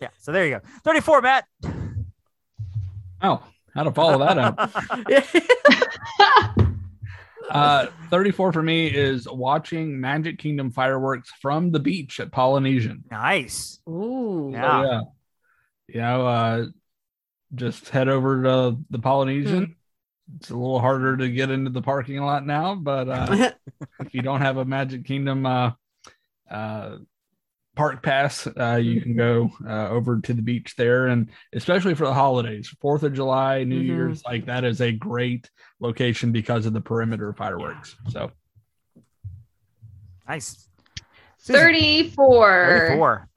[0.00, 0.08] Yeah.
[0.18, 0.60] So there you go.
[0.84, 1.44] 34, Matt.
[3.22, 3.42] Oh,
[3.74, 4.70] how to follow that up?
[7.50, 13.04] Uh, 34 for me is watching Magic Kingdom fireworks from the beach at Polynesian.
[13.10, 13.78] Nice.
[13.86, 14.50] Ooh.
[14.54, 14.82] Yeah.
[14.82, 15.00] So, yeah.
[15.88, 16.66] You know, uh,
[17.54, 19.76] just head over to the Polynesian.
[20.38, 23.50] It's a little harder to get into the parking lot now, but uh,
[24.00, 25.72] if you don't have a Magic Kingdom uh,
[26.50, 26.98] uh,
[27.74, 32.04] park pass, uh, you can go uh, over to the beach there, and especially for
[32.04, 33.86] the holidays, Fourth of July, New Mhm.
[33.86, 35.50] Year's, like that is a great
[35.80, 37.96] location because of the perimeter fireworks.
[38.08, 38.30] So
[40.28, 40.68] Nice.
[41.38, 41.58] Susie,
[42.10, 42.86] 34.
[42.88, 43.28] 34.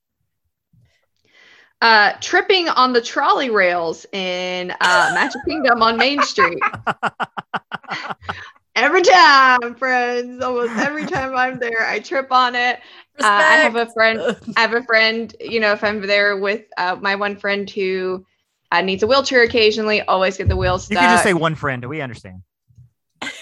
[1.82, 6.62] Uh, tripping on the trolley rails in uh, Magic Kingdom on Main Street.
[8.76, 12.82] Every time, friends, almost every time I'm there, I trip on it.
[13.20, 14.38] Uh, I have a friend.
[14.57, 15.34] I have a friend.
[15.39, 18.26] You know, if I'm there with uh, my one friend who
[18.72, 20.95] uh, needs a wheelchair occasionally, always get the wheel stuck.
[20.95, 21.86] You can just say one friend.
[21.86, 22.41] We understand.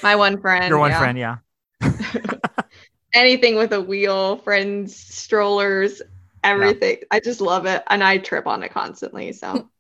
[0.04, 0.70] my one friend.
[0.70, 1.00] Your one yeah.
[1.00, 1.18] friend.
[1.18, 1.38] Yeah.
[3.14, 6.02] Anything with a wheel, friends, strollers,
[6.44, 6.98] everything.
[7.12, 9.32] I just love it, and I trip on it constantly.
[9.34, 9.70] So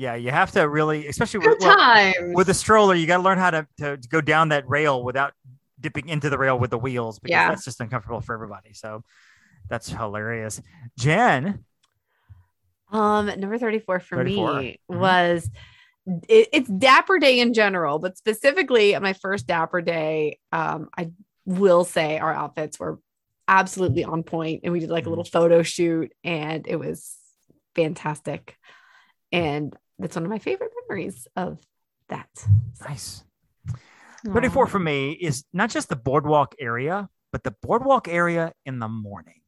[0.00, 0.14] Yeah.
[0.14, 3.50] You have to really, especially with, well, with a stroller, you got to learn how
[3.50, 5.34] to, to go down that rail without
[5.78, 7.48] dipping into the rail with the wheels because Yeah.
[7.50, 8.72] that's just uncomfortable for everybody.
[8.72, 9.02] So
[9.70, 10.60] that's hilarious.
[10.98, 11.64] Jen.
[12.92, 14.54] Um, number 34 for 34.
[14.60, 14.98] me Mhm.
[14.98, 15.50] was
[16.28, 21.12] it, it's Dapper Day in general, but specifically my first Dapper Day, um, I
[21.46, 22.98] will say our outfits were
[23.46, 27.16] absolutely on point and we did like a little photo shoot and it was
[27.76, 28.56] fantastic.
[29.30, 31.60] And that's one of my favorite memories of
[32.08, 32.28] that.
[32.88, 33.22] Nice.
[34.24, 38.88] 34 for me is not just the boardwalk area, but the boardwalk area in the
[38.88, 39.39] morning.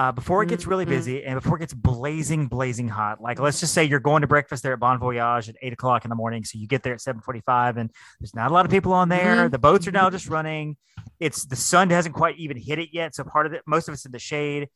[0.00, 0.88] Uh, before it gets really Mhm.
[0.88, 3.20] busy and before it gets blazing, blazing hot.
[3.20, 6.06] Like let's just say you're going to breakfast there at Bon Voyage at eight o'clock
[6.06, 6.42] in the morning.
[6.42, 9.36] So you get there at 745 and there's not a lot of people on there.
[9.36, 9.50] Mhm.
[9.50, 10.78] The boats are now just running.
[11.18, 13.14] It's the sun hasn't quite even hit it yet.
[13.14, 14.70] So part of it, most of it's in the shade.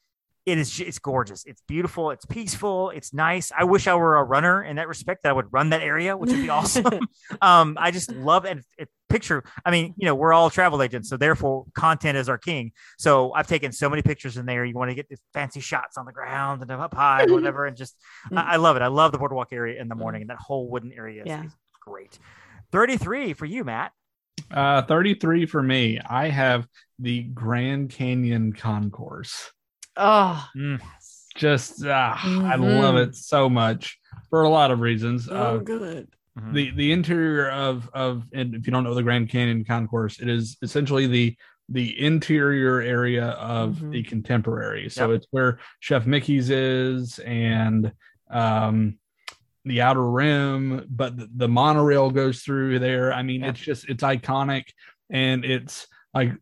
[0.47, 1.45] It is it's gorgeous.
[1.47, 2.11] It's beautiful.
[2.11, 2.91] It's peaceful.
[2.91, 3.51] It's nice.
[3.57, 6.17] I wish I were a runner in that respect that I would run that area,
[6.17, 7.09] which would be awesome.
[7.41, 8.65] um, I just love it.
[8.79, 8.89] it.
[9.09, 9.45] Picture.
[9.65, 12.73] I mean, you know, we're all travel agents, so therefore, content is our king.
[12.99, 14.65] So I've taken so many pictures in there.
[14.65, 17.65] You want to get the fancy shots on the ground and up high, and whatever,
[17.67, 17.97] and just
[18.33, 18.83] I, I love it.
[18.83, 21.45] I love the boardwalk area in the morning, and that whole wooden area is, Yeah.
[21.45, 22.19] is great.
[22.73, 23.93] 33 for you, Matt.
[24.51, 26.01] Uh, 33 for me.
[26.01, 26.67] I have
[26.99, 29.53] the Grand Canyon Concourse.
[29.97, 30.81] Oh, Mm.
[31.37, 33.99] Just, ah, I love it so much
[34.31, 35.29] for a lot of reasons.
[35.29, 36.07] Uh, good.
[36.53, 40.29] The the interior of of and if you don't know the Grand Canyon Concourse, it
[40.29, 41.37] is essentially the
[41.69, 43.91] the interior area of Mhm.
[43.93, 44.89] the contemporary.
[44.91, 45.17] So Yep.
[45.17, 47.93] it's where Chef Mickey's is and
[48.31, 48.99] um
[49.65, 53.13] the outer rim, but the, the monorail goes through there.
[53.13, 53.49] I mean, Yeah.
[53.51, 54.65] it's just it's iconic
[55.11, 56.33] and it's like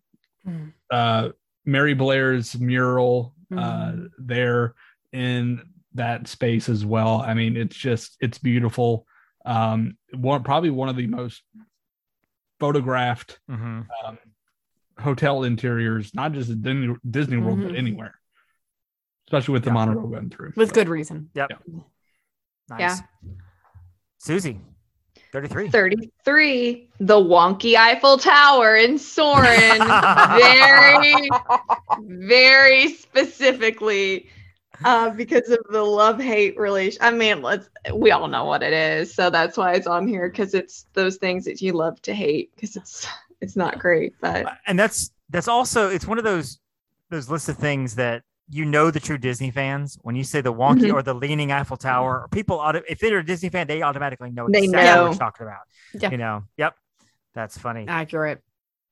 [0.47, 0.73] Mm.
[0.91, 1.31] uh
[1.65, 4.09] Mary Blair's mural uh Mhm.
[4.19, 4.75] there
[5.13, 5.63] in
[5.95, 7.21] that space as well.
[7.21, 9.07] I mean, it's just it's beautiful.
[9.45, 11.43] Um one probably one of the most
[12.61, 13.87] photographed Mhm.
[14.05, 14.19] um,
[14.99, 17.79] hotel interiors, not just at Disney, Disney World, but Mhm.
[17.79, 18.15] anywhere.
[19.27, 19.75] Especially with the Yeah.
[19.75, 20.53] monorail going through.
[20.57, 21.31] With So, good reason.
[21.35, 21.49] Nice.
[22.79, 22.99] Yeah.
[24.19, 24.61] Susie,
[25.33, 25.71] 33.
[25.71, 29.79] 33, the wonky Eiffel Tower in Soarin'.
[30.39, 31.29] very,
[32.01, 34.29] very specifically
[34.85, 37.01] uh, because of the love hate relation.
[37.03, 40.29] I mean, let's we all know what it is, so that's why it's on here
[40.29, 43.07] because it's those things that you love to hate because it's
[43.41, 46.59] it's not great, but and that's that's also it's one of those
[47.09, 50.53] those lists of things that you know the true Disney fans when you say the
[50.53, 50.95] wonky Mhm.
[50.95, 52.29] or the leaning Eiffel Tower.
[52.31, 55.05] People, auto, if they're a Disney fan, they automatically know They exactly what know.
[55.11, 55.61] you're talking about.
[55.95, 56.11] Yeah.
[56.11, 56.75] You know, yep,
[57.35, 57.87] that's funny.
[57.89, 58.43] Accurate.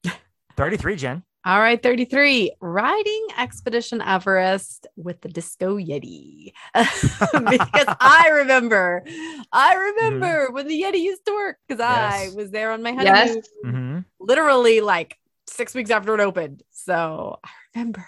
[0.57, 1.23] Thirty-three, Jen.
[1.45, 2.53] All right, 33.
[2.61, 6.53] Riding Expedition Everest with the Disco Yeti.
[6.75, 9.03] because I remember,
[9.51, 12.13] I remember when the Yeti used to work because Yes.
[12.33, 13.99] I was there on my honeymoon, yes, Mm-hmm.
[14.21, 15.17] literally like
[15.47, 16.63] six weeks after it opened.
[16.73, 18.07] So I remember.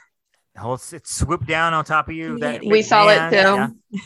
[0.57, 2.39] Whole it swooped down on top of you.
[2.39, 3.37] That We big saw it too.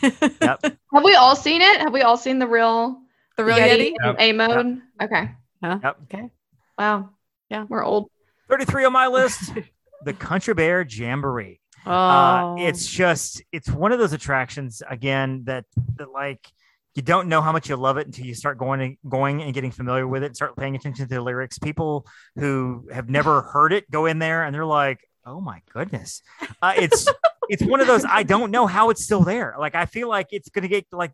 [0.01, 0.29] Yeah.
[0.41, 0.61] Yep.
[0.93, 1.81] have we all seen it?
[1.81, 3.01] Have we all seen the real
[3.35, 3.93] The real Yeti?
[4.01, 4.15] Yep.
[4.19, 4.81] A mode?
[5.01, 5.97] Okay, Yep.
[6.03, 6.29] Okay.
[6.77, 7.09] wow,
[7.49, 7.65] Yeah.
[7.67, 8.09] we're old.
[8.49, 9.51] 33 on my list.
[10.05, 11.59] the Country Bear Jamboree.
[11.85, 15.65] Oh, Uh, it's just it's one of those attractions again that
[15.97, 16.47] that like
[16.95, 19.53] you don't know how much you love it until you start going and going and
[19.53, 21.59] getting familiar with it and start paying attention to the lyrics.
[21.59, 26.21] People who have never heard it go in there and they're like, "Oh my goodness!"
[26.61, 27.07] Uh, it's
[27.49, 29.55] it's one of those I don't know how it's still there.
[29.59, 31.11] Like I feel like it's gonna get like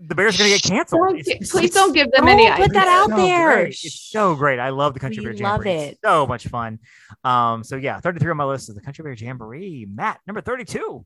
[0.00, 1.00] the bear's gonna get canceled.
[1.02, 2.70] Don't It's- please it's- don't give them Don't any put ideas.
[2.74, 3.54] that out so there.
[3.56, 3.68] great.
[3.70, 4.58] It's so great.
[4.60, 5.92] I love the Country We Bear love it.
[5.92, 6.78] It's so much fun.
[7.24, 9.86] Um, so yeah, 33 on my list is the Country Bear Jamboree.
[9.92, 11.04] Matt, number 32.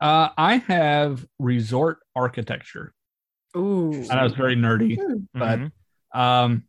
[0.00, 2.94] Uh, I have resort architecture.
[3.56, 3.92] Ooh.
[3.92, 4.98] And I know it's very nerdy,
[5.34, 5.70] but Mhm.
[6.18, 6.64] um,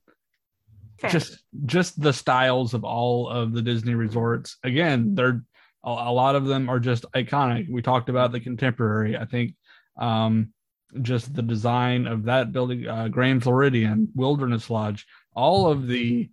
[1.00, 1.10] Fair.
[1.12, 4.58] just just the styles of all of the Disney resorts.
[4.64, 5.44] Again, they're
[5.84, 7.70] a, a lot of them are just iconic.
[7.70, 9.16] We talked about the contemporary.
[9.18, 9.54] I think
[9.98, 10.54] um,
[11.02, 15.06] just the design of that building, uh, Grand Floridian, Wilderness Lodge,
[15.36, 16.30] all of the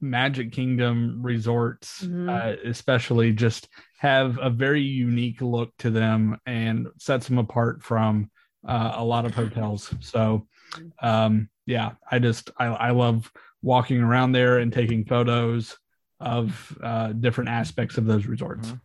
[0.00, 2.28] Magic Kingdom resorts, Mhm.
[2.28, 3.68] uh, especially, just
[3.98, 8.30] have a very unique look to them and sets them apart from
[8.66, 9.94] uh, a lot of hotels.
[10.00, 10.46] So,
[11.02, 13.30] um, yeah, I just I, I love
[13.64, 15.78] walking around there and taking photos
[16.20, 18.68] of uh, different aspects of those resorts.
[18.68, 18.80] Mhm.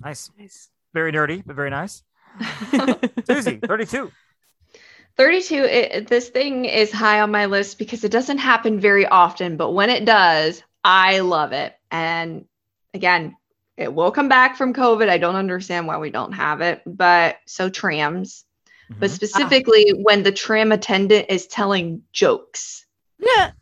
[0.00, 0.30] Nice.
[0.38, 0.70] Nice.
[0.94, 2.02] Very nerdy, but very nice.
[3.26, 4.12] Susie, 32.
[5.16, 9.56] 32 it, this thing is high on my list because it doesn't happen very often
[9.56, 12.44] but when it does i love it and
[12.92, 13.34] again
[13.78, 17.38] it will come back from covid i don't understand why we don't have it but
[17.46, 18.44] so trams
[18.90, 19.14] but Mhm.
[19.14, 22.84] specifically when the tram attendant is telling jokes
[23.18, 23.52] Yeah.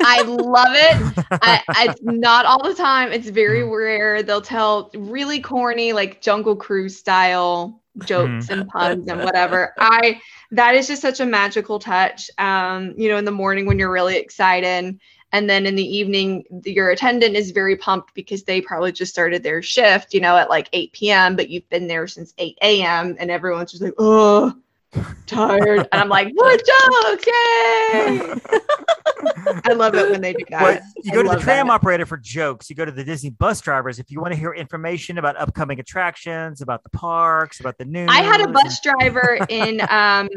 [0.00, 1.26] I love it.
[1.42, 3.12] I, it's not all the time.
[3.12, 4.22] It's very rare.
[4.22, 9.72] They'll tell really corny like jungle cruise style jokes and puns and whatever.
[9.78, 10.20] I
[10.54, 13.90] that is just such a magical touch um you know in the morning when you're
[13.90, 14.98] really excited
[15.32, 19.42] and then in the evening your attendant is very pumped because they probably just started
[19.42, 23.16] their shift you know at like 8 p.m but you've been there since 8 a.m
[23.18, 24.54] and everyone's just like oh
[25.26, 26.60] tired and i'm like what
[27.04, 28.34] jokes yay
[29.64, 31.72] i love it when they do that But you I go to the tram that.
[31.74, 32.68] operator for jokes.
[32.70, 35.80] You go to the Disney bus drivers if you want to hear information about upcoming
[35.80, 38.08] attractions, about the parks, about the news.
[38.10, 40.28] I had a bus driver in um,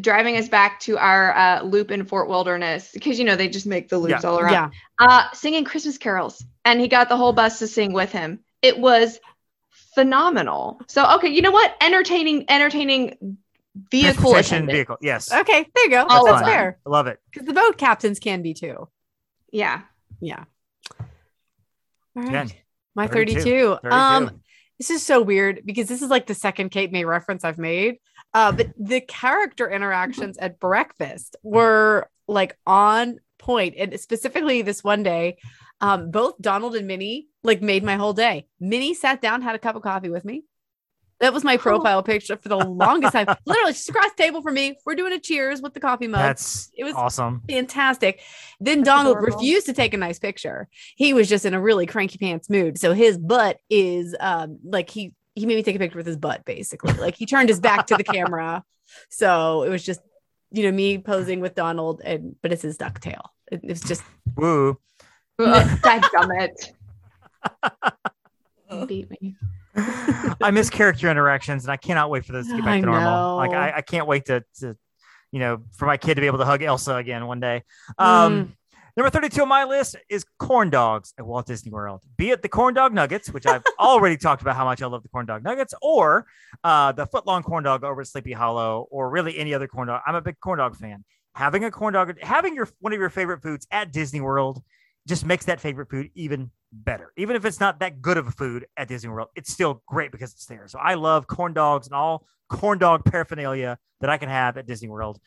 [0.00, 3.66] driving us back to our uh, loop in Fort Wilderness because you know they just
[3.66, 4.28] make the loops Yeah.
[4.30, 4.70] all around, Yeah.
[5.00, 8.40] uh, singing Christmas carols, and he got the whole bus to sing with him.
[8.60, 9.18] It was
[9.94, 10.80] phenomenal.
[10.88, 11.74] So okay, you know what?
[11.80, 13.38] Entertaining, entertaining
[13.74, 14.76] vehicle Transportation attendant.
[14.76, 14.96] vehicle.
[15.00, 15.32] Yes.
[15.32, 15.66] Okay.
[15.74, 16.04] There you go.
[16.08, 16.78] All That's fair.
[16.86, 17.18] I love it.
[17.30, 18.88] Because the boat captains can be too.
[19.50, 19.82] Yeah,
[20.20, 20.44] Yeah.
[22.16, 22.30] All right.
[22.48, 22.50] Jen,
[22.94, 23.42] My 32.
[23.42, 23.78] 32.
[23.90, 24.42] Um,
[24.78, 27.96] this is so weird because this is like the second Cape May reference I've made.
[28.34, 35.02] Uh, but the character interactions at breakfast were like on point, and specifically this one
[35.02, 35.36] day,
[35.80, 38.46] um, both Donald and Minnie like made my whole day.
[38.58, 40.44] Minnie sat down, had a cup of coffee with me.
[41.22, 43.26] That was my profile picture for the longest time.
[43.46, 44.76] Literally, she's across the table from me.
[44.84, 46.20] We're doing a cheers with the coffee mug.
[46.20, 47.42] That's it was awesome.
[47.48, 48.20] fantastic.
[48.60, 49.38] Then Donald adorable.
[49.38, 50.68] refused to take a nice picture.
[50.96, 52.76] He was just in a really cranky pants mood.
[52.76, 56.18] So his butt is um like he he made me take a picture with his
[56.18, 56.92] butt basically.
[56.94, 58.62] Like he turned his back to the camera.
[59.08, 60.00] So it was just
[60.50, 63.30] you know me posing with Donald and but it's his duck tail.
[63.50, 64.02] It, it was just
[64.36, 64.78] Woo.
[65.38, 66.72] Damn it!
[68.86, 69.34] Beat me.
[69.74, 72.86] I miss character interactions, and I cannot wait for this to get back I to
[72.86, 73.36] normal.
[73.36, 73.52] Like.
[73.52, 74.76] I, I can't wait to, to,
[75.30, 77.62] you know, for my kid to be able to hug Elsa again one day.
[77.98, 78.54] Um,
[78.94, 82.02] Number 32 on my list is corn dogs at Walt Disney World.
[82.18, 85.02] Be it the corn dog nuggets, which I've already talked about how much I love
[85.02, 86.26] the corn dog nuggets, or
[86.62, 89.88] uh, the foot long corn dog over at Sleepy Hollow, or really any other corn
[89.88, 90.02] dog.
[90.06, 91.04] I'm a big corn dog fan.
[91.34, 94.62] Having a corn dog, having your one of your favorite foods at Disney World
[95.08, 97.12] just makes that favorite food even better.
[97.16, 100.12] Even if it's not that good of a food at Disney World, it's still great
[100.12, 100.66] because it's there.
[100.68, 104.66] So I love corn dogs and all corn dog paraphernalia that I can have at
[104.66, 105.18] Disney World.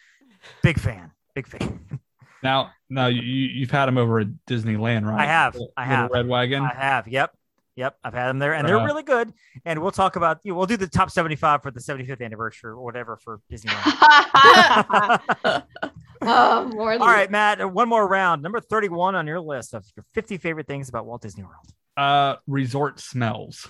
[0.61, 1.11] Big fan.
[1.33, 1.99] Big fan.
[2.43, 5.21] Now, now you you've had them over at Disneyland, right?
[5.23, 5.55] I have.
[5.55, 6.11] Little- I have.
[6.11, 6.63] Red wagon.
[6.63, 7.07] I have.
[7.07, 7.31] Yep.
[7.75, 7.97] Yep.
[8.03, 9.33] I've had them there and they're Uh, really good.
[9.65, 12.71] And we'll talk about, you know, we'll do the top 75 for the 75th anniversary
[12.71, 13.83] or whatever for Disneyland.
[16.21, 18.41] oh, more All right, Matt, one more round.
[18.41, 21.65] Number 31 on your list of your 50 favorite things about Walt Disney World.
[21.97, 23.67] uh, resort smells.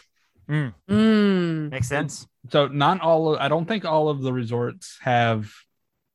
[0.50, 1.72] Mm.
[1.72, 2.28] Makes sense.
[2.52, 3.34] So not all.
[3.34, 5.52] Of, I don't think all of the resorts have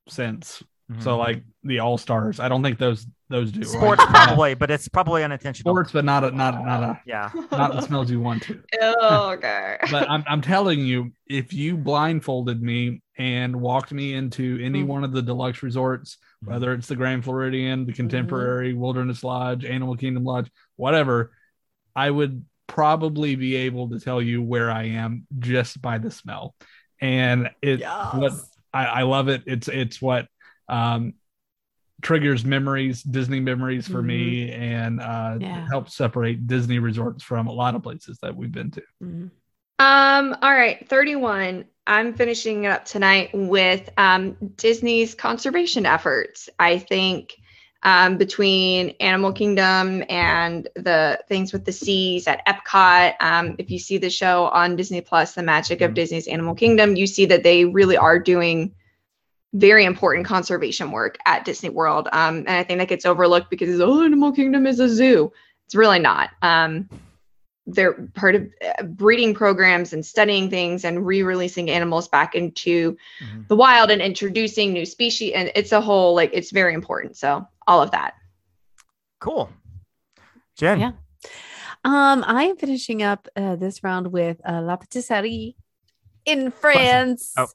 [0.08, 0.62] scents.
[0.90, 1.00] Mm-hmm.
[1.02, 3.62] So like the All Stars, I don't think those those do.
[3.62, 5.72] sports Like, probably, but it's probably unintentional.
[5.72, 7.30] sports, but not a not not a Yeah.
[7.52, 8.60] not the smells you want to.
[8.80, 9.76] Oh, okay.
[9.90, 14.86] But I'm I'm telling you, if you blindfolded me and walked me into any Mm.
[14.86, 16.52] one of the deluxe resorts, Mm-hmm.
[16.54, 21.32] whether it's the Grand Floridian, the Contemporary, Wilderness Lodge, Animal Kingdom Lodge, whatever,
[21.94, 26.54] I would probably be able to tell you where I am just by the smell.
[27.00, 28.32] And it what
[28.72, 29.42] I, I love it.
[29.46, 30.26] It's it's what
[30.70, 31.14] um
[32.02, 35.66] triggers memories, Disney memories for me, and uh Yeah.
[35.68, 38.82] helps separate Disney resorts from a lot of places that we've been to.
[39.02, 39.30] Mhm.
[39.78, 41.64] Um, all right, 31.
[41.86, 46.48] I'm finishing it up tonight with um, Disney's conservation efforts.
[46.58, 47.34] I think
[47.82, 53.78] um, between Animal Kingdom and the things with the seas at Epcot, um, if you
[53.78, 55.94] see the show on Disney Plus, The Magic of Mhm.
[55.94, 58.74] Disney's Animal Kingdom, you see that they really are doing
[59.52, 62.08] very important conservation work at Disney World.
[62.12, 65.32] Um, and I think that gets overlooked because oh, Animal Kingdom is a zoo.
[65.66, 66.30] It's really not.
[66.42, 66.88] Um,
[67.66, 68.48] they're part of
[68.78, 73.46] uh, breeding programs and studying things and re-releasing animals back into Mhm.
[73.48, 77.46] the wild and introducing new species and it's a whole like it's very important so
[77.68, 78.14] all of that
[79.20, 79.50] Cool.
[80.56, 80.80] Jen.
[80.80, 80.92] Yeah.
[81.84, 85.54] Um, I am finishing up uh, this round with uh, La Patisserie
[86.24, 87.34] in France.
[87.36, 87.46] Oh.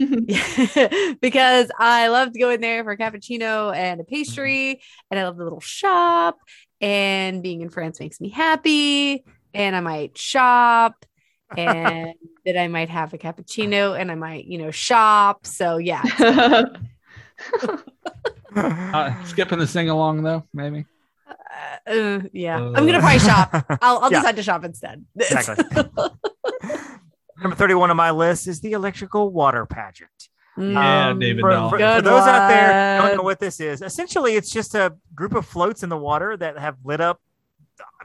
[1.20, 4.80] because I love to go in there for a cappuccino and a pastry,
[5.10, 6.38] and I love the little shop.
[6.80, 9.24] And being in France makes me happy.
[9.54, 11.04] And I might shop,
[11.56, 12.12] and
[12.44, 15.46] that I might have a cappuccino, and I might, you know, shop.
[15.46, 16.02] So yeah,
[18.56, 20.84] Uh, skipping the sing along though, maybe.
[21.28, 22.56] uh, uh, yeah.
[22.58, 23.50] I'm gonna probably shop.
[23.82, 24.20] I'll, I'll Yeah.
[24.20, 25.04] decide to shop instead.
[25.16, 25.64] Exactly.
[27.40, 30.10] Number 31 on my list is the electrical water pageant.
[30.56, 31.70] Yeah, Um, David For, Dahl.
[31.70, 34.74] for- for Good those out there who don't know what this is, essentially it's just
[34.74, 37.20] a group of floats in the water that have lit up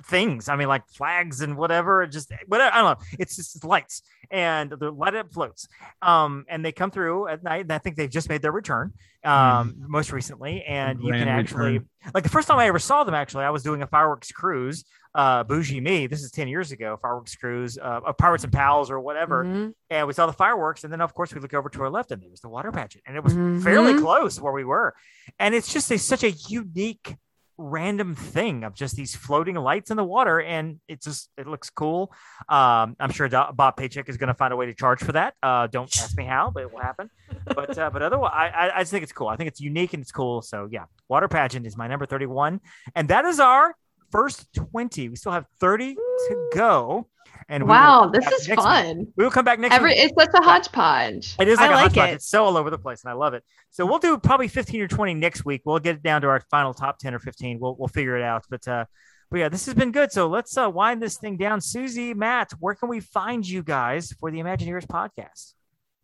[0.05, 0.49] things.
[0.49, 2.05] I mean, like flags and whatever.
[2.05, 2.76] Just whatever.
[2.76, 3.05] I don't know.
[3.18, 5.68] It's just lights and they're light up floats.
[6.03, 7.61] Um, and they come through at night.
[7.61, 8.93] And I think they've just made their return.
[9.23, 11.89] Um, most recently, and you can Grand actually return.
[12.14, 13.15] like the first time I ever saw them.
[13.15, 14.84] Actually, I was doing a fireworks cruise.
[15.15, 16.07] Uh, bougie me.
[16.07, 16.98] This is ten years ago.
[17.02, 19.73] Fireworks cruise, uh, of Pirates and Pals or whatever Mhm.
[19.90, 22.11] and we saw the fireworks and then of course we look over to our left
[22.11, 23.34] and there was the water pageant and it was
[23.64, 24.02] fairly Mhm.
[24.02, 24.95] close where we were
[25.40, 27.15] and it's just a, such a unique
[27.60, 31.69] random thing of just these floating lights in the water and it just it looks
[31.69, 32.11] cool
[32.49, 35.35] um i'm sure bob paycheck is going to find a way to charge for that
[35.44, 37.11] uh don't ask me how but it will happen
[37.56, 39.94] but uh, but otherwise I, I i just think it's cool i think it's unique
[39.94, 42.60] and it's cool so yeah water pageant is my number 31
[42.95, 43.76] and that is our
[44.14, 47.07] first 20 we still have 30 to go
[47.49, 48.60] and wow this is next week.
[48.60, 51.64] fun we will come back next every week it's such a hodgepodge it is I
[51.64, 52.10] like a like hodgepodge.
[52.11, 52.14] it.
[52.15, 53.44] It's so all over the place, and I love it.
[53.72, 55.61] So we'll do probably 15 or 20 next week.
[55.65, 57.60] We'll get it down to our final top 10 or 15.
[57.60, 58.45] We'll we'll figure it out.
[58.49, 58.85] But uh,
[59.31, 60.11] But yeah, this has been good.
[60.11, 61.60] So let's uh, wind this thing down.
[61.60, 65.53] Susie, Matt, where can we find you guys for the ImagineEars podcast?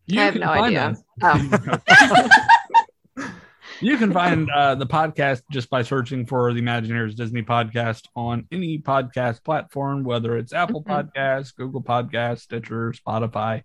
[0.08, 0.96] You I have no idea.
[1.22, 1.78] Oh,
[3.82, 8.46] You can find uh, the podcast just by searching for the ImagineEars Disney podcast on
[8.52, 11.12] any podcast platform, whether it's Apple Mhm.
[11.14, 13.64] Podcasts, Google Podcasts, Stitcher, Spotify.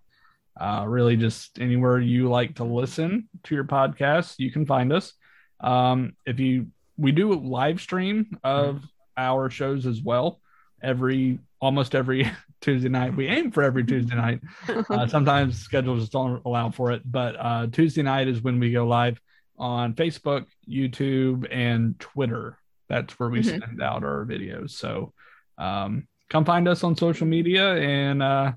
[0.59, 5.13] Uh, really, just anywhere you like to listen to your podcast, you can find us.
[5.59, 6.67] Um, if you,
[6.97, 8.85] we do a live stream of
[9.17, 10.39] our shows as well.
[10.81, 12.31] Every almost every
[12.61, 14.39] Tuesday night, we aim for every Tuesday night.
[14.89, 18.71] Uh, sometimes schedules just don't allow for it, but uh, Tuesday night is when we
[18.71, 19.19] go live
[19.57, 22.57] on Facebook, YouTube, and Twitter.
[22.87, 23.59] That's where we Mhm.
[23.59, 24.71] send out our videos.
[24.71, 25.13] So
[25.57, 28.51] um, come find us on social media and uh,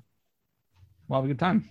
[1.07, 1.67] we'll have a good time.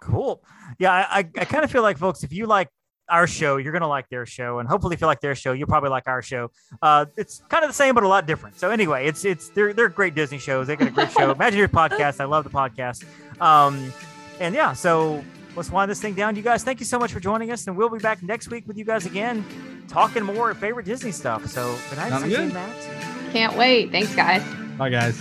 [0.00, 0.42] Cool.
[0.78, 2.68] Yeah, I, I, I kind of feel like, folks, if you like
[3.08, 4.60] our show, you're going to like their show.
[4.60, 6.50] And hopefully, if you like their show, you'll probably like our show.
[6.80, 8.58] Uh, it's kind of the same, but a lot different.
[8.58, 10.68] So, anyway, it's, it's, they're, they're great Disney shows.
[10.68, 11.34] They got a great show.
[11.34, 12.20] ImagineEars podcast.
[12.20, 13.04] I love the podcast.
[13.42, 13.92] Um,
[14.38, 15.24] and yeah, so
[15.56, 16.36] let's wind this thing down.
[16.36, 17.66] You guys, thank you so much for joining us.
[17.66, 19.44] And we'll be back next week with you guys again,
[19.88, 21.46] talking more favorite Disney stuff.
[21.46, 22.44] So, good night, Sounds Susie good.
[22.44, 23.32] and Matt.
[23.32, 23.90] can't wait.
[23.90, 24.42] Thanks, guys.
[24.78, 25.20] Bye, guys.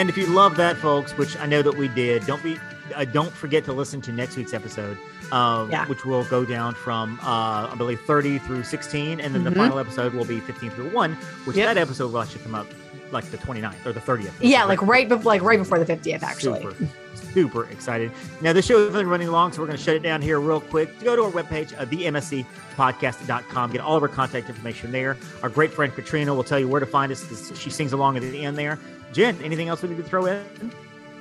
[0.00, 2.58] And if you love that, folks, which I know that we did, don't be
[2.96, 4.96] uh, don't forget to listen to next week's episode,
[5.30, 5.84] um, Yeah.
[5.88, 9.56] which will go down from uh, I believe 30 through 16, and then the Mhm.
[9.58, 11.12] final episode will be 15 through one,
[11.44, 11.66] which Yep.
[11.74, 12.66] that episode will actually come up
[13.12, 14.32] like the 29th or the 30th.
[14.40, 16.62] Yeah, like right before like right before the 50th, actually.
[16.62, 16.74] Super,
[17.32, 18.10] super excited.
[18.40, 20.40] Now, the show has been running long, so we're going to shut it down here
[20.40, 20.98] real quick.
[21.00, 23.72] Go to our webpage, uh, themsepodcast.com.
[23.72, 25.16] Get all of our contact information there.
[25.42, 27.58] Our great friend Katrina will tell you where to find us.
[27.58, 28.78] She sings along at the end there.
[29.12, 30.44] Jen, anything else we need to throw in?